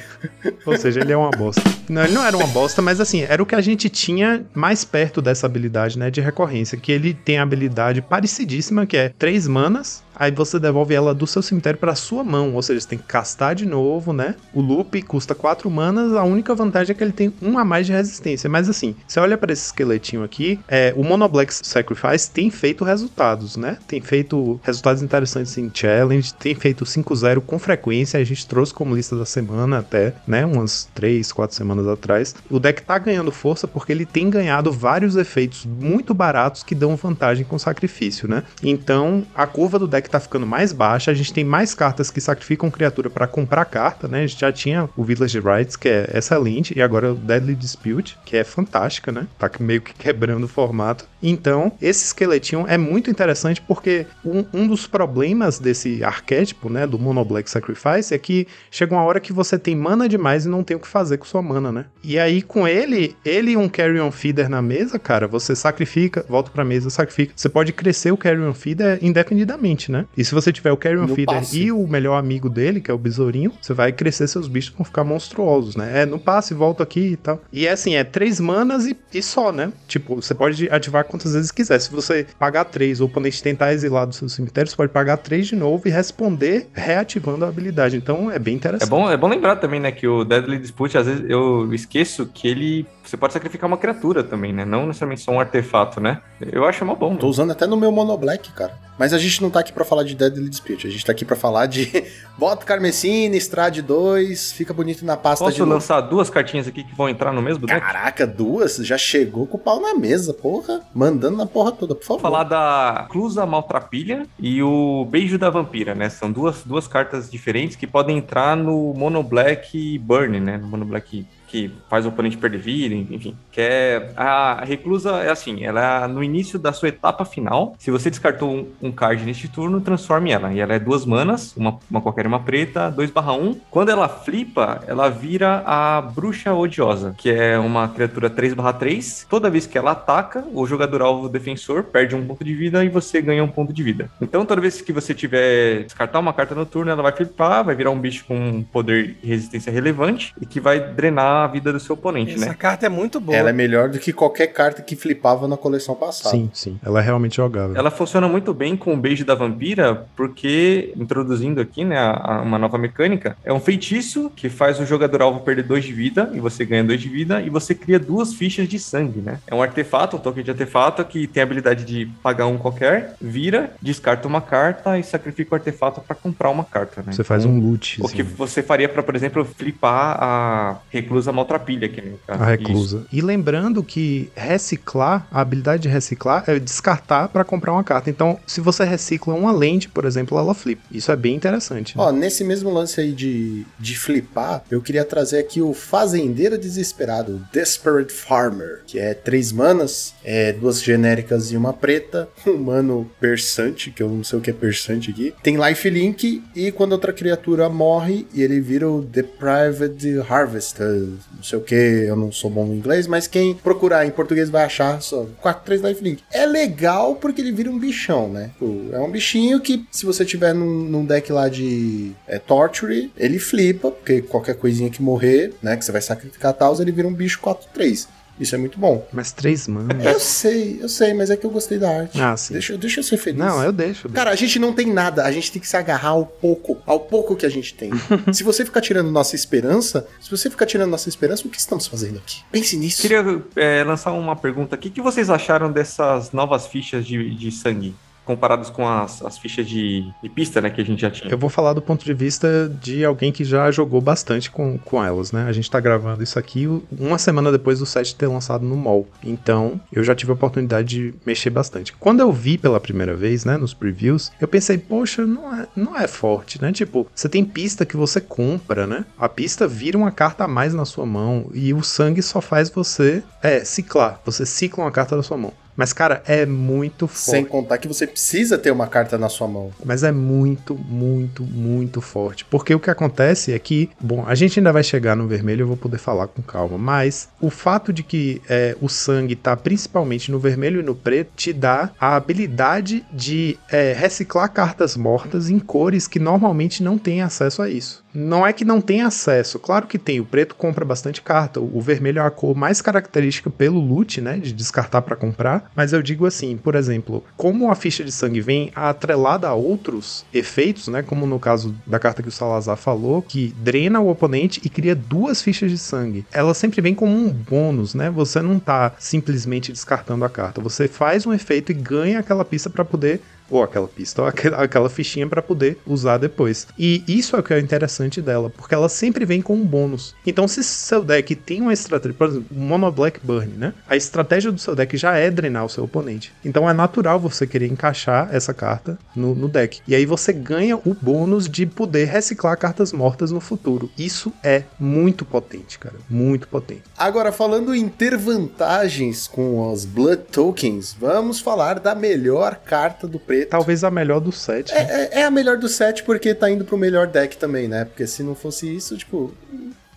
[0.64, 1.62] Ou seja, ele é uma bosta.
[1.88, 4.84] Não, ele não era uma bosta, mas assim, era o que a gente tinha mais
[4.84, 9.46] perto dessa habilidade, né, de recorrência, que ele tem a habilidade parecidíssima, que é três
[9.46, 12.98] manas, aí você devolve ela do seu cemitério para sua mão, ou seja, você tem
[12.98, 14.34] que castar de novo, né?
[14.52, 17.86] O loop custa quatro manas, a única vantagem é que ele tem um a mais
[17.86, 22.30] de resistência, mas assim, você olha para esse esqueletinho aqui, é, o Mono Black Sacrifice
[22.30, 23.78] tem feito resultados, né?
[23.86, 28.94] Tem feito resultados interessantes em challenge, tem feito 5-0 com frequência, a gente trouxe como
[28.94, 30.44] lista da semana até, né?
[30.44, 32.34] Umas 3, 4 semanas atrás.
[32.50, 36.96] O deck tá ganhando força porque ele tem ganhado vários efeitos muito baratos que dão
[36.96, 38.42] vantagem com sacrifício, né?
[38.62, 42.20] Então a curva do deck tá ficando mais baixa, a gente tem mais cartas que
[42.20, 44.24] sacrificam criatura para comprar carta, né?
[44.24, 48.18] A gente já tinha o Village Rights, que é excelente, e agora o Deadly Dispute,
[48.24, 49.26] que é fantástica, né?
[49.38, 51.06] Tá meio que quebrando o formato.
[51.26, 56.98] Então, esse esqueletinho é muito interessante porque um, um dos problemas desse arquétipo, né, do
[56.98, 60.62] Mono Black Sacrifice, é que chega uma hora que você tem mana demais e não
[60.62, 61.86] tem o que fazer com sua mana, né?
[62.02, 66.50] E aí, com ele, ele e um Carrion Feeder na mesa, cara, você sacrifica, volta
[66.50, 67.32] pra mesa, sacrifica.
[67.34, 70.04] Você pode crescer o Carrion Feeder indefinidamente, né?
[70.16, 71.58] E se você tiver o Carrion No Feeder passe.
[71.58, 74.84] e o melhor amigo dele, que é o besourinho, você vai crescer seus bichos vão
[74.84, 76.02] ficar monstruosos, né?
[76.02, 77.40] É, no passe, volta aqui e tal.
[77.52, 79.72] E é assim, é três manas e, e só, né?
[79.88, 81.78] Tipo, você pode ativar quantas vezes quiser.
[81.78, 85.16] Se você pagar três, ou o oponente tentar exilar do seu cemitério, você pode pagar
[85.18, 87.96] três de novo e responder reativando a habilidade.
[87.96, 88.88] Então é bem interessante.
[88.88, 92.26] É bom, é bom lembrar também, né, que o Deadly Dispute, às vezes eu esqueço
[92.26, 92.86] que ele.
[93.04, 94.64] Você pode sacrificar uma criatura também, né?
[94.64, 96.20] Não necessariamente só um artefato, né?
[96.40, 97.14] Eu acho mó bom.
[97.16, 98.72] Tô usando até no meu Mono Black, cara.
[98.98, 100.86] Mas a gente não tá aqui pra falar de Deadly Dispute.
[100.86, 102.04] A gente tá aqui pra falar de
[102.38, 106.94] Bota Carmesine, Strade 2, fica bonito na pasta de Posso lançar duas cartinhas aqui que
[106.94, 107.80] vão entrar no mesmo deck?
[107.80, 108.76] Caraca, duas?
[108.76, 110.80] Já chegou com o pau na mesa, porra.
[111.04, 112.22] Mandando na porra toda, por favor.
[112.22, 116.08] Falar da Clusa Maltrapilha e o Beijo da Vampira, né?
[116.08, 120.56] São duas, duas cartas diferentes que podem entrar no Mono Black Burn, né?
[120.56, 123.36] No Mono Black que faz o oponente perder vida, enfim.
[123.50, 124.12] Que é.
[124.16, 127.74] A reclusa é assim, ela é no início da sua etapa final.
[127.78, 130.52] Se você descartou um, um card neste turno, transforme ela.
[130.52, 133.58] E ela é duas manas, uma, uma qualquer uma preta, 2/1.
[133.70, 139.26] Quando ela flipa, ela vira a Bruxa Odiosa, que é uma criatura 3/3.
[139.28, 142.88] Toda vez que ela ataca, o jogador alvo defensor perde um ponto de vida e
[142.88, 144.10] você ganha um ponto de vida.
[144.20, 147.74] Então, toda vez que você tiver descartar uma carta no turno, ela vai flipar, vai
[147.74, 151.80] virar um bicho com poder e resistência relevante e que vai drenar a vida do
[151.80, 152.54] seu oponente, Essa né?
[152.58, 153.36] carta é muito boa.
[153.36, 156.30] Ela é melhor do que qualquer carta que flipava na coleção passada.
[156.30, 156.78] Sim, sim.
[156.84, 157.76] Ela é realmente jogável.
[157.76, 162.42] Ela funciona muito bem com o beijo da vampira, porque, introduzindo aqui, né, a- a-
[162.42, 166.30] uma nova mecânica, é um feitiço que faz o jogador alvo perder 2 de vida,
[166.32, 169.38] e você ganha 2 de vida, e você cria duas fichas de sangue, né?
[169.46, 173.14] É um artefato, um token de artefato, que tem a habilidade de pagar um qualquer,
[173.20, 177.12] vira, descarta uma carta e sacrifica o artefato pra comprar uma carta, né?
[177.12, 178.00] Você faz um loot.
[178.02, 180.76] O que você faria pra, por exemplo, flipar a
[181.24, 182.42] reclusa maltrapilha, o caso.
[182.42, 183.06] A reclusa.
[183.12, 188.10] E lembrando que reciclar, a habilidade de reciclar é descartar para comprar uma carta.
[188.10, 190.82] Então, se você recicla uma lente, por exemplo, ela flipa.
[190.90, 191.96] Isso é bem interessante.
[191.96, 192.02] né?
[192.02, 197.36] Ó, nesse mesmo lance aí de, de flipar, eu queria trazer aqui o Fazendeiro Desesperado,
[197.36, 203.10] o Desperate Farmer, que é três manas, é duas genéricas e uma preta, um mano
[203.20, 207.12] persante, que eu não sei o que é persante aqui, tem lifelink e quando outra
[207.12, 212.50] criatura morre e ele vira o Deprived Harvester, não sei o que, eu não sou
[212.50, 216.22] bom em inglês, mas quem procurar em português vai achar só 4, 3 lifelink.
[216.32, 218.50] É legal porque ele vira um bichão, né?
[218.52, 223.10] Tipo, É um bichinho que se você tiver num, num deck lá de é, Torture,
[223.16, 227.08] ele flipa, porque qualquer coisinha que morrer, né, que você vai sacrificar tal, ele vira
[227.08, 228.08] um bicho 4, 3.
[228.38, 229.06] Isso é muito bom.
[229.12, 230.04] Mas três manas.
[230.04, 232.20] Eu sei, eu sei, mas é que eu gostei da arte.
[232.20, 232.54] Ah, sim.
[232.54, 233.38] Deixa, deixa eu ser feliz.
[233.38, 234.06] Não, eu deixo.
[234.06, 234.14] eu deixo.
[234.14, 237.00] Cara, a gente não tem nada, a gente tem que se agarrar ao pouco, ao
[237.00, 237.90] pouco que a gente tem.
[238.32, 241.86] se você ficar tirando nossa esperança, se você ficar tirando nossa esperança, o que estamos
[241.86, 242.42] fazendo aqui?
[242.50, 243.02] Pense nisso.
[243.02, 243.24] Queria
[243.56, 244.88] é, lançar uma pergunta aqui.
[244.88, 247.94] O que vocês acharam dessas novas fichas de, de sangue?
[248.24, 251.30] Comparadas com as, as fichas de, de pista, né, que a gente já tinha.
[251.30, 255.04] Eu vou falar do ponto de vista de alguém que já jogou bastante com, com
[255.04, 255.46] elas, né?
[255.46, 256.66] A gente tá gravando isso aqui
[256.98, 259.06] uma semana depois do set ter lançado no mall.
[259.22, 261.92] Então, eu já tive a oportunidade de mexer bastante.
[261.92, 265.98] Quando eu vi pela primeira vez, né, nos previews, eu pensei, poxa, não é, não
[265.98, 266.72] é forte, né?
[266.72, 269.04] Tipo, você tem pista que você compra, né?
[269.18, 272.70] A pista vira uma carta a mais na sua mão e o sangue só faz
[272.70, 274.20] você, é, ciclar.
[274.24, 275.52] Você cicla uma carta da sua mão.
[275.76, 277.30] Mas, cara, é muito forte.
[277.30, 279.70] Sem contar que você precisa ter uma carta na sua mão.
[279.84, 282.44] Mas é muito, muito, muito forte.
[282.44, 285.68] Porque o que acontece é que, bom, a gente ainda vai chegar no vermelho, eu
[285.68, 286.78] vou poder falar com calma.
[286.78, 291.32] Mas o fato de que é, o sangue tá principalmente no vermelho e no preto
[291.36, 297.22] te dá a habilidade de é, reciclar cartas mortas em cores que normalmente não tem
[297.22, 298.03] acesso a isso.
[298.14, 300.20] Não é que não tem acesso, claro que tem.
[300.20, 304.38] O preto compra bastante carta, o vermelho é a cor mais característica pelo loot, né?
[304.38, 305.70] De descartar para comprar.
[305.74, 310.24] Mas eu digo assim, por exemplo, como a ficha de sangue vem atrelada a outros
[310.32, 311.02] efeitos, né?
[311.02, 314.94] Como no caso da carta que o Salazar falou, que drena o oponente e cria
[314.94, 316.24] duas fichas de sangue.
[316.32, 318.10] Ela sempre vem como um bônus, né?
[318.10, 320.60] Você não tá simplesmente descartando a carta.
[320.60, 323.20] Você faz um efeito e ganha aquela pista para poder
[323.50, 326.66] ou aquela pista, ou aquela, fichinha para poder usar depois.
[326.78, 330.14] E isso é o que é interessante dela, porque ela sempre vem com um bônus.
[330.26, 333.74] Então, se seu deck tem uma estratégia, por exemplo, Mono Black Burn, né?
[333.88, 336.32] A estratégia do seu deck já é drenar o seu oponente.
[336.44, 339.80] Então, é natural você querer encaixar essa carta no, no deck.
[339.86, 343.90] E aí você ganha o bônus de poder reciclar cartas mortas no futuro.
[343.98, 345.96] Isso é muito potente, cara.
[346.08, 346.82] Muito potente.
[346.96, 353.18] Agora, falando em ter vantagens com os Blood Tokens, vamos falar da melhor carta do
[353.36, 353.48] preto.
[353.50, 354.72] Talvez a melhor do set.
[354.72, 354.80] né?
[354.80, 357.84] É, é- é a melhor do set porque tá indo pro melhor deck também, né?
[357.84, 359.32] Porque se não fosse isso, tipo,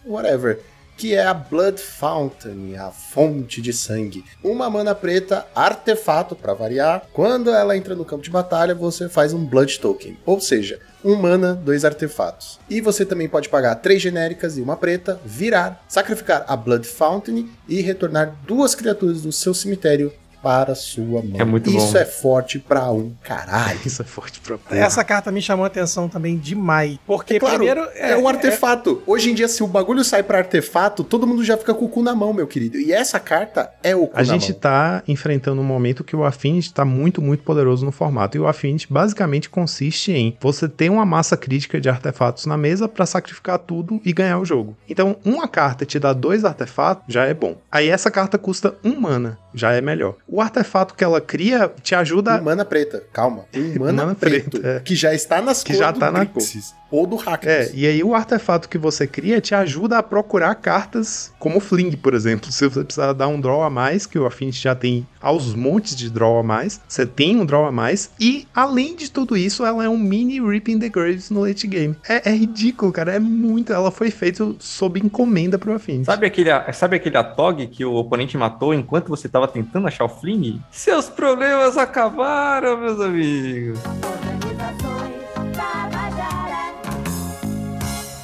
[0.05, 0.59] whatever.
[0.97, 4.25] Que é a Blood Fountain, a fonte de sangue.
[4.43, 7.03] Uma mana preta, artefato pra variar.
[7.13, 10.17] Quando ela entra no campo de batalha, você faz um Blood Token.
[10.25, 12.59] Ou seja, um mana, dois artefatos.
[12.67, 17.47] E você também pode pagar três genéricas e uma preta, virar, sacrificar a Blood Fountain
[17.69, 20.11] e retornar duas criaturas do seu cemitério
[20.47, 21.33] para sua mão.
[21.37, 21.77] É muito bom.
[21.77, 23.77] Isso é forte pra um caralho.
[23.85, 24.79] Isso é forte pra porra.
[24.79, 26.97] Essa carta me chamou a atenção também demais.
[27.05, 27.85] Porque É claro, primeiro.
[27.95, 29.03] é, um artefato.
[29.05, 31.89] Hoje em dia, se o bagulho sai pra artefato, todo mundo já fica com o
[31.89, 32.77] cu na mão, meu querido.
[32.79, 34.59] E essa carta é o cu A na gente mão.
[34.61, 38.37] tá enfrentando um momento que o Affinity tá muito, muito poderoso no formato.
[38.37, 42.87] E o Affinity basicamente consiste em você ter uma massa crítica de artefatos na mesa
[42.87, 44.77] pra sacrificar tudo e ganhar o jogo.
[44.89, 47.57] Então, uma carta te dá dois artefatos, já é bom.
[47.69, 50.15] Aí essa carta custa um mana, já é melhor.
[50.27, 52.39] O artefato que ela cria te ajuda.
[52.39, 53.45] Um mana preta, calma.
[53.55, 54.49] Um mana, Mana preto.
[54.51, 54.79] preto, é.
[54.79, 56.73] Que já está nas Que cores já do tá na Grixis.
[56.89, 57.69] Ou do Hackers.
[57.69, 61.95] É, e aí o artefato que você cria te ajuda a procurar cartas como Fling,
[61.97, 62.51] por exemplo.
[62.51, 65.95] Se você precisar dar um draw a mais, que o Affinity já tem aos montes
[65.95, 69.65] de draw a mais, você tem um draw a mais, e além de tudo isso,
[69.65, 71.95] ela é um mini Ripping the Graves no late game.
[72.07, 73.73] É, é ridículo, cara, é muito.
[73.73, 76.05] Ela foi feita sob encomenda pro Affinity.
[76.05, 80.09] Sabe aquele, sabe aquele Atog que o oponente matou enquanto você tava tentando achar o
[80.09, 80.61] Fling?
[80.71, 83.79] Seus problemas acabaram, meus amigos.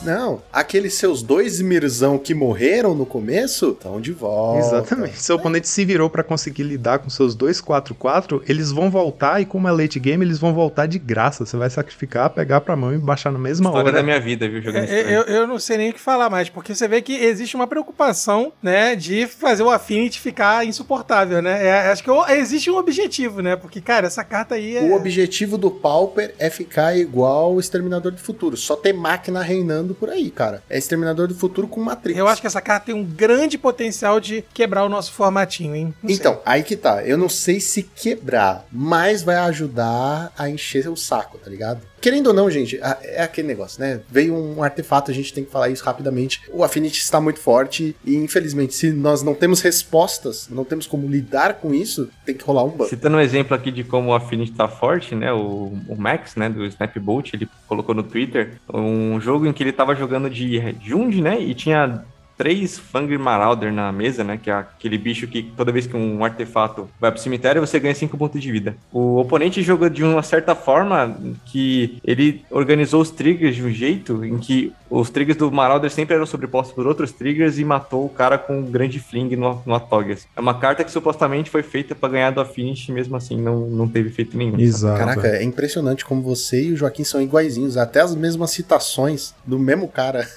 [0.04, 4.60] Não, aqueles seus dois Mirzão que morreram no começo estão de volta.
[4.60, 5.22] Exatamente.
[5.22, 9.46] Seu oponente se virou pra conseguir lidar com seus dois 4-4, eles vão voltar e
[9.46, 11.46] como é late game, eles vão voltar de graça.
[11.46, 13.98] Você vai sacrificar, pegar pra mão e baixar na mesma História hora.
[13.98, 15.18] da minha vida, viu, jogando esse É.
[15.18, 17.68] Eu, eu não sei nem o que falar mais, porque você vê que existe uma
[17.68, 21.66] preocupação, né, de fazer o Affinity ficar insuportável, né?
[21.66, 23.56] É, acho que existe um objetivo, né?
[23.56, 24.82] Porque, cara, essa carta aí é.
[24.82, 28.58] O objetivo do Pauper é ficar igual o Exterminador do Futuro.
[28.58, 30.64] Só ter máquina reinando por aí, cara.
[30.70, 32.18] É Exterminador do Futuro com Matrix.
[32.18, 35.94] Eu acho que essa carta tem um grande potencial de quebrar o nosso formatinho, hein?
[36.02, 36.18] Não sei.
[36.18, 37.04] Então, aí que tá.
[37.04, 41.82] Eu não sei se quebrar, mas vai ajudar a encher o saco, tá ligado?
[42.04, 44.02] Querendo ou não, gente, é aquele negócio, né?
[44.12, 46.42] Veio um artefato, a gente tem que falar isso rapidamente.
[46.52, 51.08] O Affinity está muito forte e, infelizmente, se nós não temos respostas, não temos como
[51.08, 52.88] lidar com isso, tem que rolar um ban.
[52.88, 55.32] Citando um exemplo aqui de como o Affinity tá forte, né?
[55.32, 59.72] O, o Max, né, do Snapbolt, ele colocou no Twitter um jogo em que ele
[59.72, 61.40] tava jogando de Jund, né?
[61.40, 62.04] E tinha
[62.38, 64.40] três Fangry Marauder na mesa, né?
[64.42, 67.96] Que é aquele bicho que toda vez que um artefato vai pro cemitério, você ganha
[67.96, 68.76] 5 pontos de vida.
[68.92, 74.24] O oponente jogou de uma certa forma que ele organizou os triggers de um jeito
[74.24, 78.10] em que os triggers do Marauder sempre eram sobrepostos por outros triggers e matou o
[78.10, 80.28] cara com um grande fling no, no Atogas.
[80.36, 83.88] É uma carta que supostamente foi feita pra ganhar do Affinity, mesmo assim não, não
[83.88, 84.60] teve efeito nenhum.
[84.60, 85.00] Exato.
[85.00, 89.58] Caraca, é impressionante como você e o Joaquim são iguaizinhos, até as mesmas citações do
[89.58, 90.28] mesmo cara.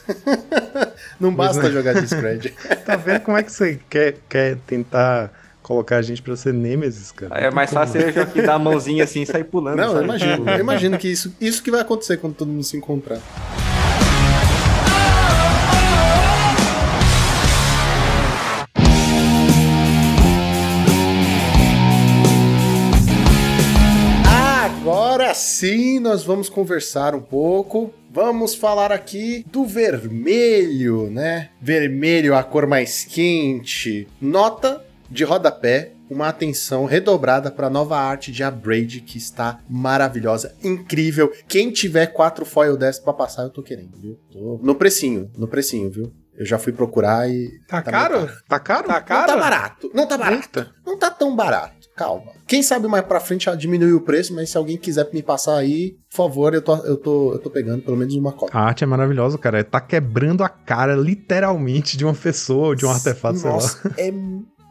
[1.20, 2.54] não basta jogar de spread.
[2.84, 5.32] Tá vendo como é que você quer, quer tentar
[5.62, 7.34] colocar a gente pra ser Nemesis, cara?
[7.36, 9.76] É mais fácil eu que dar a mãozinha assim e sair pulando.
[9.76, 10.04] Não, eu sabe?
[10.04, 10.50] imagino.
[10.50, 13.18] Eu imagino que isso, isso que vai acontecer quando todo mundo se encontrar.
[24.64, 27.92] Agora sim, nós vamos conversar um pouco.
[28.16, 31.50] Vamos falar aqui do vermelho, né?
[31.60, 34.08] Vermelho, a cor mais quente.
[34.18, 40.54] Nota de rodapé, uma atenção redobrada para a nova arte de Abrade, que está maravilhosa,
[40.64, 41.30] incrível.
[41.46, 44.18] Quem tiver quatro foil dessa para passar, eu tô querendo, viu?
[44.32, 46.10] Tô no precinho, no precinho, viu?
[46.34, 47.50] Eu já fui procurar e.
[47.68, 48.30] Tá, meio caro?
[48.48, 48.88] Tá caro?
[48.88, 49.26] Tá Não caro?
[49.26, 49.90] tá barato.
[49.92, 50.42] Não tá barato.
[50.42, 50.74] Eita.
[50.86, 51.75] Não tá tão barato.
[51.96, 52.32] Calma.
[52.46, 55.56] Quem sabe mais pra frente já diminui o preço, mas se alguém quiser me passar
[55.56, 58.54] aí, por favor, eu tô, eu tô, eu tô pegando pelo menos uma cópia.
[58.54, 59.64] A arte é maravilhosa, cara.
[59.64, 63.56] Tá quebrando a cara, literalmente, de uma pessoa ou de um artefato, sei lá.
[63.56, 64.12] Nossa, é.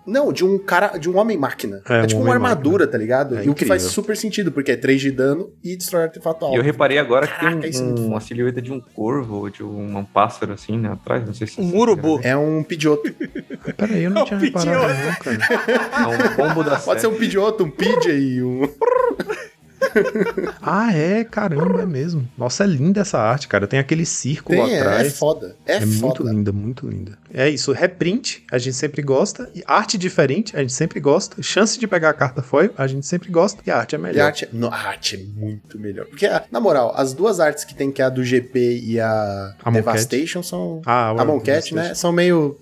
[0.05, 1.81] Não, de um cara, de um homem-máquina.
[1.89, 2.49] É, É, um tipo uma homem-máquina.
[2.59, 3.37] armadura, tá ligado?
[3.37, 4.03] É e o que faz incrível.
[4.03, 6.57] super sentido, porque é 3 de dano e destrói artefato E alto.
[6.57, 9.49] eu reparei agora que Caraca, é tem muito um- uma silhueta de um corvo ou
[9.49, 11.59] de um, um pássaro assim, né, atrás, não sei se...
[11.59, 12.19] Um urubu.
[12.23, 13.11] É um pidioto.
[13.77, 15.85] Peraí, eu não Não, tinha pediu reparado não, cara.
[16.03, 18.61] É um pombo da Pode ser um pidioto, um PJ, um.
[20.61, 22.27] Ah, é, caramba, é mesmo.
[22.37, 23.67] Nossa, é linda essa arte, cara.
[23.67, 25.17] Tem aquele círculo Tem, é, é atrás.
[25.17, 25.55] foda.
[25.65, 26.31] É, É, muito foda.
[26.31, 27.17] linda, muito linda.
[27.33, 29.49] É isso, reprint, a gente sempre gosta.
[29.53, 31.41] E arte diferente, a gente sempre gosta.
[31.41, 33.61] Chance de pegar a carta foil, a gente sempre gosta.
[33.65, 34.25] E a arte é E a melhor.
[34.25, 36.05] arte, no, a arte é muito melhor.
[36.07, 38.99] Porque, ah, na moral, as duas artes que tem, que é a do GP e
[38.99, 40.81] a, A Devastation, são.
[40.85, 41.93] Ah, a Moncat, né?
[41.93, 42.57] São meio.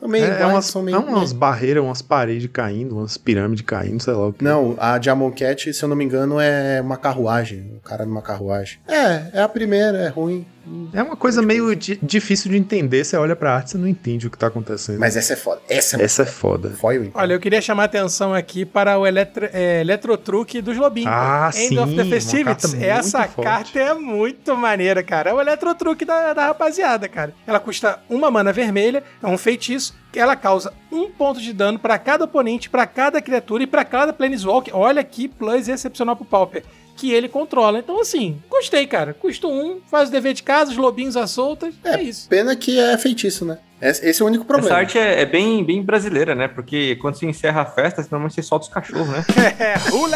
[0.00, 0.96] São meio É, é umas, são meio.
[0.96, 4.42] é umas barreiras, umas paredes caindo, umas pirâmides caindo, sei lá o que.
[4.42, 7.74] Não, a de Amonkhet, se eu não me engano, é uma carruagem.
[7.76, 8.78] O cara numa carruagem.
[8.88, 10.46] É, é a primeira, é ruim.
[10.92, 13.02] É uma coisa meio di- difícil de entender.
[13.04, 15.00] Você olha pra arte, você não entende o que tá acontecendo.
[15.00, 15.60] Mas essa é foda.
[15.68, 16.70] Essa é Essa é foda.
[16.70, 17.20] foil, então.
[17.20, 21.10] Olha, eu queria chamar a atenção aqui para o eletro, é, Eletrotruque dos Lobinhos.
[21.12, 22.74] Ah, End sim, of the Festivities.
[22.74, 23.42] Essa forte.
[23.46, 25.30] carta é muito maneira, cara.
[25.30, 27.34] É o Eletrotruque da, da rapaziada, cara.
[27.46, 29.89] Ela custa uma mana vermelha, é um feitiço.
[30.14, 34.12] Ela causa um ponto de dano para cada oponente, para cada criatura e para cada
[34.12, 34.76] Planeswalker.
[34.76, 36.64] Olha que plus excepcional pro Pauper.
[36.96, 37.78] Que ele controla.
[37.78, 39.14] Então, assim, gostei, cara.
[39.14, 41.74] Custa um, faz o dever de casa, os lobinhos à soltas.
[41.84, 42.28] É, isso.
[42.28, 43.58] Pena que é feitiço, né?
[43.80, 44.68] Esse é o único problema.
[44.68, 46.48] Essa arte é, é bem, bem brasileira, né?
[46.48, 49.24] Porque quando você encerra a festa, normalmente você solta os cachorros, né?
[49.58, 50.06] É, O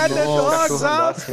[1.09, 1.33] assim,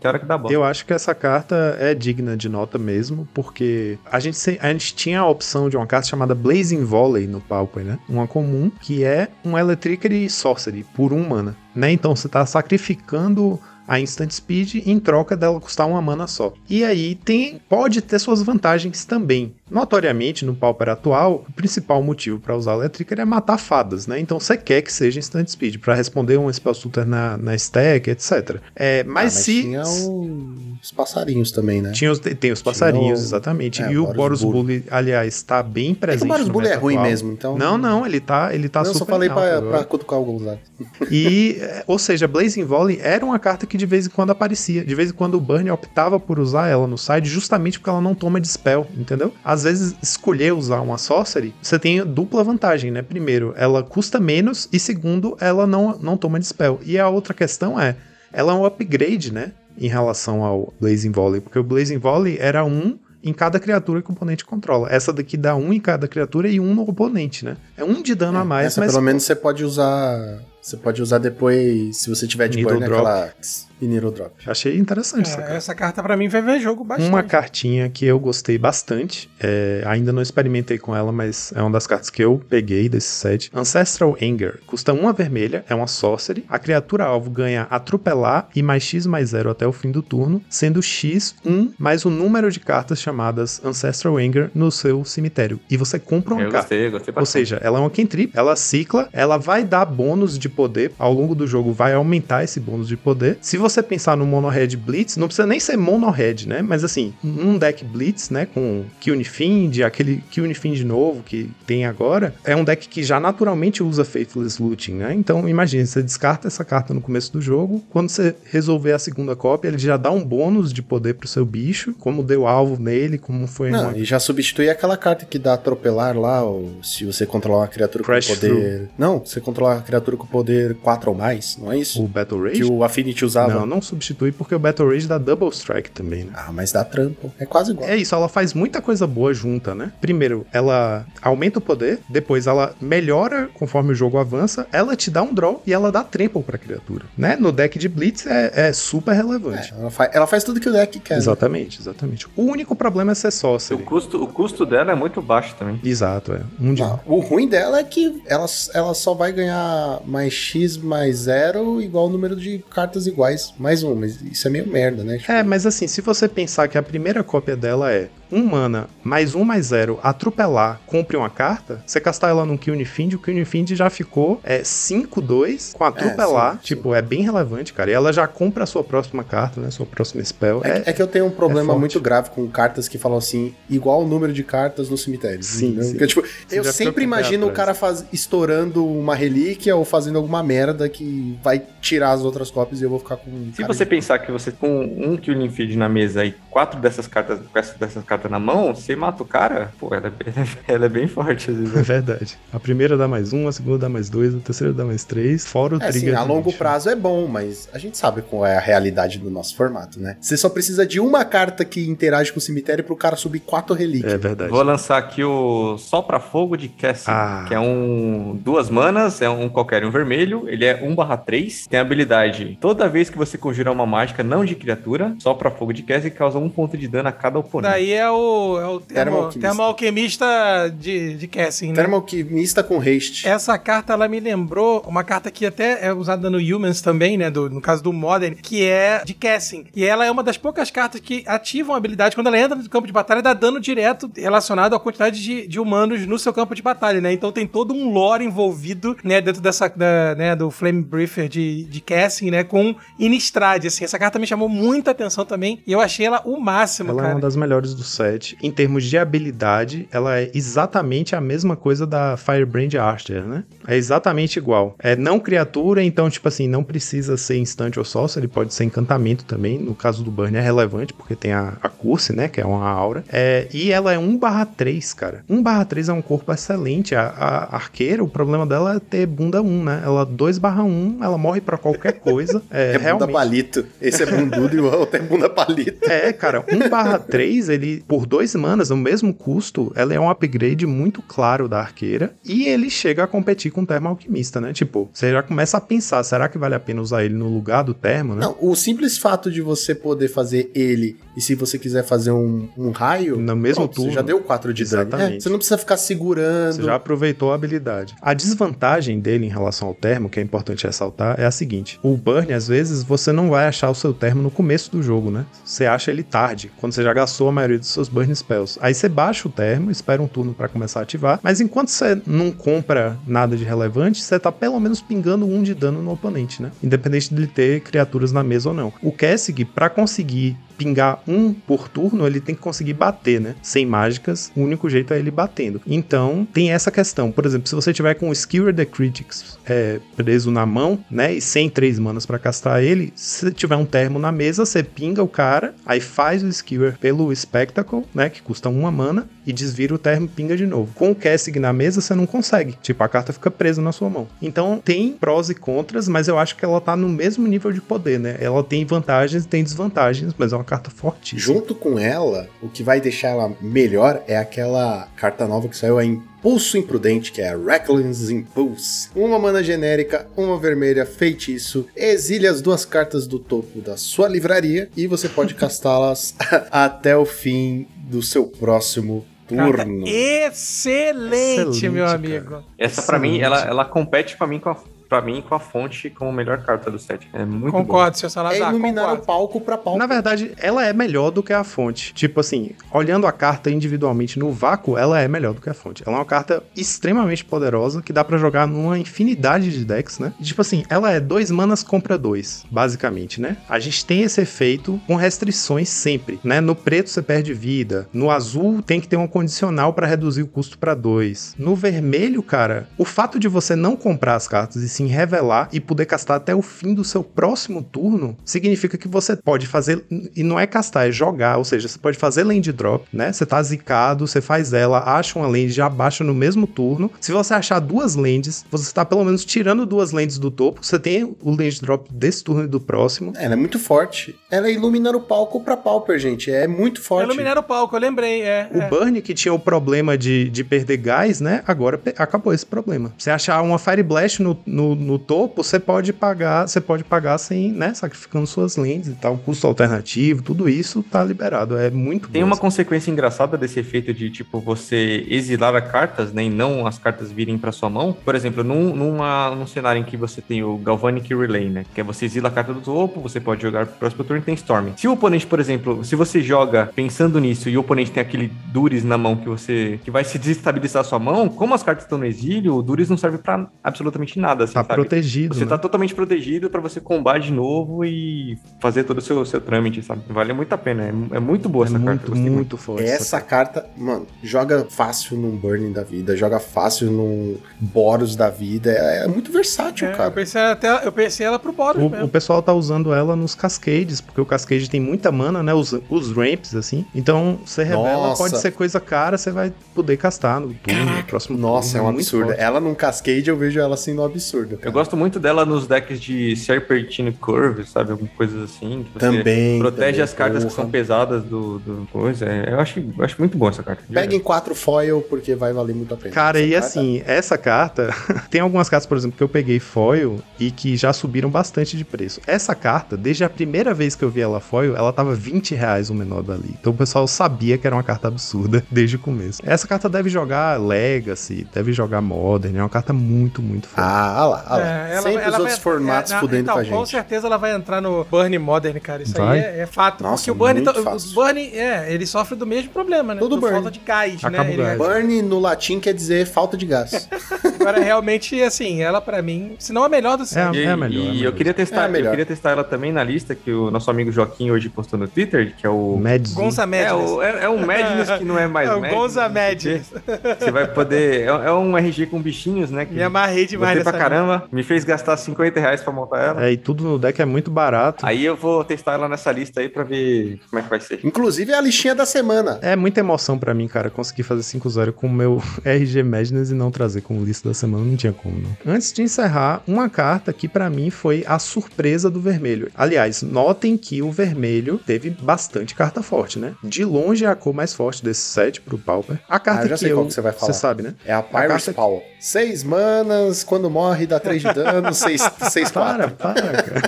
[0.00, 0.54] tem hora que dá bosta.
[0.54, 4.94] Eu acho que essa carta é digna de nota mesmo, porque a gente, a gente
[4.94, 7.98] tinha a opção de uma carta chamada Blazing Volley no Pauper, né?
[8.08, 11.90] Uma comum, que é um Electricity Sorcery por um mana, né?
[11.90, 13.60] Então você tá sacrificando
[13.90, 16.52] a Instant Speed em troca dela custar uma mana só.
[16.68, 19.52] E aí tem pode ter suas vantagens também.
[19.68, 24.18] Notoriamente, no Pauper atual, o principal motivo para usar Electric é matar fadas, né?
[24.20, 28.08] Então você quer que seja Instant Speed para responder um Spell Shooter na, na stack,
[28.10, 28.60] etc.
[28.76, 31.90] É, Ah, mas, se tinha o- os passarinhos também, né?
[31.92, 33.82] tinha os, tem os passarinhos, o- exatamente.
[33.82, 34.84] é, e o Boros Boros Bully.
[34.90, 36.24] Aliás, tá bem É que presente.
[36.24, 37.08] o Boros Bully é ruim atual.
[37.10, 37.58] mesmo, então.
[37.58, 40.60] Não, não, ele tá, ele tá Não, eu super só falei pra cutucar o Gonzaga.
[41.10, 44.84] E, é, ou seja, Blazing Volley era uma carta que de vez em quando aparecia.
[44.84, 48.00] De vez em quando o Burn optava por usar ela no side justamente porque ela
[48.00, 49.32] não toma dispel, entendeu?
[49.44, 53.02] Às vezes, escolher usar uma sorcery, você tem dupla vantagem, né?
[53.02, 56.80] Primeiro, ela custa menos e segundo, ela não, não toma dispel.
[56.84, 57.96] E a outra questão é,
[58.32, 59.52] ela é um upgrade, né?
[59.78, 64.10] Em relação ao Blazing Volley, porque o Blazing Volley era um em cada criatura que
[64.10, 64.88] o oponente controla.
[64.90, 67.56] Essa daqui dá um em cada criatura e um no oponente, né?
[67.76, 70.40] É um de dano a mais, Essa mas pelo menos você pode usar.
[70.60, 73.00] Você pode usar depois, se você tiver de Needle burn, drop.
[73.06, 73.34] aquela.
[73.82, 74.32] E Needle Drop.
[74.46, 75.54] achei interessante essa É, carta.
[75.54, 77.08] essa carta pra mim vai ver jogo bastante.
[77.08, 81.70] Uma cartinha que eu gostei bastante, é, ainda não experimentei com ela, mas é uma
[81.70, 83.50] das cartas que eu peguei desse set.
[83.54, 84.60] Ancestral Anger.
[84.66, 86.44] Custa uma vermelha, é uma sorcery.
[86.46, 90.42] A criatura alvo ganha atropelar e mais X mais zero até o fim do turno,
[90.50, 95.58] sendo X 1 mais o número de cartas chamadas Ancestral Anger no seu cemitério.
[95.70, 96.66] E você compra uma Eu carta.
[96.68, 97.32] gostei, eu gostei Ou bastante.
[97.48, 101.34] seja, ela é uma cantrip, ela cicla, ela vai dar bônus de poder ao longo
[101.34, 103.38] do jogo, vai aumentar esse bônus de poder.
[103.40, 106.62] Se você pensar no Mono Red Blitz, não precisa nem ser Mono Red, né?
[106.62, 112.54] Mas assim, um deck Blitz, né, com Kiunifind, aquele Kiunifind novo que tem agora, é
[112.54, 115.14] um deck que já naturalmente usa Faithless Looting, né?
[115.14, 119.36] Então, imagine, você descarta essa carta no começo do jogo, quando você resolver a segunda
[119.36, 123.18] cópia, ele já dá um bônus de poder pro seu bicho, como deu alvo nele,
[123.18, 127.04] como foi Não, uma e já substitui aquela carta que dá atropelar lá, ou se
[127.04, 128.88] você controlar uma criatura Crash com poder.
[128.98, 130.39] Não, você controlar uma criatura com poder
[130.82, 132.02] 4 ou mais, não é isso?
[132.02, 132.60] o Battle Rage.
[132.60, 133.52] Que o Affinity usava.
[133.54, 136.32] Não, não substitui porque o Battle Rage dá Double Strike também, né?
[136.34, 137.32] Ah, mas dá trampo.
[137.38, 137.88] É quase igual.
[137.88, 139.92] É isso, ela faz muita coisa boa junta, né?
[140.00, 145.22] Primeiro, ela aumenta o poder, depois ela melhora conforme o jogo avança, ela te dá
[145.22, 147.36] um draw e ela dá trample pra criatura, né?
[147.38, 149.72] No deck de Blitz é, é super relevante.
[149.74, 151.14] É, ela, faz, ela faz tudo que o deck quer.
[151.14, 151.18] né?
[151.18, 152.26] Exatamente, exatamente.
[152.36, 153.82] O único problema é ser O sorcery.
[153.82, 155.80] custo, o custo dela é muito baixo também.
[155.84, 156.40] Exato, é.
[156.60, 160.76] Um de Não, o ruim dela é que ela, ela só vai ganhar mais X
[160.76, 163.52] mais zero igual o número de cartas iguais.
[163.58, 165.18] Mais um, mas isso é meio merda, né?
[165.18, 168.88] Tipo, É, mas assim, se você pensar que a primeira cópia dela é um mana,
[169.02, 173.72] mais um mais zero, atropelar, compre uma carta, você castar ela num Kiunifind, o Kiunifind
[173.72, 176.52] já ficou é, 5-2 com atropelar.
[176.52, 176.64] sim, sim.
[176.64, 177.90] tipo, é bem relevante, cara.
[177.90, 179.70] E ela já compra a sua próxima carta, né?
[179.70, 180.60] Sua próxima spell.
[180.64, 183.52] É, que- é que eu tenho um problema muito grave com cartas que falam assim,
[183.68, 185.42] igual o número de cartas no cemitério.
[185.42, 185.90] Sim, sim.
[185.90, 190.88] Porque, tipo, eu sempre imagino o cara faz, estourando uma relíquia ou fazendo alguma merda
[190.88, 193.30] que vai tirar as outras cópias e eu vou ficar com.
[193.52, 196.80] Se cara você de- pensar que você com um Killing Feed na mesa e quatro
[196.80, 200.10] dessas cartas, com essas dessas cartas na mão, você mata o cara, pô, ela é
[200.10, 200.34] bem,
[200.66, 201.76] ela é bem forte às vezes.
[201.76, 202.38] É verdade.
[202.52, 205.46] A primeira dá mais um, a segunda dá mais dois, a terceira dá mais três,
[205.46, 206.18] fora o É, assim, trigger.
[206.18, 209.30] a do longo prazo é bom, mas a gente sabe qual é a realidade do
[209.30, 210.16] nosso formato, né?
[210.20, 213.74] Você só precisa de uma carta que interage com o cemitério pro cara subir quatro
[213.74, 214.12] relíquias.
[214.12, 214.50] É verdade.
[214.50, 217.44] Vou lançar aqui o Sopra Fogo de Cassie, Ah.
[217.46, 221.82] que é um duas manas, é um qualquer um vermelho, ele é 1/3, tem a
[221.82, 226.10] habilidade toda vez que você conjura uma mágica não de criatura, Sopra Fogo de Cassie
[226.10, 227.72] causa um ponto de dano a cada oponente.
[227.72, 229.40] Daí é o, é o termo, Termo-alquimista.
[229.48, 231.74] termo alquimista de, de Cassim, né?
[231.74, 233.26] Termoalquimista com haste.
[233.28, 237.30] Essa carta, ela me lembrou uma carta que até é usada no Humans também, né?
[237.30, 239.64] do- no caso do Modern, que é de Cassim.
[239.74, 242.68] E ela é uma das poucas cartas que ativam a habilidade quando ela entra no
[242.68, 246.54] campo de batalha, dá dano direto relacionado à quantidade de, de humanos no seu campo
[246.54, 247.12] de batalha, né?
[247.12, 249.20] Então tem todo um lore envolvido, né?
[249.20, 250.34] Dentro dessa, da, né?
[250.36, 252.44] Do Flame Briefer de, de Cassim, né?
[252.44, 253.84] Com Innistrad, assim.
[253.84, 257.02] Essa carta me chamou muita atenção também e eu achei ela o máximo, Ela é
[257.02, 257.14] cara.
[257.14, 258.36] uma das melhores do set.
[258.42, 263.44] Em termos de habilidade, ela é exatamente a mesma coisa da Firebrand Archer, né?
[263.66, 264.74] É exatamente igual.
[264.78, 269.24] É não criatura, então, tipo assim, não precisa ser instante ou sorcery, pode ser encantamento
[269.24, 269.58] também.
[269.58, 272.28] No caso do Burn é relevante, porque tem a, a curse, né?
[272.28, 273.04] Que é uma aura.
[273.12, 275.24] É, e ela é 1/3, cara.
[275.30, 276.94] 1/3 é um corpo excelente.
[276.94, 279.82] A, a arqueira, o problema dela é ter bunda 1, né?
[279.84, 282.42] Ela 2/1, ela morre pra qualquer coisa.
[282.50, 283.12] É, É, bunda realmente.
[283.12, 283.66] palito.
[283.80, 285.90] Esse é bundudo e o outro é bunda palito.
[285.90, 291.00] É, cara, 1/3, ele, por dois manas, no mesmo custo, ela é um upgrade muito
[291.02, 292.14] claro da arqueira.
[292.24, 294.52] E ele chega a competir com o Termo Alquimista, né?
[294.52, 297.62] Tipo, você já começa a pensar, será que vale a pena usar ele no lugar
[297.62, 298.20] do Termo, né?
[298.20, 302.48] Não, o simples fato de você poder fazer ele e se você quiser fazer um,
[302.56, 303.16] um raio.
[303.16, 303.90] No mesmo pronto, turno.
[303.90, 304.82] Você já deu 4 de dano.
[304.82, 305.16] Exatamente.
[305.16, 306.56] É, você não precisa ficar segurando.
[306.56, 307.94] Você já aproveitou a habilidade.
[308.02, 311.96] A desvantagem dele em relação ao termo, que é importante ressaltar, é a seguinte: o
[311.96, 315.24] burn, às vezes, você não vai achar o seu termo no começo do jogo, né?
[315.44, 318.58] Você acha ele tarde, quando você já gastou a maioria dos seus burn spells.
[318.60, 322.00] Aí você baixa o termo, espera um turno pra começar a ativar, mas enquanto você
[322.06, 326.42] não compra nada de relevante, você tá pelo menos pingando um de dano no oponente,
[326.42, 326.50] né?
[326.62, 328.72] Independente de ele ter criaturas na mesa ou não.
[328.82, 333.34] O Kessig, pra conseguir pingar um por turno, ele tem que conseguir bater, né?
[333.40, 335.62] Sem mágicas, o único jeito é ele batendo.
[335.66, 337.10] Então, tem essa questão.
[337.10, 341.14] Por exemplo, se você tiver com o Skewer the Critics é, preso na mão, né?
[341.14, 345.02] E sem três manas pra castar ele, se tiver um termo na mesa, você pinga
[345.02, 348.10] o cara, aí faz o Skewer pelo Spectacle, né?
[348.10, 350.72] Que custa uma mana, e desvira o termo pinga de novo.
[350.74, 352.56] Com o Kessig na mesa, você não consegue.
[352.60, 354.08] Tipo, a carta fica presa na sua mão.
[354.20, 357.60] Então, tem prós e contras, mas eu acho que ela tá no mesmo nível de
[357.60, 358.16] poder, né?
[358.20, 361.20] Ela tem vantagens e tem desvantagens, mas é uma carta fortíssima.
[361.20, 365.78] Junto com ela, o que vai deixar ela melhor é aquela carta nova que saiu,
[365.78, 368.90] a Impulso Imprudente, que é a Reckless Impulse.
[368.94, 374.68] Uma mana genérica, uma vermelha, feitiço, exile as duas cartas do topo da sua livraria
[374.76, 376.16] e você pode castá-las
[376.50, 379.86] até o fim do seu próximo turno.
[379.86, 381.96] excelente, Excelente, meu cara.
[381.96, 382.44] amigo.
[382.58, 384.56] Essa pra mim, ela, ela compete pra mim com a,
[384.90, 387.08] pra mim com a fonte como melhor carta do set.
[387.12, 387.60] É muito bom.
[387.62, 388.50] Concordo, seu É Salazar.
[388.50, 389.02] iluminar concordo.
[389.02, 389.78] o palco pra palco.
[389.78, 391.94] Na verdade, ela é melhor do que a fonte.
[391.94, 395.84] Tipo assim, olhando a carta individualmente no vácuo, ela é melhor do que a fonte.
[395.86, 400.12] Ela é uma carta extremamente poderosa que dá pra jogar numa infinidade de decks, né?
[400.18, 403.36] E, tipo assim, ela é dois manas compra dois, basicamente, né?
[403.48, 406.40] A gente tem esse efeito com restrições sempre, né?
[406.40, 410.26] No preto você perde vida, no azul tem que ter um condicional pra reduzir o
[410.26, 411.32] custo pra dois.
[411.38, 415.60] No vermelho, cara, o fato de você não comprar as cartas e sim revelar e
[415.60, 419.84] poder castar até o fim do seu próximo turno, significa que você pode fazer,
[420.16, 423.12] e não é castar, é jogar, ou seja, você pode fazer land drop, né?
[423.12, 426.90] Você tá zicado, você faz ela, acha uma land, já baixa no mesmo turno.
[427.00, 430.78] Se você achar duas lands, você está pelo menos tirando duas lands do topo, você
[430.78, 433.12] tem o land drop desse turno e do próximo.
[433.16, 434.18] Ela é muito forte.
[434.30, 436.30] Ela é iluminar o palco pra Pauper, gente.
[436.30, 437.06] É muito forte.
[437.06, 438.22] Iluminar o palco, eu lembrei.
[438.22, 438.68] É, O é.
[438.68, 441.42] Burn, que tinha o problema de, de perder gás, né?
[441.46, 442.92] Agora acabou esse problema.
[442.96, 447.18] Você achar uma Fire Blast no, no, no topo, você pode pagar, você pode pagar
[447.18, 447.74] sem, né?
[447.74, 449.16] Sacrificando suas lentes e tal.
[449.18, 451.56] Custo alternativo, tudo isso tá liberado.
[451.56, 456.24] É muito Tem uma consequência engraçada desse efeito de, tipo, você exilar as cartas, né,
[456.24, 457.92] e não as cartas virem pra sua mão.
[457.92, 461.80] Por exemplo, num, numa, num cenário em que você tem o Galvanic Relay, né, que
[461.80, 464.34] é você exila a carta do topo, você pode jogar pro próximo turno e tem
[464.34, 464.72] Storm.
[464.76, 468.32] Se o oponente, por exemplo, se você joga pensando nisso e o oponente tem aquele
[468.46, 471.84] Duris na mão que você, que vai se desestabilizar a sua mão, como as cartas
[471.84, 474.82] estão no exílio, o Duris não serve pra absolutamente nada, assim, Tá sabe?
[474.82, 475.34] protegido.
[475.34, 475.48] Você né?
[475.50, 479.82] tá totalmente protegido pra você combar de novo e fazer todo o seu, seu trâmite,
[479.82, 480.02] sabe?
[480.08, 480.84] Vale muito a pena.
[480.84, 481.90] É, é muito boa É essa carta.
[481.90, 482.84] muito, eu gostei muito forte.
[482.84, 488.70] Essa carta, mano, joga fácil num Burning da vida, joga fácil num Boros da vida.
[488.72, 490.10] É, é muito versátil, É, eu, cara.
[490.10, 492.08] pensei até, eu pensei ela pro Boros O, o mesmo.
[492.08, 495.52] pessoal tá usando ela nos cascades, porque o cascade tem muita mana, né?
[495.54, 496.84] Os, os ramps, assim.
[496.94, 498.22] Então, você revela, Nossa.
[498.22, 501.88] pode ser coisa cara, você vai poder castar no turno, no próximo Nossa, é turno.
[501.88, 502.26] um muito absurdo.
[502.28, 502.40] forte.
[502.40, 504.49] Ela num Cascade, eu vejo ela sendo um absurdo.
[504.56, 504.68] Cara.
[504.68, 507.92] Eu gosto muito dela nos decks de Serpentine Curve, sabe?
[507.92, 508.84] Algumas coisas assim.
[508.84, 509.58] que você Também.
[509.58, 510.62] Protege também, as cartas que porra.
[510.62, 512.26] são pesadas do, do coisa.
[512.26, 513.82] É, Eu acho, eu acho muito bom essa carta.
[513.86, 516.14] de Pega em quatro foil, porque vai valer muito a pena.
[516.14, 517.94] Cara, Essa e carta- assim, essa carta.
[518.30, 521.84] tem algumas cartas, por exemplo, que eu peguei foil e que já subiram bastante de
[521.84, 522.20] preço.
[522.26, 525.90] Essa carta, desde a primeira vez que eu vi ela foil, ela tava 20 reais
[525.90, 526.54] o menor dali.
[526.60, 529.40] Então o pessoal sabia que era uma carta absurda desde o começo.
[529.44, 533.80] Essa carta deve jogar Legacy, deve jogar Modern, é uma carta muito, muito forte.
[533.86, 534.88] Ah, lá, olha lá.
[534.88, 536.78] É, ela- Sempre ela os vai- outros formatos é, na- fudendo então, com a Com
[536.78, 536.90] gente.
[536.90, 539.02] certeza ela vai entrar no Burn Modern, cara.
[539.02, 539.38] Isso Vai?
[539.38, 540.02] aí é, é fato.
[540.02, 541.10] Nossa, porque o Burn, fácil.
[541.10, 543.20] o Burn, é, ele sofre do mesmo problema, né?
[543.20, 543.54] Todo Do Burn.
[543.54, 544.56] falta de gás, Acaba né?
[544.56, 544.78] gás.
[544.78, 547.08] Burn no latim quer dizer falta de gás.
[547.60, 550.54] agora, realmente, assim, ela pra mim, se não a melhor do É, set.
[550.56, 550.92] E, é a melhor.
[550.92, 551.32] e é a eu melhor.
[551.32, 552.06] queria testar, É melhor.
[552.06, 555.06] eu queria testar ela também na lista que o nosso amigo Joaquim hoje postou no
[555.08, 556.32] Twitter, que é o Mads.
[556.34, 557.10] Gonza é, Madness.
[557.10, 559.28] o, é, é um Madness que não é mais É o Madness, Gonza.
[559.28, 559.92] Madness.
[560.38, 561.22] Você vai poder.
[561.22, 562.84] É, é um RG com bichinhos, né?
[562.84, 564.48] Que Me amarrei demais Gostei pra nessa caramba.
[564.52, 566.44] Me fez gastar 50 reais pra montar ela.
[566.46, 568.04] É, e tudo no deck é muito barato.
[568.06, 571.00] Aí eu vou testar ela nessa lista aí pra ver como é que vai ser.
[571.04, 572.58] Inclusive é a listinha da semana.
[572.62, 576.54] É muita emoção pra mim, cara, conseguir fazer 5-0 com o meu RG Madness e
[576.54, 578.74] não trazer como lista da semana, não tinha como, não.
[578.74, 582.70] Antes de encerrar, uma carta que pra mim foi a surpresa do vermelho.
[582.74, 586.54] Aliás, notem que o vermelho teve bastante carta forte, né?
[586.62, 589.18] De longe é a cor mais forte desse set pro Pauper.
[589.28, 589.96] A carta Ah, eu já que sei eu...
[589.96, 590.52] qual que você vai falar.
[590.52, 590.94] Você sabe, né?
[591.04, 592.02] É a Pyrus Power.
[592.18, 596.16] Seis manas, quando morre dá três de dano, seis, seis Para, quatro.
[596.16, 596.82] para, cara.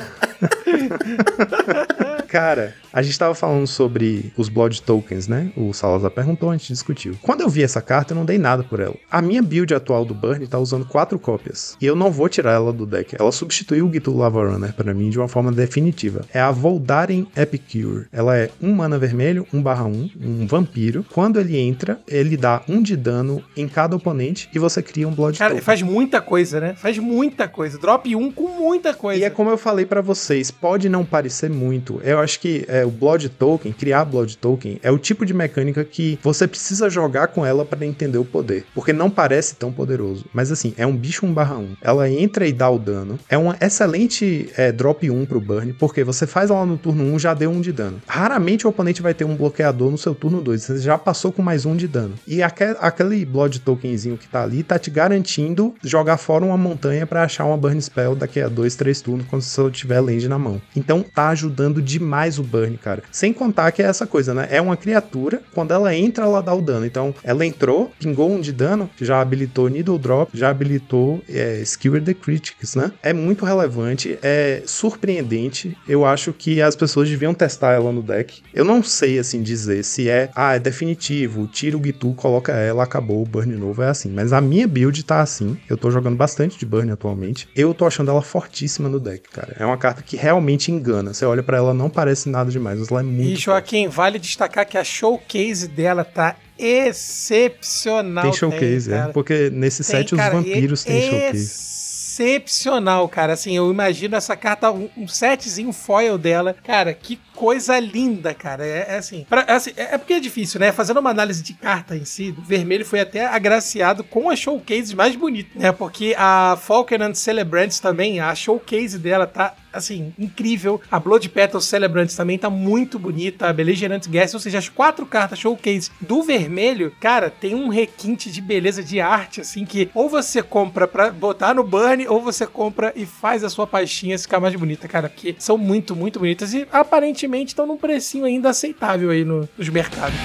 [2.32, 5.52] Cara, a gente tava falando sobre os Blood Tokens, né?
[5.54, 7.14] O Salazar perguntou, a gente discutiu.
[7.20, 8.94] Quando eu vi essa carta, eu não dei nada por ela.
[9.10, 11.76] A minha build atual do Burn tá usando quatro cópias.
[11.78, 13.16] E eu não vou tirar ela do deck.
[13.20, 16.22] Ela substituiu o Gitu Lava Runner pra mim de uma forma definitiva.
[16.32, 18.06] É a Voldaren Epicure.
[18.10, 21.04] Ela é um mana vermelho, 1 barra 1, um vampiro.
[21.12, 25.14] Quando ele entra, ele dá um de dano em cada oponente e você cria um
[25.14, 25.62] Blood Cara, Token.
[25.64, 26.74] faz muita coisa, né?
[26.76, 27.78] Faz muita coisa.
[27.78, 29.20] Drop 1 com muita coisa.
[29.20, 32.00] E é como eu falei pra vocês, pode não parecer muito.
[32.02, 35.84] Eu acho que é, o Blood Token, criar Blood Token, é o tipo de mecânica
[35.84, 38.64] que você precisa jogar com ela para entender o poder.
[38.74, 40.24] Porque não parece tão poderoso.
[40.32, 41.76] Mas assim, é um bicho 1 barra 1.
[41.82, 43.18] Ela entra e dá o dano.
[43.28, 47.18] É uma excelente é, drop 1 pro burn, porque você faz ela no turno 1,
[47.18, 48.00] já deu 1 de dano.
[48.06, 50.62] Raramente o oponente vai ter um bloqueador no seu turno 2.
[50.62, 52.14] Você já passou com mais 1 de dano.
[52.26, 57.06] E aque- aquele Blood Tokenzinho que tá ali tá te garantindo jogar fora uma montanha
[57.06, 60.38] para achar uma burn spell daqui a 2, 3 turnos quando você tiver land na
[60.38, 60.60] mão.
[60.76, 63.02] Então tá ajudando demais o burn, cara.
[63.10, 64.48] Sem contar que é essa coisa, né?
[64.50, 66.84] É uma criatura, quando ela entra, ela dá o dano.
[66.84, 72.02] Então ela entrou, pingou um de dano, já habilitou Needle Drop, já habilitou é, Skewer
[72.02, 72.92] the Critics, né?
[73.02, 75.76] É muito relevante, é surpreendente.
[75.88, 78.42] Eu acho que as pessoas deviam testar ela no deck.
[78.52, 82.82] Eu não sei, assim, dizer se é, ah, é definitivo, tira o Gitu, coloca ela,
[82.82, 84.10] acabou, o burn novo é assim.
[84.10, 85.56] Mas a minha build tá assim.
[85.68, 87.48] Eu tô jogando bastante de burn atualmente.
[87.54, 89.56] Eu tô achando ela fortíssima no deck, cara.
[89.58, 91.12] É uma carta que realmente engana.
[91.12, 93.42] Você olha pra ela, não parece nada demais, mas ela é muito E forte.
[93.44, 98.24] Joaquim, vale destacar que a showcase dela tá excepcional.
[98.24, 98.96] Tem showcase, é.
[98.96, 99.12] cara.
[99.12, 101.72] Porque nesse Tem, set cara, os vampiros têm showcase.
[102.12, 103.32] Excepcional, cara.
[103.32, 106.54] Assim, eu imagino essa carta, um, um setzinho foil dela.
[106.62, 108.66] Cara, que coisa linda, cara.
[108.66, 110.72] É, é assim, pra- é assim, é, é porque é difícil, né?
[110.72, 114.94] Fazendo uma análise de carta em si, o vermelho foi até agraciado com as showcases
[114.94, 115.72] mais bonitas, né?
[115.72, 120.78] Porque a Falconant Celebrants também, a showcase dela tá assim, incrível.
[120.90, 123.48] A Blood Petal Celebrants também tá muito bonita.
[123.48, 128.30] A Beligerant Guest, ou seja, as quatro cartas showcase do vermelho, cara, tem um requinte
[128.30, 132.46] de beleza de arte, assim, que ou você compra pra botar no burn, ou você
[132.46, 136.52] compra e faz a sua pastinha ficar mais bonita, cara, porque são muito, muito bonitas
[136.52, 140.16] e aparentemente estão num precinho ainda aceitável aí no- nos mercados.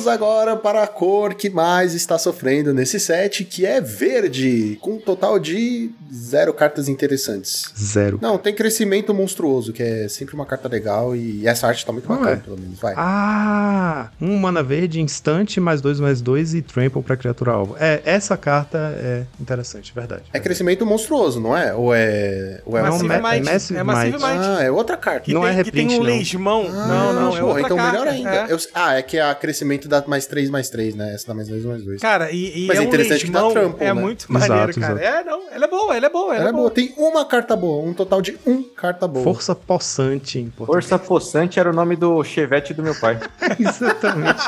[0.00, 4.92] Vamos agora para a cor que mais está sofrendo nesse set, que é verde, com
[4.92, 7.70] um total de zero cartas interessantes.
[7.78, 8.18] Zero.
[8.22, 12.08] Não, tem crescimento monstruoso, que é sempre uma carta legal e essa arte tá muito
[12.08, 12.36] Não bacana, é.
[12.36, 12.78] pelo menos.
[12.80, 12.94] Vai.
[12.96, 17.76] Ah, um mana verde instante, mais dois, mais dois e trample pra criatura alvo.
[17.78, 20.22] É, essa carta é interessante, verdade.
[20.32, 21.74] É crescimento monstruoso, não é?
[21.74, 22.62] Ou é.
[22.64, 23.44] Ou é Não, Massive Ma- Might.
[23.52, 24.24] Massive É Massive Might.
[24.24, 24.44] Might.
[24.46, 25.20] Ah, é outra carta.
[25.20, 26.16] Que Não tem, é que tem reprint, um não.
[26.16, 26.66] lesmão.
[26.70, 27.92] Ah, não, não, é porra, outra então carta.
[27.92, 28.30] melhor ainda.
[28.30, 28.52] É.
[28.52, 31.14] Eu- ah, é que a crescimento dá mais 3, mais 3, né?
[31.14, 32.00] Essa dá mais 2, mais 2.
[32.00, 34.00] Cara, e, e Mas é é um interessante que dá lesmão, trample, é né?
[34.00, 34.92] muito Exato, maneiro, cara.
[34.94, 35.18] exato.
[35.18, 36.70] É, não, ela é boa, ela é boa, ela, Ela é boa.
[36.70, 39.24] Tem uma carta boa, um total de um carta boa.
[39.24, 40.84] Força possante em português.
[40.88, 43.18] Força Possante era o nome do Chevette do meu pai.
[43.58, 44.42] Exatamente.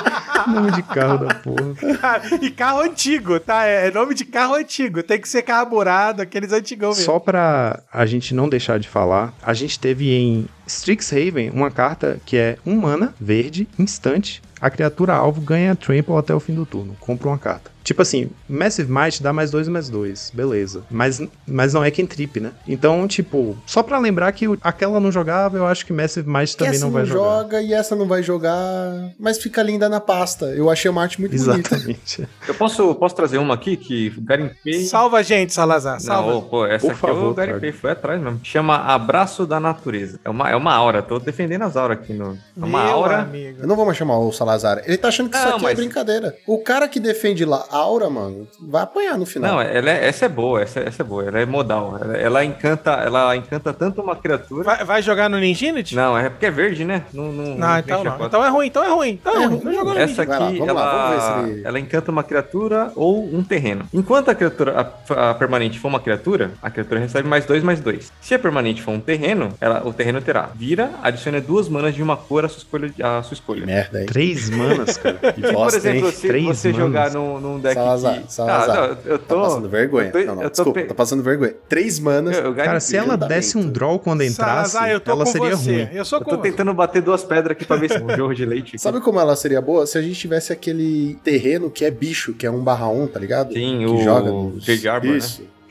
[0.47, 1.75] Nome de carro da porra.
[2.01, 3.65] Cara, e carro antigo, tá?
[3.65, 5.03] É nome de carro antigo.
[5.03, 7.05] Tem que ser carburado, aqueles antigão mesmo.
[7.05, 12.21] Só pra a gente não deixar de falar, a gente teve em Strixhaven uma carta
[12.25, 14.43] que é um mana, verde, instante.
[14.61, 16.97] A criatura alvo ganha trample até o fim do turno.
[17.01, 17.72] Compra uma carta.
[17.83, 20.31] Tipo assim, Massive Might dá mais dois, mais dois.
[20.35, 20.83] Beleza.
[20.91, 22.53] Mas, mas não é cantrip, né?
[22.67, 26.57] Então, tipo, só pra lembrar que o- aquela não jogava, eu acho que Massive Might
[26.57, 27.21] também essa não vai jogar.
[27.41, 30.47] joga e essa não vai jogar, mas fica linda na pasta.
[30.47, 31.75] Eu achei uma arte muito bonita.
[31.75, 32.29] Exatamente.
[32.47, 34.85] Eu posso, posso trazer uma aqui que garimpei.
[34.85, 36.01] Salva a gente, Salazar.
[36.01, 36.33] Salva.
[36.33, 38.41] Não, pô, essa Por aqui favor, eu garimpei, foi atrás mesmo.
[38.43, 40.19] Chama Abraço da Natureza.
[40.25, 42.35] É uma, é uma aura, tô defendendo as auras aqui no.
[42.35, 43.19] É uma Meu aura.
[43.23, 43.61] amigo.
[43.63, 44.83] Eu não vou mais chamar o Salazar.
[44.85, 46.37] Ele tá achando que isso Não, aqui é mas- brincadeira.
[46.47, 49.55] O cara que defende lá aura, mano, vai apanhar no final.
[49.55, 51.99] Não, ela é- essa é boa, essa, essa é boa, ela é modal.
[52.01, 54.65] Ela, ela encanta, ela encanta tanto uma criatura.
[54.65, 55.95] Vai, vai jogar no Ninjinity?
[55.97, 57.05] Não, é porque é verde, né?
[57.13, 58.27] Não, não, Não, então não.
[58.27, 59.11] Então é ruim, então é ruim.
[59.21, 59.59] Então é, É ruim.
[59.59, 59.75] ruim.
[59.77, 63.25] Não Essa Vai lá, aqui, lá, ela, vamos ver se ela encanta uma criatura ou
[63.25, 63.85] um terreno.
[63.93, 67.81] Enquanto a criatura, a, a permanente for uma criatura, a criatura recebe mais dois, mais
[67.81, 68.13] dois.
[68.21, 72.03] Se a permanente for um terreno, ela, o terreno terá vira, adicione duas manas de
[72.03, 72.93] uma cor à sua escolha.
[73.03, 73.67] À sua escolha.
[73.67, 74.07] Merda, hein?
[74.07, 75.19] Três manas, cara.
[75.33, 76.13] Que Se, por exemplo, hein?
[76.13, 76.87] se Três você manas.
[76.87, 78.33] jogar num, num deck Salazar, que...
[78.33, 78.77] Salazar.
[78.77, 79.41] Ah, não, eu Tá tô...
[79.43, 80.07] passando vergonha.
[80.07, 81.55] eu tô- não, não, eu tô desculpa, pe- tá passando vergonha.
[81.69, 82.37] Três manas.
[82.37, 85.31] Eu, eu Cara, se ela desse um draw quando entrasse, Salazar, eu tô ela com
[85.31, 85.85] seria você.
[85.85, 85.89] ruim.
[85.97, 86.43] Eu sou eu tô você.
[86.43, 88.69] tentando bater duas pedras aqui pra ver se um jorro de leite.
[88.71, 88.79] aqui.
[88.79, 89.87] Sabe como ela seria boa?
[89.87, 93.19] Se a gente tivesse aquele terreno que é bicho, que é um barra um, tá
[93.21, 93.53] ligado?
[93.55, 94.65] Sim, que o joga nos...
[94.65, 95.19] Jade Arbor, né?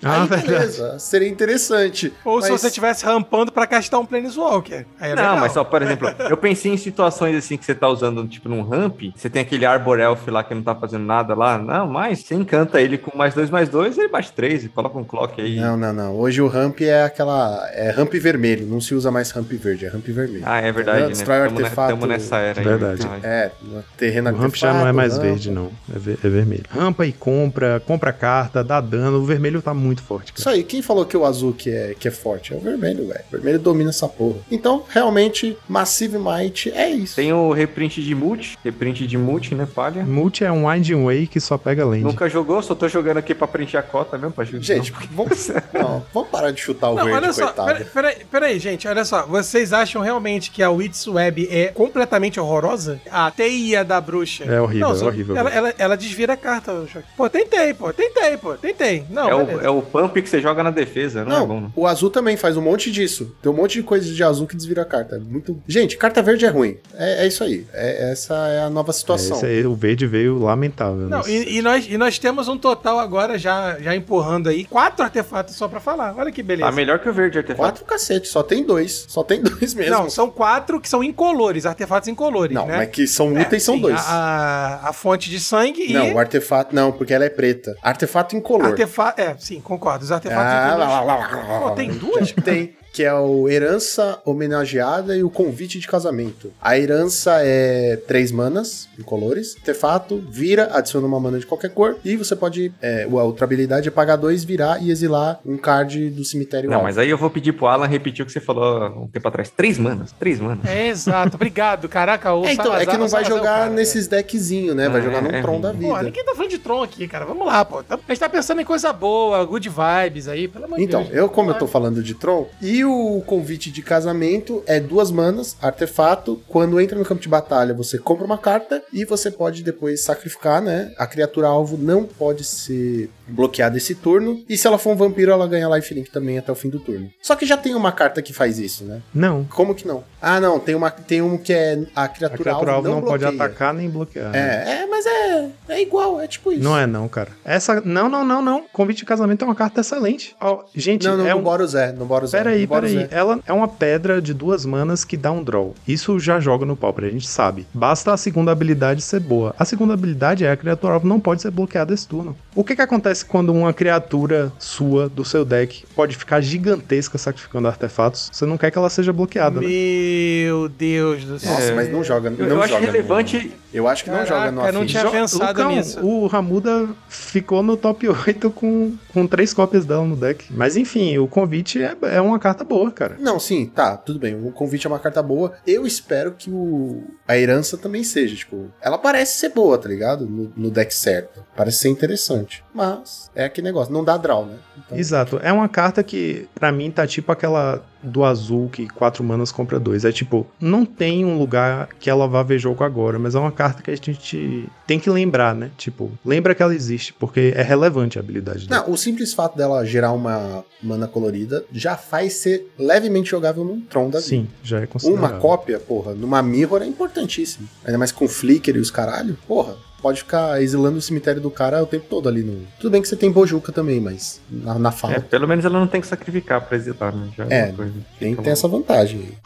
[0.03, 0.47] Ah, Aí verdade.
[0.47, 2.11] beleza, seria interessante.
[2.25, 4.85] Ou se Mas- você estivesse rampando pra castar um Planeswalker.
[4.99, 5.37] Aí é Não, legal.
[5.39, 8.61] mas só, por exemplo, eu pensei em situações assim que você tá usando, tipo, num
[8.63, 11.57] ramp, você tem aquele Arbor Elf lá que não tá fazendo nada lá.
[11.57, 14.97] Não, mas você encanta ele com mais dois, mais dois, ele bate três e coloca
[14.97, 15.59] um clock aí.
[15.59, 16.15] Não, não, não.
[16.15, 17.69] Hoje o ramp é aquela.
[17.73, 20.43] É ramp vermelho, não se usa mais ramp verde, é ramp vermelho.
[20.45, 21.07] Ah, é verdade, né?
[21.09, 22.05] Destrói Tamo, artefato.
[22.07, 22.65] nessa era aí.
[22.65, 23.01] Verdade.
[23.07, 23.25] verdade.
[23.25, 25.25] É, no terreno O ramp já não é mais rampa.
[25.25, 25.71] verde, não.
[25.93, 26.63] É, ver- é vermelho.
[26.69, 29.17] Rampa e compra, compra carta, dá dano.
[29.19, 30.55] O vermelho tá muito forte, Isso cara.
[30.55, 32.53] aí, quem falou que o azul que é, que é forte?
[32.53, 33.23] É o vermelho, velho.
[33.27, 34.37] O vermelho domina essa porra.
[34.49, 37.15] Então, realmente, Massive Might é isso.
[37.15, 40.03] Tem o reprint de multi, reprint de multi, né, palha?
[40.03, 42.03] Multi é um Winding Way que só pega land.
[42.03, 44.45] Nunca jogou, só tô jogando aqui pra preencher a cota mesmo, pra.
[44.45, 47.85] Gente, vamos, não, vamos parar de chutar o Não, verde, olha só, coitado.
[47.85, 49.25] peraí, peraí, gente, olha só.
[49.25, 52.99] Vocês acham realmente que a Wits Web é completamente horrorosa?
[53.09, 54.43] A teia da bruxa.
[54.45, 55.37] É horrível, Não, é horrível.
[55.37, 56.71] Ela, ela, ela desvira a carta.
[57.15, 59.05] Pô, tentei, pô, tentei, pô, tentei.
[59.09, 61.61] Não, é, o, é o pump que você joga na defesa, não, é bom, Não,
[61.61, 61.73] não.
[61.75, 63.35] o azul também faz um monte disso.
[63.41, 65.15] Tem um monte de coisas de azul que desvira a carta.
[65.15, 65.61] É Muito...
[65.67, 66.77] Gente, carta verde é ruim.
[66.95, 67.65] É, é isso aí.
[67.73, 69.37] É- essa é a nova É, situação.
[69.37, 71.07] esse aí, o verde veio lamentável.
[71.09, 75.03] Não, e, e nós, e nós temos um total agora, já, já empurrando aí, quatro
[75.03, 76.15] artefatos só pra falar.
[76.17, 76.69] Olha que beleza.
[76.69, 77.61] Tá melhor que o verde artefato.
[77.61, 79.05] Quatro cacete, só tem dois.
[79.07, 79.91] Só tem dois mesmo.
[79.93, 82.77] Não, são quatro que são incolores, artefatos incolores, Não, né?
[82.77, 83.99] mas que são úteis são Sim, dois.
[84.07, 86.13] A, a, a fonte de sangue Não, e...
[86.13, 87.75] o artefato não, porque ela é preta.
[87.81, 88.67] Artefato incolor.
[88.67, 89.21] Artefato.
[89.21, 90.03] É, sim, concordo.
[90.03, 92.31] Os artefatos Ah, lá, lá, lá, lá, Pô, tem duas?
[92.33, 96.51] Tem, que é o Herança Homenageada e o Convite de Casamento.
[96.61, 99.55] A herança é três manas incolores.
[99.57, 101.97] Artefato, vira, adiciona uma mana de qualquer cor.
[102.03, 102.71] E você pode.
[102.81, 106.69] É, a outra habilidade é pagar dois, virar e exilar um card do cemitério.
[106.69, 106.87] Não, alvo.
[106.87, 109.49] mas aí eu vou pedir pro Alan repetir o que você falou um tempo atrás.
[109.49, 110.65] Três manas, três manas.
[110.65, 111.35] É, exato.
[111.35, 111.87] Obrigado.
[111.87, 114.89] Caraca, o É, então, é que não vai é jogar cara, nesses deckzinhos, né?
[114.89, 115.73] Vai jogar é, num é Tron da é.
[115.73, 115.87] vida.
[115.87, 117.25] Pô, ninguém tá falando de Tron aqui, cara.
[117.25, 117.83] Vamos lá, pô.
[117.89, 121.15] A gente tá pensando em coisa boa, good vibes aí, pelo amor de Então, Deus.
[121.15, 125.55] eu, como eu tô falando de Tron, e o convite de casamento é duas manas,
[125.61, 126.41] artefato.
[126.47, 130.61] Quando entra no campo de batalha, você compra uma carta e você pode depois sacrificar,
[130.61, 130.91] né?
[130.97, 134.43] A criatura alvo não pode ser bloqueada esse turno.
[134.49, 137.09] E se ela for um vampiro, ela ganha lifelink também até o fim do turno.
[137.21, 139.01] Só que já tem uma carta que faz isso, né?
[139.13, 139.43] Não.
[139.45, 140.03] Como que não?
[140.21, 143.23] Ah, não, tem, uma, tem um que é a A criatura, criatura alvo não, pode
[143.23, 143.45] bloqueia.
[143.45, 144.31] atacar nem bloquear.
[144.31, 144.39] né?
[144.67, 146.63] É, é, mas é, é igual, é tipo isso.
[146.63, 147.29] Não é não, cara.
[147.45, 147.81] Essa.
[147.81, 148.65] Não, não, não, não.
[148.73, 150.35] Convite de casamento é uma carta excelente.
[150.39, 151.43] Ó, gente, Não, não, é no um.
[151.43, 152.37] Boros é, no Boros é.
[152.37, 153.07] Peraí, peraí.
[153.11, 155.73] Ela é uma pedra de duas manas que dá um draw.
[155.87, 157.65] Isso já joga no pauper, a gente sabe.
[157.73, 159.53] Basta a segunda habilidade ser boa.
[159.57, 162.35] A segunda habilidade é a criatura alvo não pode ser bloqueada esse turno.
[162.55, 167.67] O que que acontece quando uma criatura sua do seu deck pode ficar gigantesca sacrificando
[167.67, 168.29] artefatos?
[168.31, 169.67] Você não quer que ela seja bloqueada, né?
[169.67, 171.51] Meu Deus do céu.
[171.51, 173.51] Nossa, mas não joga, Eu, não eu acho joga no- relevante.
[173.73, 174.91] Eu acho que não Caraca, joga no não Affinity.
[174.91, 176.05] tinha Jo- pensado Lucão, nisso.
[176.05, 180.45] O Ramuda ficou no top 8 com, com três cópias dela no deck.
[180.51, 183.15] Mas enfim, o convite é, é uma carta boa, cara.
[183.19, 184.35] Não, sim, tá, tudo bem.
[184.35, 185.53] O convite é uma carta boa.
[185.65, 190.25] Eu espero que o a herança também seja, tipo, ela parece ser boa, tá ligado?
[190.25, 191.43] No, no deck certo.
[191.55, 192.63] Parece ser interessante.
[192.73, 194.55] Mas é aquele negócio, não dá draw, né?
[194.85, 195.39] Então, Exato.
[195.41, 199.79] É uma carta que, pra mim, tá tipo aquela do azul que quatro manas compra
[199.79, 200.05] dois.
[200.05, 203.51] É tipo, não tem um lugar que ela vá ver jogo agora, mas é uma
[203.51, 205.71] carta que a gente tem que lembrar, né?
[205.77, 208.83] Tipo, lembra que ela existe, porque é relevante a habilidade dela.
[208.85, 213.81] Não, o simples fato dela gerar uma mana colorida já faz ser levemente jogável num
[213.81, 214.29] Tron da vida.
[214.29, 215.19] Sim, já é considerado.
[215.19, 217.67] Uma cópia, porra, numa Mirror é importantíssimo.
[217.85, 219.75] Ainda mais com Flicker e os caralho, porra.
[220.01, 222.65] Pode ficar exilando o cemitério do cara o tempo todo ali no.
[222.79, 225.79] Tudo bem que você tem Bojuka também, mas na, na fala É, pelo menos ela
[225.79, 227.29] não tem que sacrificar pra exilar, né?
[227.37, 227.93] Já É, coisa.
[227.93, 229.37] tem que Fica ter uma- essa vantagem aí.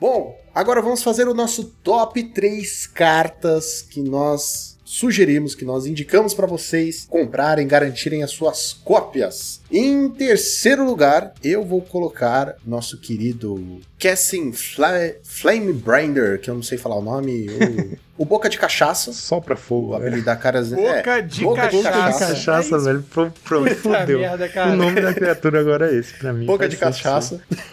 [0.00, 6.34] Bom, agora vamos fazer o nosso top 3 cartas que nós sugerimos, que nós indicamos
[6.34, 9.60] para vocês comprarem, garantirem as suas cópias.
[9.70, 14.90] Em terceiro lugar, eu vou colocar nosso querido Cassim Fla
[15.22, 19.12] Flame Brander, que eu não sei falar o nome, o, o Boca de Cachaça.
[19.12, 19.90] Só pra O fogo.
[19.92, 20.02] velho.
[20.02, 22.02] apelido da cara Boca é, de Boca de cachaça.
[22.02, 22.34] cachaça.
[22.34, 23.02] Cachaça, velho.
[23.10, 24.20] Pronto, Puta fudeu.
[24.20, 24.48] merda.
[24.72, 26.46] O nome da criatura agora é esse, pra mim.
[26.46, 27.40] Boca de cachaça.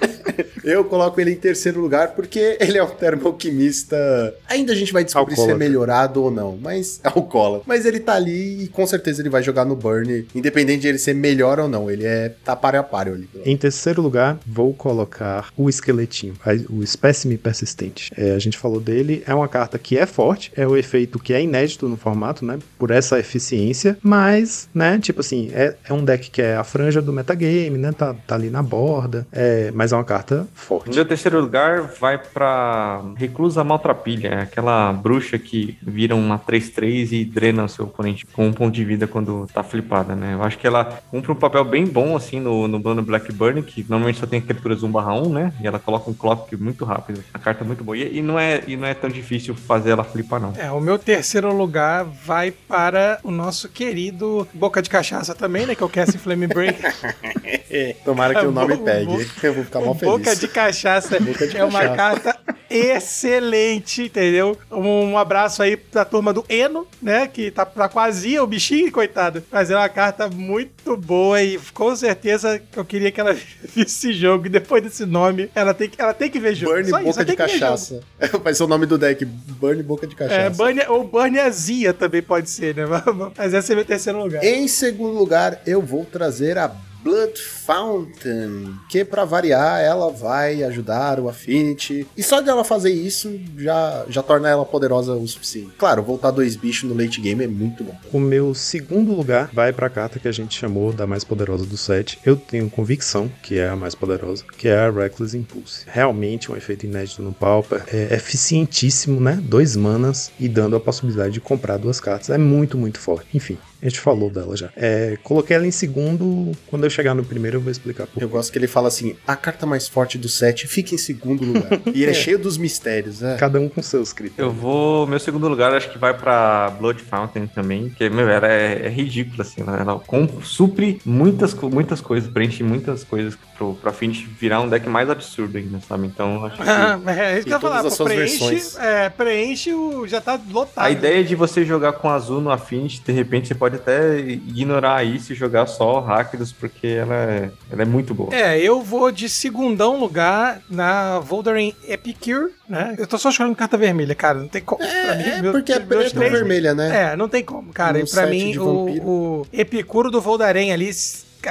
[0.64, 4.34] Eu coloco ele em terceiro lugar porque ele é um termo-alquimista.
[4.48, 5.68] Ainda a gente vai descobrir se é Alcoólatra.
[5.68, 7.64] melhorado ou não, mas é alcoólatra.
[7.66, 10.98] Mas ele tá ali e com certeza ele vai jogar no Burn, independente de ele
[10.98, 11.90] ser melhor ou não.
[11.90, 13.30] Ele é tá páreo a páreo ali.
[13.46, 16.34] Em terceiro lugar, vou colocar o esqueletinho,
[16.70, 18.12] o espécime persistente.
[18.16, 21.34] É, a gente falou dele, é uma carta que é forte, é o efeito que
[21.34, 22.60] é inédito no formato, né?
[22.78, 25.00] Por essa eficiência, mas, né?
[25.00, 27.92] Tipo assim, é, é um deck que é a franja do metagame, né?
[27.92, 30.96] Tá, tá ali na borda, é, mas é uma carta forte.
[30.96, 37.26] Meu terceiro lugar vai pra Reclusa Maltrapilha, é aquela bruxa que vira uma 3-3 e
[37.26, 40.34] drena o seu oponente com um ponto de vida quando tá flipada, né?
[40.34, 43.86] Eu acho que ela cumpre um papel bem bom, assim, no, no plano Blackburn, que
[43.88, 45.54] normalmente só tem criaturas 1/1, né?
[45.62, 47.24] E ela coloca um clock muito rápido.
[47.34, 47.98] A carta é muito boa.
[47.98, 50.54] E, e não, é, e não é tão difícil fazer ela flipar, não.
[50.58, 55.76] É, o meu terceiro lugar vai para o nosso querido Boca de Cachaça também, né?
[55.76, 56.80] Que é o Cassie Flame Break.
[58.04, 59.28] Tomara que o nome pegue.
[59.44, 60.40] Eu vou ficar mal Boca feliz.
[60.40, 61.96] de Cachaça Boca de é uma Cachaça.
[61.96, 64.58] carta excelente, entendeu?
[64.72, 67.28] Um, um abraço aí pra turma do Eno, né?
[67.28, 69.44] Que tá pra quase o bichinho, coitado.
[69.52, 73.34] Mas é uma carta muito boa e com certeza que eu queria que ela
[73.64, 74.46] visse esse jogo.
[74.46, 76.74] E depois desse nome, ela tem que, ela tem que ver jogo.
[76.74, 77.36] Burn Só isso, Boca ela de.
[77.36, 78.02] Cachaça.
[78.44, 79.26] Vai ser o nome do deck.
[79.26, 80.42] Burn Boca de Cachaça.
[80.42, 82.84] É, Burn, ou Burn Azia também pode ser, né?
[83.38, 84.44] Mas esse é meu terceiro lugar.
[84.44, 86.72] Em segundo lugar, eu vou trazer a
[87.04, 92.06] Blood Fountain, que pra variar, ela vai ajudar o Affinity.
[92.18, 95.72] E só de ela fazer isso já, já torna ela poderosa o suficiente.
[95.78, 97.96] Claro, voltar dois bichos no late game é muito bom.
[98.12, 101.78] O meu segundo lugar vai pra carta que a gente chamou da mais poderosa do
[101.78, 102.20] set.
[102.26, 105.86] Eu tenho convicção que é a mais poderosa, que é a Reckless Impulse.
[105.88, 107.84] Realmente um efeito inédito no Pauper.
[107.88, 109.40] É eficientíssimo, né?
[109.42, 112.30] Dois manas e dando a possibilidade de comprar duas cartas.
[112.30, 113.28] É muito, muito forte.
[113.34, 114.70] Enfim, a gente falou dela já.
[114.76, 116.52] É, coloquei ela em segundo.
[116.68, 118.34] Quando eu chegar no primeiro, eu vou explicar por Eu quê.
[118.34, 121.80] gosto que ele fala assim: a carta mais forte do set fica em segundo lugar.
[121.94, 123.38] e ele é cheio dos mistérios, é.
[123.38, 124.54] Cada um com seus Eu critérios.
[124.56, 125.08] vou.
[125.08, 128.90] Meu segundo lugar acho que vai pra Blood Fountain também, que, meu, ela é, é
[128.90, 129.62] ridícula, assim.
[129.62, 134.62] Ela, ela com- supre muitas, muitas coisas, preenche muitas coisas pro, pra fim de virar
[134.62, 136.08] um deck mais absurdo ainda, sabe?
[136.08, 136.70] Então, acho que.
[136.70, 137.84] Ah, é isso que eu ia falar.
[137.84, 140.08] pô, preenche, é, preenche o.
[140.08, 140.84] Já tá lotado.
[140.86, 145.04] A ideia de você jogar com azul no Affinity, de repente você pode até ignorar
[145.04, 148.34] isso e jogar só Rakdos, porque ela é, ela é muito boa.
[148.34, 152.96] É, eu vou de segundão lugar na Voldaren Epicure, né?
[152.98, 154.40] Eu tô só escolhendo carta vermelha, cara.
[154.40, 154.80] Não tem como.
[154.80, 157.12] pra mim, É meu- porque é preto ou três- vermelha, né?
[157.12, 157.98] É, não tem como, cara.
[157.98, 160.92] No E pra mim, o, o Epicuro do Voldaren ali é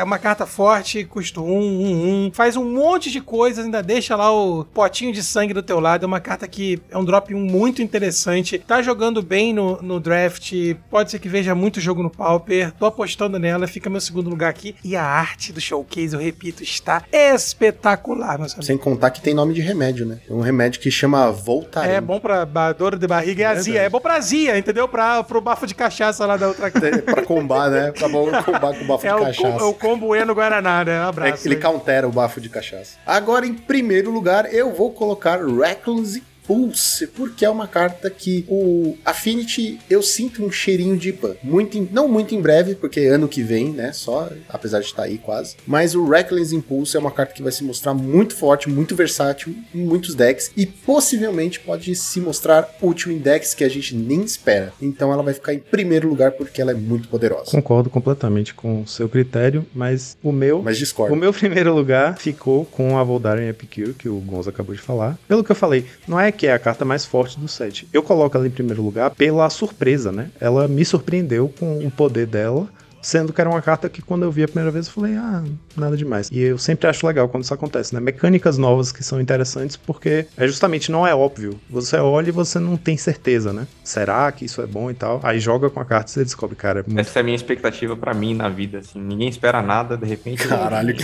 [0.05, 2.31] uma carta forte, custa um, um, um.
[2.33, 6.05] Faz um monte de coisas, ainda deixa lá o potinho de sangue do teu lado.
[6.05, 8.59] É uma carta que é um drop muito interessante.
[8.59, 10.53] Tá jogando bem no, no draft.
[10.91, 12.73] Pode ser que veja muito jogo no Pauper.
[12.73, 14.75] Tô apostando nela, fica meu segundo lugar aqui.
[14.85, 18.67] E a arte do showcase, eu repito, está espetacular, meus amigos.
[18.67, 20.19] Sem contar que tem nome de remédio, né?
[20.29, 21.89] É um remédio que chama Voltaren.
[21.89, 23.81] É bom pra dor de barriga e azia.
[23.83, 24.87] É bom pra azia, entendeu?
[24.89, 27.93] Pra, pro bafo de cachaça lá da outra É pra combar, né?
[27.93, 29.65] Pra bom combar com o bafo É de o, cachaça.
[29.65, 31.01] é o combo Eno Guaraná, né?
[31.01, 31.47] Um É, abraço.
[31.49, 31.61] ele aí.
[31.61, 32.97] countera o bafo de cachaça.
[33.07, 38.97] Agora, em primeiro lugar, eu vou colocar Reckless Pulse, porque é uma carta que o
[39.05, 41.37] Affinity eu sinto um cheirinho de IPA.
[41.43, 43.93] Muito em- não muito em breve, porque ano que vem, né?
[43.93, 45.57] Só, apesar de estar aí quase.
[45.67, 49.55] Mas o Reckless Impulse é uma carta que vai se mostrar muito forte, muito versátil
[49.75, 54.23] em muitos decks e possivelmente pode se mostrar útil em decks que a gente nem
[54.23, 54.73] espera.
[54.81, 57.51] Então ela vai ficar em primeiro lugar porque ela é muito poderosa.
[57.51, 60.63] Concordo completamente com o seu critério, mas o meu.
[60.63, 61.13] Mas discordo.
[61.13, 65.19] O meu primeiro lugar ficou com a Voldaren Epicure, que o Gonzo acabou de falar.
[65.29, 67.87] Pelo que eu falei, não é que é a carta mais forte do set.
[67.93, 70.31] Eu coloco ela em primeiro lugar pela surpresa, né?
[70.41, 72.69] Ela me surpreendeu com o poder dela.
[73.01, 75.45] Sendo que era uma carta que quando eu vi a primeira vez eu falei, ah,
[75.77, 76.29] nada demais.
[76.33, 78.01] E eu sempre acho legal quando isso acontece, né?
[78.01, 81.59] Mecânicas novas que são interessantes porque é justamente não é óbvio.
[81.71, 83.67] Você olha e você não tem certeza, né?
[83.85, 85.21] Será que isso é bom e tal?
[85.23, 87.37] Aí joga com a carta e você descobre, cara, é muito Essa é a minha
[87.37, 89.01] expectativa pra mim na vida, assim.
[89.01, 90.47] Ninguém espera nada, de repente.
[90.49, 90.97] Caralho.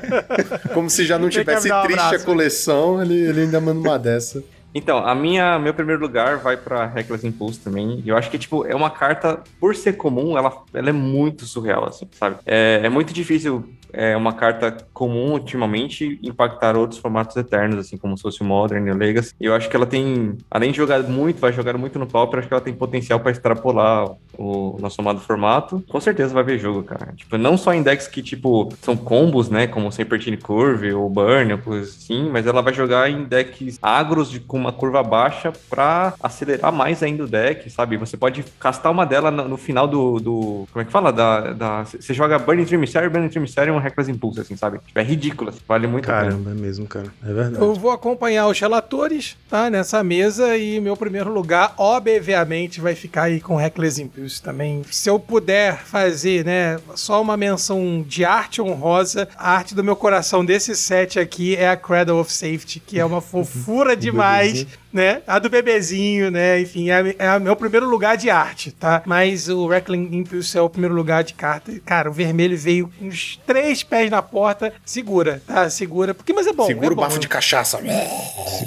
[0.74, 2.14] Como se já não tivesse um triste abraço.
[2.16, 4.44] a coleção, ele, ele ainda manda uma dessa.
[4.74, 8.02] Então, a minha, meu primeiro lugar vai pra Reckless Impulse também.
[8.06, 11.84] Eu acho que, tipo, é uma carta, por ser comum, ela, ela é muito surreal,
[11.84, 12.36] assim, sabe?
[12.46, 18.16] É, é muito difícil é, uma carta comum, ultimamente, impactar outros formatos eternos, assim, como
[18.16, 19.34] se fosse o Modern e o Legacy.
[19.40, 22.38] E eu acho que ela tem, além de jogar muito, vai jogar muito no Pauper,
[22.40, 25.84] acho que ela tem potencial pra extrapolar o nosso amado formato.
[25.88, 27.12] Com certeza vai ver jogo, cara.
[27.16, 31.52] Tipo, não só em decks que, tipo, são combos, né, como Sempertine Curve ou Burn
[31.52, 35.52] ou coisa assim, mas ela vai jogar em decks agros de, com uma curva baixa
[35.68, 37.96] pra acelerar mais ainda o deck, sabe?
[37.96, 41.12] Você pode castar uma dela no, no final do, do- Como é que fala?
[41.12, 44.78] Da, da, você joga Burning Trimissary, Burning Trimissary e um Reckless Impulse, assim, sabe?
[44.86, 46.30] Tipo, é ridículo, assim, vale muito a pena.
[46.30, 47.12] Caramba, é mesmo, cara.
[47.22, 47.62] É verdade.
[47.62, 49.68] Eu vou acompanhar os relatores, tá?
[49.70, 54.82] Nessa mesa e meu primeiro lugar, obviamente, vai ficar aí com Reckless Impulse também.
[54.90, 59.96] Se eu puder fazer, né, só uma menção de arte honrosa, a arte do meu
[59.96, 64.66] coração desse set aqui é a Cradle of Safety, que é uma fofura demais.
[64.92, 65.22] Né?
[65.26, 66.60] A do bebezinho, né?
[66.60, 69.02] Enfim, é, é o meu primeiro lugar de arte, tá?
[69.06, 71.72] Mas o Reckling Impulse é o primeiro lugar de carta.
[71.84, 74.72] Cara, o vermelho veio com uns três pés na porta.
[74.84, 75.68] Segura, tá?
[75.70, 76.12] Segura.
[76.14, 76.66] Porque, mas é bom.
[76.66, 77.02] Segura é o bom.
[77.02, 77.78] bafo de cachaça.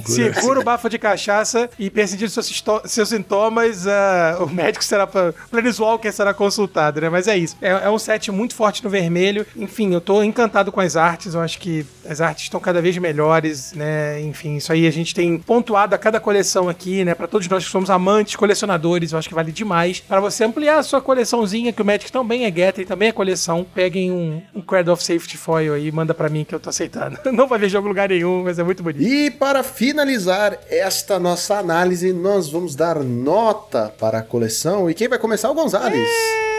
[0.06, 5.06] Segura o bafo de cachaça e persistir seus, seus sintomas, ah, o médico será.
[5.08, 7.10] pra- O Planeswalker será consultado, né?
[7.10, 7.56] Mas é isso.
[7.62, 9.46] É, é um set muito forte no vermelho.
[9.56, 11.34] Enfim, eu tô encantado com as artes.
[11.34, 14.22] Eu acho que as artes estão cada vez melhores, né?
[14.22, 17.16] Enfim, isso aí a gente tem pontuado a cada coleção aqui, né?
[17.16, 20.00] Pra todos nós que somos amantes, colecionadores, eu acho que vale demais.
[20.00, 23.66] Para você ampliar a sua coleçãozinha, que o Magic também é Getter, também é coleção.
[23.74, 26.70] Peguem um, um Cred of Safety Foil aí e manda pra mim que eu tô
[26.70, 27.18] aceitando.
[27.32, 29.04] Não vai ver jogo em lugar nenhum, mas é muito bonito.
[29.04, 34.90] E para finalizar esta nossa análise, nós vamos dar nota para a coleção.
[34.90, 36.55] E quem vai começar é o Gonzalez.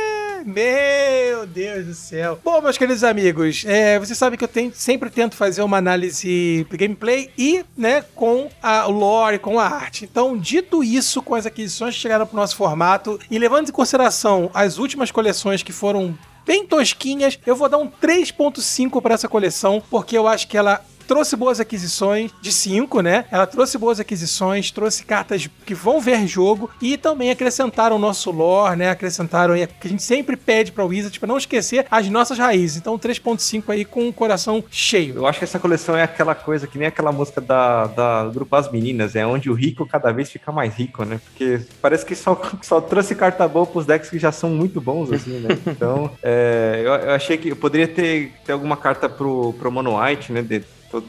[0.47, 2.39] Meu Deus do céu.
[2.44, 6.64] Bom, meus queridos amigos, é, vocês sabem que eu tenho- sempre tento fazer uma análise
[6.70, 10.05] de gameplay e, né, com a lore, com a arte.
[10.05, 14.48] Então, dito isso, com as aquisições que chegaram pro nosso formato e levando em consideração
[14.55, 16.16] as últimas coleções que foram
[16.47, 20.81] bem tosquinhas, eu vou dar um 3.5 para essa coleção, porque eu acho que ela
[21.06, 23.24] trouxe boas aquisições de 5, né?
[23.30, 28.30] Ela trouxe boas aquisições, trouxe cartas que vão ver jogo e também acrescentaram o nosso
[28.30, 28.90] lore, né?
[28.90, 32.76] Acrescentaram aí, que a gente sempre pede pra Wizard pra não esquecer as nossas raízes.
[32.76, 35.16] Então 3.5 aí com o coração cheio.
[35.16, 38.54] Eu acho que essa coleção é aquela coisa que nem aquela música da, da grupo
[38.56, 41.20] As Meninas, é onde o rico cada vez fica mais rico, né?
[41.24, 45.12] Porque parece que só, só trouxe carta boa pros decks que já são muito bons,
[45.12, 45.56] assim, né?
[45.66, 50.00] Então, é, eu, eu achei que eu poderia ter, ter alguma carta pro, pro Mono
[50.00, 50.42] White, né?
[50.42, 50.64] De,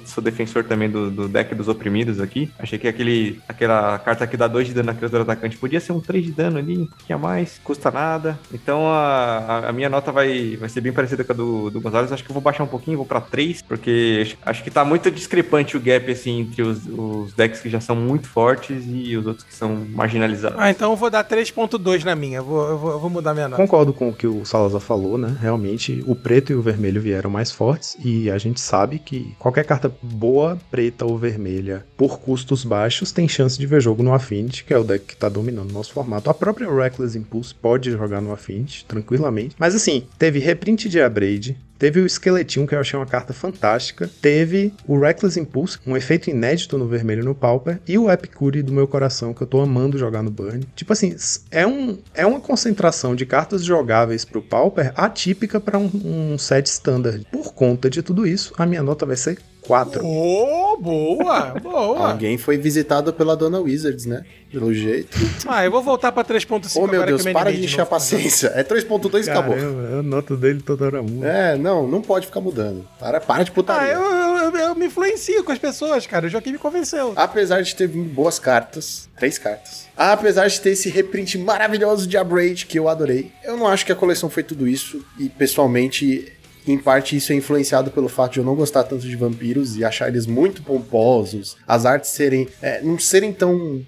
[0.06, 2.52] sou defensor também do, do deck dos oprimidos aqui.
[2.58, 5.92] Achei que aquele, aquela carta que dá 2 de dano na criatura atacante podia ser
[5.92, 8.38] um 3 de dano ali, um pouquinho a mais, custa nada.
[8.54, 11.82] Então a, a- a minha nota vai, vai ser bem parecida com a do, do
[11.82, 12.12] Gonzalez.
[12.12, 15.10] Acho que eu vou baixar um pouquinho, vou pra 3, porque acho- que tá muito
[15.12, 19.26] discrepante o gap assim entre os, os decks que já são muito fortes e os
[19.26, 20.58] outros que são marginalizados.
[20.60, 22.38] Ah, então eu vou dar 3.2 na minha.
[22.40, 23.62] Eu vou, eu vou, eu vou mudar minha nota.
[23.62, 25.36] Concordo com o que o Salazar falou, né?
[25.40, 29.64] Realmente, o preto e o vermelho vieram mais fortes e a gente sabe que qualquer
[29.68, 34.64] carta boa, preta ou vermelha, por custos baixos, tem chance de ver jogo no Affinity,
[34.64, 36.30] que é o deck que tá dominando o nosso formato.
[36.30, 39.56] A própria Reckless Impulse pode jogar no Affinity, tranquilamente.
[39.60, 44.10] Mas assim, teve reprint de Abrade, Teve o Esqueletinho, que eu achei uma carta fantástica.
[44.22, 47.80] Teve o Reckless Impulse, um efeito inédito no vermelho no Pauper.
[47.88, 50.66] E o Epicure do meu coração, que eu tô amando jogar no Burn.
[50.76, 51.16] Tipo assim,
[51.52, 55.90] é, um, é uma concentração de cartas jogáveis pro Pauper atípica para um,
[56.34, 57.26] um set standard.
[57.32, 59.38] Por conta de tudo isso, a minha nota vai ser
[59.68, 60.02] 4.
[60.04, 62.12] Oh, boa, boa.
[62.12, 64.24] Alguém foi visitado pela Dona Wizards, né?
[64.52, 65.18] Pelo jeito.
[65.46, 68.48] Ah, eu vou voltar pra 3.5 Ô, meu Deus, eu para de encher a paciência.
[68.56, 69.56] É 3.2 e acabou.
[69.56, 71.28] A nota dele toda hora muda.
[71.28, 72.88] É, não, não pode ficar mudando.
[73.00, 73.94] Para, para de Ah, putaria.
[73.94, 76.28] eu, eu, eu- eu me influencio com as pessoas, cara.
[76.28, 77.14] O Joaquim me convenceu.
[77.16, 79.86] Apesar de ter vindo boas cartas, três cartas.
[79.96, 83.92] Apesar de ter esse reprint maravilhoso de Abrade, que eu adorei, eu não acho que
[83.92, 85.04] a coleção foi tudo isso.
[85.20, 86.32] E pessoalmente,
[86.68, 89.84] em parte, isso é influenciado pelo fato de eu não gostar tanto de vampiros e
[89.86, 91.58] achar eles muito pomposos.
[91.68, 92.48] As artes serem.
[92.62, 93.82] é, não serem tão.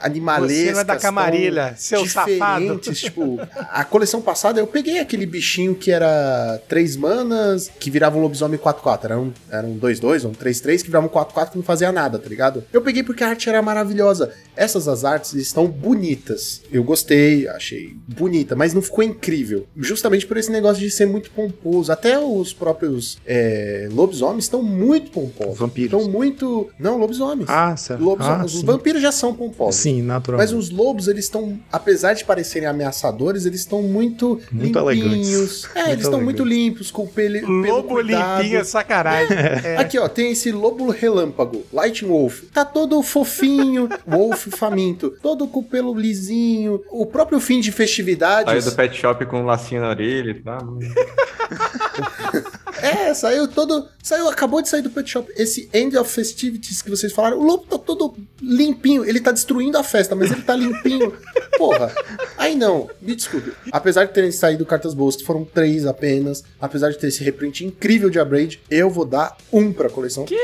[0.00, 0.66] Animalescas.
[0.66, 2.60] Você não é da Camarilha, seu safado.
[2.60, 8.18] diferentes, Tipo, a coleção passada eu peguei aquele bichinho que era 3 manas, que virava
[8.18, 9.04] um lobisomem 4-4.
[9.04, 12.18] Era um, era um 2-2, um 3-3, que virava um 4-4 que não fazia nada,
[12.18, 12.64] tá ligado?
[12.72, 14.32] Eu peguei porque a arte era maravilhosa.
[14.56, 16.62] Essas as artes estão bonitas.
[16.70, 19.66] Eu gostei, achei bonita, mas não ficou incrível.
[19.76, 21.92] Justamente por esse negócio de ser muito pomposo.
[21.92, 25.58] Até os próprios é, lobisomens estão muito pomposos.
[25.58, 25.92] Vampiros.
[25.92, 26.70] Estão muito.
[26.78, 27.48] Não, lobisomens.
[27.48, 28.02] Ah, certo.
[28.02, 28.64] Lobos, ah, os sim.
[28.64, 29.55] vampiros já são pomposos.
[29.72, 30.38] Sim, natural.
[30.38, 35.64] Mas os lobos, eles estão, apesar de parecerem ameaçadores, eles estão muito, Muito limpinhos.
[35.64, 35.64] elegantes.
[35.74, 38.42] É, Muito eles estão muito limpos, com o pele, pelo Lobo cuidado.
[38.42, 39.36] limpinho é sacanagem.
[39.66, 39.76] É.
[39.78, 42.42] Aqui, ó, tem esse lobo relâmpago, Lightning Wolf.
[42.52, 46.82] Tá todo fofinho, Wolf faminto, todo com o pelo lisinho.
[46.90, 48.64] O próprio fim de Saiu festividades.
[48.64, 50.78] do pet shop com um lacinho na orelha e tal.
[52.82, 53.88] É, saiu todo.
[54.02, 55.32] Saiu, acabou de sair do pet shop.
[55.36, 59.04] Esse End of Festivities que vocês falaram, o lobo tá todo limpinho.
[59.04, 61.12] Ele tá destruindo a festa, mas ele tá limpinho.
[61.58, 61.92] Porra.
[62.38, 63.52] Aí não, me desculpe.
[63.72, 67.64] Apesar de terem saído cartas boas, que foram três apenas, apesar de ter esse reprint
[67.64, 70.24] incrível de Abrade, eu vou dar um pra coleção.
[70.24, 70.36] Que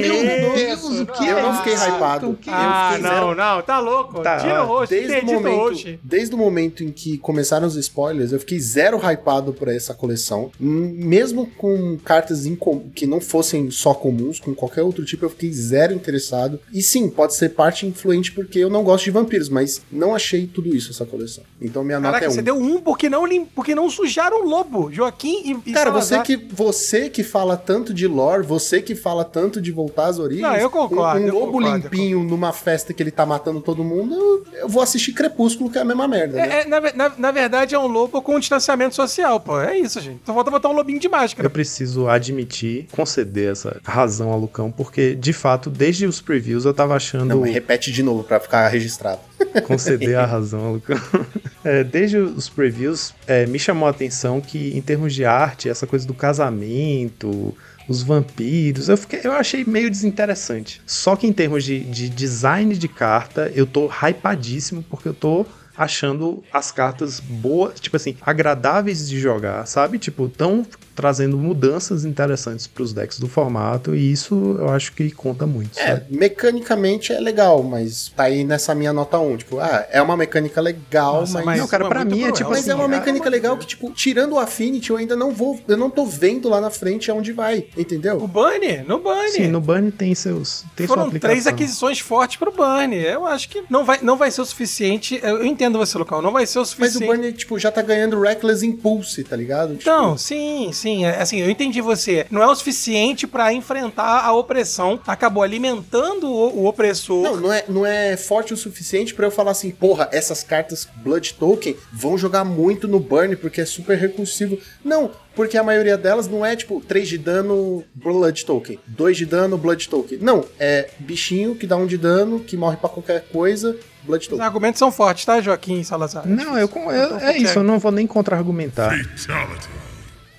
[0.00, 0.54] Meu?
[0.54, 2.38] Deus, o que eu não fiquei hypado.
[2.46, 4.22] Ah, eu fiquei não, não, tá louco.
[4.22, 8.32] Tá, Tira o rosto, Desde o, momento, desde o momento em que começaram os spoilers,
[8.32, 10.50] eu fiquei zero hypado por essa coleção.
[10.60, 15.30] Hum, Mesmo com cartas incom- que não fossem só comuns, com qualquer outro tipo, eu
[15.30, 16.58] fiquei zero interessado.
[16.72, 20.46] E sim, pode ser parte influente porque eu não gosto de vampiros, mas não achei
[20.46, 21.44] tudo isso essa coleção.
[21.60, 22.32] Então minha nota Caraca, é um.
[22.32, 23.44] você deu um porque não, lim...
[23.44, 24.90] porque não sujaram o lobo.
[24.92, 29.24] Joaquim e, e Cara, você que, você que fala tanto de lore, você que fala
[29.24, 30.46] tanto de voltar às origens.
[30.48, 33.60] Não, eu concordo, Um, um eu lobo concordo, limpinho numa festa que ele tá matando
[33.60, 36.48] todo mundo, eu, eu vou assistir Crepúsculo, que é a mesma merda, né?
[36.58, 39.60] É, é, na, na- na verdade, é um lobo com distanciamento social, pô.
[39.60, 40.20] É isso, gente.
[40.24, 41.46] Só falta botar um lobinho de máscara.
[41.46, 41.69] Eu preciso
[42.08, 47.26] admitir, conceder essa razão ao Lucão, porque, de fato, desde os previews eu tava achando.
[47.26, 49.20] Não, repete de novo pra ficar registrado.
[49.66, 50.98] conceder a razão ao Lucão.
[51.62, 55.86] É, desde os previews, é, me chamou a atenção que, em termos de arte, essa
[55.86, 57.54] coisa do casamento,
[57.86, 60.80] os vampiros, eu, fiquei, eu achei meio desinteressante.
[60.86, 65.44] Só que em termos de, de design de carta, eu tô hypadíssimo, porque eu tô
[65.76, 69.98] achando as cartas boas, tipo assim, agradáveis de jogar, sabe?
[69.98, 70.64] Tipo, tão
[71.00, 75.78] trazendo mudanças interessantes pros decks do formato, e isso eu acho que conta muito.
[75.78, 76.04] É, sabe?
[76.10, 79.38] mecanicamente é legal, mas tá aí nessa minha nota 1.
[79.38, 81.58] Tipo, ah, é uma mecânica legal, Nossa, mas.
[81.58, 83.90] Não, cara, pra mim é tipo Mas assim, é uma cara, mecânica legal que, tipo,
[83.92, 85.58] tirando o Affinity, eu ainda não vou.
[85.66, 88.16] Eu não tô vendo lá na frente aonde vai, entendeu?
[88.18, 89.30] O Bunny, no Bunny.
[89.30, 90.64] Sim, no Burn tem seus.
[90.76, 92.94] Tem Foram três aquisições fortes pro Burn.
[92.94, 95.18] Eu acho que não vai, não vai ser o suficiente.
[95.22, 96.20] Eu entendo você, Lucão.
[96.20, 97.06] Não vai ser o Mas o suficiente.
[97.06, 99.70] Burnie, tipo, já tá ganhando Reckless Impulse, tá ligado?
[99.76, 100.89] Tipo, Então, sim, sim.
[101.04, 102.26] É, Assim, eu entendi você.
[102.30, 105.00] Não é o suficiente pra enfrentar a opressão.
[105.06, 107.22] Acabou alimentando o, o opressor.
[107.22, 110.88] Não, não é, não é forte o suficiente pra eu falar assim, porra, essas cartas
[110.96, 114.58] Blood Token vão jogar muito no Burn porque é super recursivo.
[114.84, 119.26] Não, porque a maioria delas não é tipo 3 de dano Blood Token, 2 de
[119.26, 120.18] dano Blood Token.
[120.20, 124.28] Não, é bichinho que dá 1 de dano, que morre pra qualquer coisa, Blood Os
[124.28, 124.44] Token.
[124.44, 126.26] argumentos são fortes, tá, Joaquim Salazar?
[126.26, 128.92] Não, eu, com- eu- é isso, eu não vou nem contra-argumentar.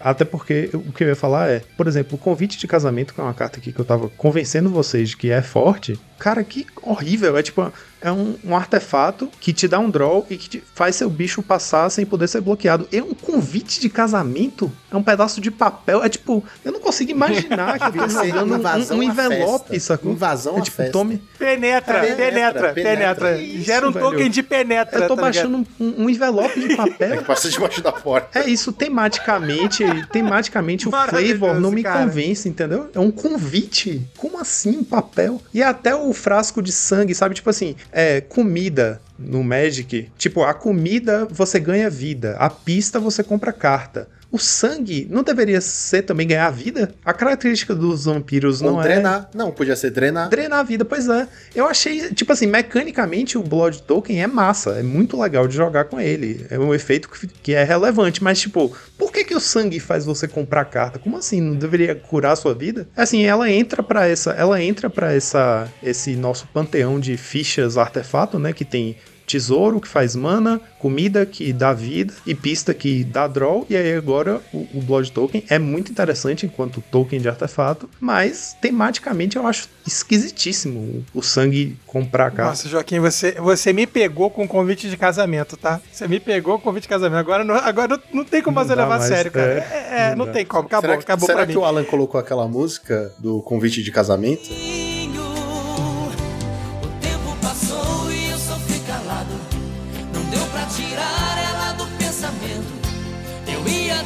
[0.03, 3.21] Até porque o que eu ia falar é, por exemplo, o convite de casamento, que
[3.21, 5.99] é uma carta aqui que eu tava convencendo vocês de que é forte.
[6.19, 7.37] Cara, que horrível.
[7.37, 7.71] É tipo,
[8.01, 11.41] é um, um artefato que te dá um draw e que te faz seu bicho
[11.43, 12.87] passar sem poder ser bloqueado.
[12.91, 14.71] É um convite de casamento?
[14.91, 16.03] É um pedaço de papel.
[16.03, 19.93] É tipo, eu não consigo imaginar que eu tô jogando um, invasão um envelope, festa.
[19.93, 20.11] sacou?
[20.11, 20.91] Invasão é tipo, festa.
[20.91, 21.21] tome.
[21.37, 22.73] Penetra, Penetra, penetra, penetra.
[22.73, 23.37] penetra.
[23.41, 24.05] Isso, Gera um velho.
[24.05, 24.99] token de penetra.
[24.99, 27.13] Eu tô tá baixando um, um envelope de papel.
[27.13, 28.39] É que passa debaixo da porta.
[28.39, 32.05] É isso, tematicamente, tematicamente o flavor não me cara.
[32.05, 32.89] convence, entendeu?
[32.93, 34.01] É um convite.
[34.17, 35.41] Como assim um papel?
[35.53, 37.35] E até o frasco de sangue, sabe?
[37.35, 40.09] Tipo assim, é comida no Magic.
[40.18, 44.07] Tipo, a comida você ganha vida, a pista você compra carta.
[44.31, 46.93] O sangue não deveria ser também ganhar vida?
[47.03, 49.29] A característica dos vampiros Ou não é drenar.
[49.33, 50.29] Não, podia ser drenar.
[50.29, 51.27] drenar a vida, pois é.
[51.53, 55.85] Eu achei, tipo assim, mecanicamente o Blood Token é massa, é muito legal de jogar
[55.85, 56.45] com ele.
[56.49, 60.05] É um efeito que, que é relevante, mas tipo, por que que o sangue faz
[60.05, 60.97] você comprar carta?
[60.97, 61.41] Como assim?
[61.41, 62.87] Não deveria curar a sua vida?
[62.95, 68.39] Assim, ela entra para essa, ela entra para essa esse nosso panteão de fichas artefato,
[68.39, 68.95] né, que tem
[69.31, 73.65] Tesouro que faz mana, comida que dá vida e pista que dá draw.
[73.69, 78.55] E aí agora o, o Blood Token é muito interessante enquanto token de artefato, mas
[78.61, 80.79] tematicamente eu acho esquisitíssimo
[81.13, 82.49] o, o sangue comprar a carta.
[82.51, 85.79] Nossa, Joaquim, você, você me pegou com convite de casamento, tá?
[85.91, 87.19] Você me pegou com convite de casamento.
[87.19, 89.53] Agora não, agora não, tem como Não você dá levar a sério, cara.
[89.53, 89.57] é.
[89.71, 90.65] É, é, não Não tem como.
[90.67, 91.59] Acabou, será que, acabou será pra que mim.
[91.59, 94.49] o Alan colocou aquela música do convite de casamento?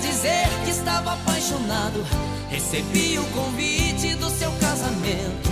[0.02, 2.04] Dizer que estava apaixonado.
[2.50, 5.50] Recebi o convite do seu casamento.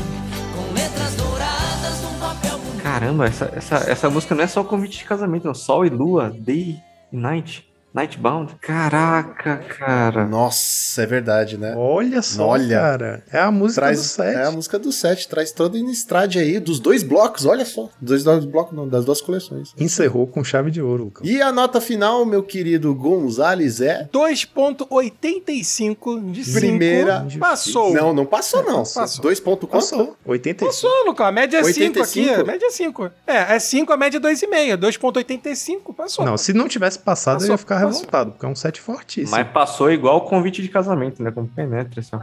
[0.55, 2.59] Com letras douradas num papel.
[2.81, 5.53] Caramba, essa, essa, essa música não é só convite de casamento, não.
[5.53, 6.77] Sol e lua, day
[7.11, 7.65] e night.
[7.93, 8.55] Nightbound.
[8.59, 10.25] Caraca, cara.
[10.25, 11.73] Nossa, é verdade, né?
[11.77, 12.79] Olha só, Olha.
[12.79, 13.23] cara.
[13.31, 14.35] É a música Traz, do set.
[14.35, 17.89] é a música do set, traz toda a Innistrad aí, dos dois blocos, olha só.
[18.01, 19.73] Dos dois blocos, não, das duas coleções.
[19.77, 21.25] Encerrou com chave de ouro, Lucão.
[21.25, 24.09] E a nota final, meu querido Gonzales, é.
[24.11, 26.59] 2.85 de 5.
[26.59, 27.93] Primeira- Passou.
[27.93, 28.83] Não, não passou, não.
[28.83, 29.21] Passou.
[29.21, 29.81] 2 ponto quanto?
[29.89, 30.15] Passou.
[30.25, 30.71] 85.
[30.71, 31.25] Passou, Lucão.
[31.25, 32.19] A média é 5 aqui.
[32.21, 32.41] 85?
[32.41, 33.11] A média é 5.
[33.27, 34.77] É, é 5, a média é 2,5.
[34.77, 35.93] 2.85.
[35.95, 36.25] Passou.
[36.25, 37.82] Não, se não tivesse passado, eu Passou, ia ficar.
[37.87, 39.31] Revoltado, porque é um set fortíssimo.
[39.31, 41.31] Mas passou igual o convite de casamento, né?
[41.31, 41.99] Como penetra.
[41.99, 42.17] Assim,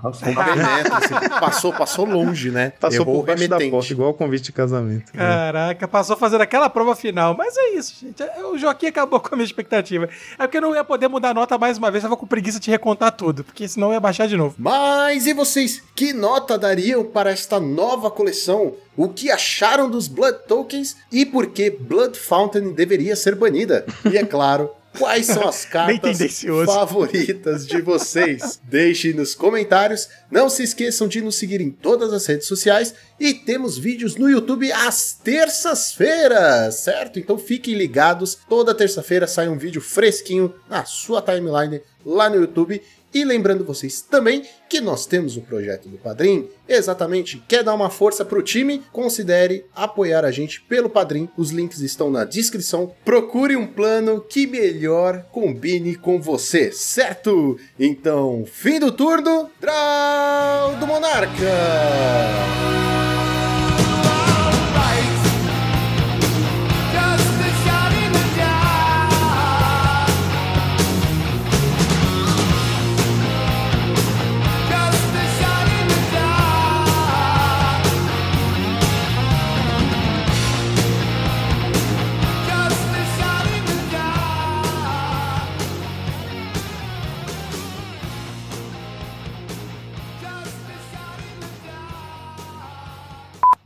[1.41, 2.73] passou, passou longe, né?
[2.81, 5.13] Passou Errou por baixo da porta, igual o convite de casamento.
[5.13, 7.35] Caraca, passou fazendo aquela prova final.
[7.37, 8.23] Mas é isso, gente.
[8.53, 10.09] O Joaquim acabou com a minha expectativa.
[10.39, 12.05] É porque eu não ia poder mudar a nota mais uma vez.
[12.05, 13.45] Eu tava com preguiça de recontar tudo.
[13.45, 14.55] Porque senão eu ia baixar de novo.
[14.59, 18.75] Mas e vocês, que nota dariam para esta nova coleção?
[18.97, 23.87] O que acharam dos Blood Tokens e por que Blood Fountain deveria ser banida?
[24.11, 26.19] E é claro, Quais são as cartas
[26.67, 28.61] favoritas de vocês?
[28.65, 30.09] Deixem nos comentários.
[30.31, 34.29] Não se esqueçam de nos seguir em todas as redes sociais e temos vídeos no
[34.29, 37.19] YouTube às terças-feiras, certo?
[37.19, 38.39] Então fiquem ligados.
[38.49, 42.83] Toda terça-feira sai um vídeo fresquinho na sua timeline lá no YouTube.
[43.13, 46.49] E lembrando vocês também que nós temos o projeto do Padrim.
[46.69, 48.83] Exatamente, quer dar uma força pro time?
[48.93, 51.29] Considere apoiar a gente pelo Padrim.
[51.37, 52.95] Os links estão na descrição.
[53.05, 57.59] Procure um plano que melhor combine com você, certo?
[57.79, 61.31] Então, fim do turno, Draw do Monarca!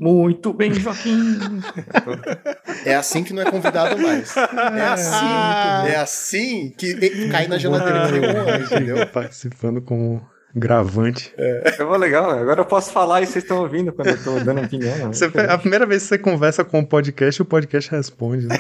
[0.05, 1.39] Muito bem, Joaquim.
[2.85, 4.35] É assim que não é convidado mais.
[4.77, 9.07] É assim, é assim que cai na geladeira de um entendeu?
[9.07, 10.21] Participando como
[10.55, 11.35] gravante.
[11.79, 14.61] Eu vou legal, agora eu posso falar e vocês estão ouvindo quando eu tô dando
[14.63, 14.95] opinião.
[14.99, 15.07] né?
[15.07, 18.47] Você- a primeira vez que você conversa com o podcast, o podcast responde.
[18.47, 18.57] né?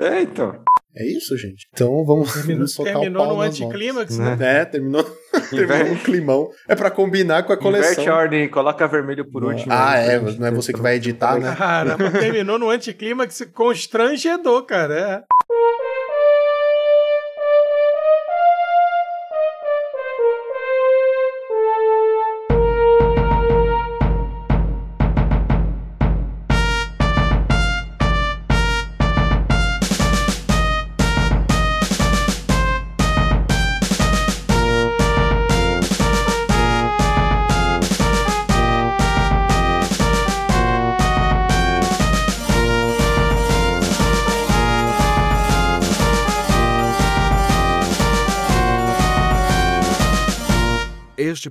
[0.00, 0.56] É, então.
[0.96, 1.66] É isso, gente.
[1.72, 4.36] Então vamos, vamos soltar o Terminou pau no anticlímax, né?
[4.36, 4.60] Né?
[4.60, 5.04] É, terminou,
[5.50, 6.50] terminou um climão.
[6.68, 8.14] É pra combinar com a Inverte a coleção.
[8.14, 9.72] ordem, coloca vermelho por último.
[9.72, 11.54] Ah, é, não é você que vai editar, né?
[11.56, 14.94] Caramba, terminou no anticlímax constrangedor, cara.
[14.94, 15.34] É.